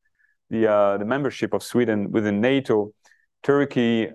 the 0.49 0.97
the 0.99 1.05
membership 1.05 1.53
of 1.53 1.63
Sweden 1.63 2.11
within 2.11 2.41
NATO, 2.41 2.93
Turkey 3.43 4.09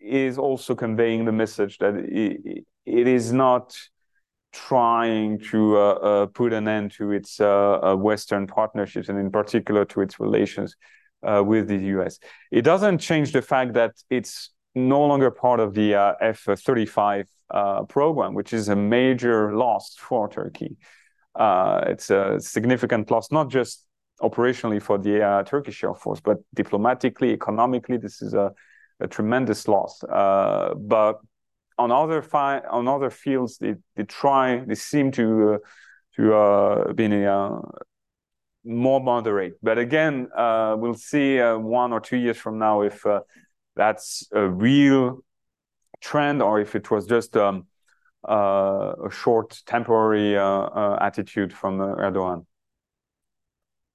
is 0.00 0.38
also 0.38 0.74
conveying 0.74 1.24
the 1.24 1.32
message 1.32 1.78
that 1.78 1.94
it, 1.94 2.64
it 2.84 3.06
is 3.06 3.32
not 3.32 3.76
trying 4.52 5.38
to 5.38 5.78
uh, 5.78 5.80
uh, 5.80 6.26
put 6.26 6.52
an 6.52 6.68
end 6.68 6.92
to 6.92 7.10
its 7.10 7.40
uh, 7.40 7.78
uh 7.82 7.96
Western 7.96 8.46
partnerships 8.46 9.08
and 9.08 9.18
in 9.18 9.30
particular 9.30 9.84
to 9.84 10.02
its 10.02 10.20
relations 10.20 10.76
uh, 11.22 11.42
with 11.44 11.68
the 11.68 11.78
US. 11.96 12.18
It 12.50 12.62
doesn't 12.62 12.98
change 12.98 13.32
the 13.32 13.42
fact 13.42 13.72
that 13.74 13.92
it's 14.10 14.50
no 14.74 15.04
longer 15.06 15.30
part 15.30 15.60
of 15.60 15.74
the 15.74 15.94
uh, 15.94 16.14
F-35 16.20 17.24
program, 17.88 18.34
which 18.34 18.52
is 18.52 18.68
a 18.68 18.76
major 18.76 19.54
loss 19.54 19.94
for 19.98 20.28
Turkey. 20.28 20.76
it's 21.38 22.10
a 22.10 22.40
significant 22.40 23.10
loss, 23.10 23.30
not 23.30 23.50
just 23.50 23.86
operationally 24.22 24.80
for 24.80 24.98
the 24.98 25.44
Turkish 25.46 25.82
Air 25.84 25.94
Force, 25.94 26.20
but 26.20 26.38
diplomatically, 26.54 27.32
economically, 27.32 27.96
this 27.96 28.22
is 28.22 28.34
a 28.34 28.52
a 29.02 29.08
tremendous 29.08 29.68
loss. 29.68 30.02
Uh, 30.04 30.74
but 30.76 31.20
on 31.78 31.90
other 31.90 32.22
fi- 32.22 32.60
on 32.70 32.88
other 32.88 33.10
fields, 33.10 33.58
they, 33.58 33.74
they 33.96 34.04
try 34.04 34.64
they 34.64 34.74
seem 34.74 35.10
to 35.12 35.54
uh, 35.54 35.58
to 36.16 36.34
uh, 36.34 36.92
be 36.92 37.26
uh, 37.26 37.50
more 38.64 39.00
moderate. 39.00 39.54
But 39.62 39.78
again, 39.78 40.28
uh, 40.36 40.76
we'll 40.78 40.94
see 40.94 41.40
uh, 41.40 41.58
one 41.58 41.92
or 41.92 42.00
two 42.00 42.16
years 42.16 42.36
from 42.36 42.58
now 42.58 42.82
if 42.82 43.04
uh, 43.04 43.20
that's 43.74 44.28
a 44.32 44.48
real 44.48 45.24
trend 46.00 46.42
or 46.42 46.60
if 46.60 46.74
it 46.74 46.90
was 46.90 47.06
just 47.06 47.36
um, 47.36 47.66
uh, 48.28 48.92
a 49.06 49.10
short 49.10 49.60
temporary 49.66 50.36
uh, 50.36 50.44
uh, 50.44 50.98
attitude 51.00 51.52
from 51.52 51.80
uh, 51.80 51.86
Erdogan. 51.96 52.44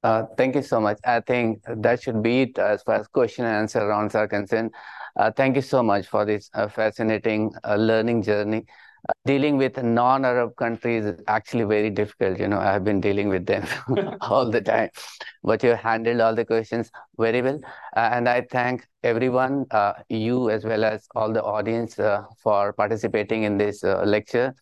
Uh, 0.04 0.24
thank 0.38 0.56
you 0.56 0.62
so 0.62 0.80
much. 0.80 1.00
I 1.06 1.20
think 1.22 1.64
that 1.68 2.02
should 2.04 2.22
be 2.22 2.42
it 2.44 2.58
as 2.60 2.84
far 2.84 2.96
as 2.96 3.08
question 3.08 3.46
and 3.46 3.56
answer 3.56 3.86
rounds 3.86 4.16
are 4.16 4.28
concerned. 4.28 4.74
Uh, 5.16 5.32
thank 5.32 5.56
you 5.56 5.62
so 5.62 5.82
much 5.84 6.08
for 6.08 6.24
this 6.24 6.50
uh, 6.54 6.68
fascinating 6.68 7.52
uh, 7.64 7.76
learning 7.76 8.22
journey. 8.22 8.66
Uh, 9.10 9.14
dealing 9.26 9.58
with 9.58 9.82
non-Arab 9.82 10.56
countries 10.56 11.06
is 11.06 11.22
actually 11.28 11.64
very 11.64 11.90
difficult. 11.90 12.40
You 12.40 12.48
know, 12.48 12.60
I've 12.60 12.84
been 12.84 13.00
dealing 13.00 13.30
with 13.30 13.46
them 13.46 13.66
all 14.22 14.50
the 14.50 14.62
time, 14.62 14.90
but 15.44 15.64
you 15.64 15.72
handled 15.72 16.22
all 16.22 16.36
the 16.36 16.46
questions 16.46 16.90
very 17.18 17.42
well. 17.42 17.60
Uh, 17.96 18.10
and 18.12 18.28
I 18.28 18.42
thank 18.42 18.86
everyone, 19.04 19.66
uh, 19.72 19.94
you 20.10 20.50
as 20.50 20.66
well 20.66 20.84
as 20.84 21.08
all 21.16 21.32
the 21.32 21.44
audience 21.44 21.96
for 22.42 22.74
participating 22.74 23.44
in 23.44 23.58
this 23.58 23.84
lecture. 23.84 24.54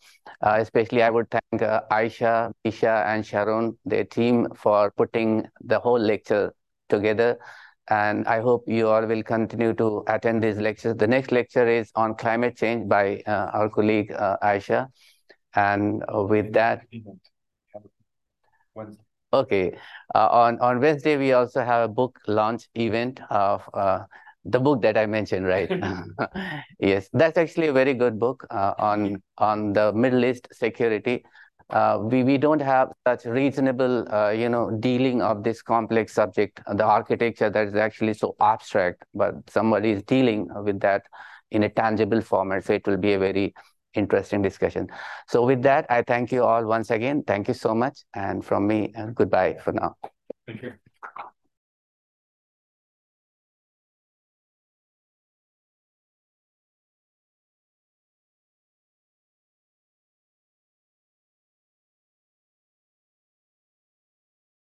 especially, 0.41 1.01
I 1.03 1.09
would 1.09 1.27
thank 1.31 1.61
Aisha, 1.91 2.51
Misha, 2.63 3.03
and 3.07 3.25
Sharon, 3.25 3.77
their 3.85 4.03
team 4.03 4.47
for 4.55 4.91
putting 4.91 5.47
the 5.61 5.79
whole 5.79 5.99
lecture 5.99 6.53
together 6.89 7.37
and 7.89 8.27
I 8.27 8.41
hope 8.41 8.63
you 8.67 8.87
all 8.89 9.05
will 9.05 9.23
continue 9.23 9.73
to 9.73 10.03
attend 10.07 10.43
these 10.43 10.57
lectures. 10.57 10.95
The 10.95 11.07
next 11.07 11.31
lecture 11.31 11.67
is 11.67 11.91
on 11.95 12.15
climate 12.15 12.57
change 12.57 12.89
by 12.89 13.21
uh, 13.27 13.51
our 13.53 13.69
colleague 13.69 14.11
uh, 14.11 14.37
Aisha. 14.43 14.87
And 15.55 16.03
uh, 16.13 16.23
with 16.23 16.53
that, 16.53 16.85
okay, 19.33 19.77
uh, 20.13 20.27
on, 20.27 20.59
on 20.59 20.79
Wednesday, 20.79 21.17
we 21.17 21.33
also 21.33 21.63
have 21.63 21.89
a 21.89 21.93
book 21.93 22.19
launch 22.27 22.67
event 22.75 23.19
of 23.29 23.67
uh, 23.73 24.03
the 24.45 24.59
book 24.59 24.81
that 24.81 24.97
I 24.97 25.05
mentioned, 25.05 25.45
right? 25.45 25.71
yes, 26.79 27.09
that's 27.13 27.37
actually 27.37 27.67
a 27.67 27.73
very 27.73 27.93
good 27.93 28.19
book 28.19 28.45
uh, 28.49 28.73
on, 28.77 29.21
on 29.37 29.73
the 29.73 29.93
Middle 29.93 30.25
East 30.25 30.47
security 30.51 31.23
uh, 31.69 31.99
we, 32.01 32.23
we 32.23 32.37
don't 32.37 32.61
have 32.61 32.91
such 33.07 33.25
reasonable, 33.25 34.11
uh, 34.13 34.29
you 34.29 34.49
know, 34.49 34.71
dealing 34.79 35.21
of 35.21 35.43
this 35.43 35.61
complex 35.61 36.13
subject, 36.13 36.61
the 36.75 36.83
architecture 36.83 37.49
that 37.49 37.67
is 37.67 37.75
actually 37.75 38.13
so 38.13 38.35
abstract, 38.39 39.03
but 39.13 39.35
somebody 39.49 39.91
is 39.91 40.03
dealing 40.03 40.47
with 40.63 40.79
that 40.81 41.03
in 41.51 41.63
a 41.63 41.69
tangible 41.69 42.21
format. 42.21 42.63
So 42.65 42.73
it 42.73 42.85
will 42.85 42.97
be 42.97 43.13
a 43.13 43.19
very 43.19 43.53
interesting 43.95 44.41
discussion. 44.41 44.87
So 45.27 45.45
with 45.45 45.63
that, 45.63 45.85
I 45.89 46.03
thank 46.03 46.31
you 46.31 46.43
all 46.43 46.65
once 46.65 46.91
again. 46.91 47.23
Thank 47.23 47.47
you 47.47 47.53
so 47.53 47.73
much. 47.73 47.99
And 48.13 48.45
from 48.45 48.67
me, 48.67 48.93
goodbye 49.13 49.57
for 49.63 49.71
now. 49.71 49.95
Thank 50.45 50.61
you. 50.61 50.73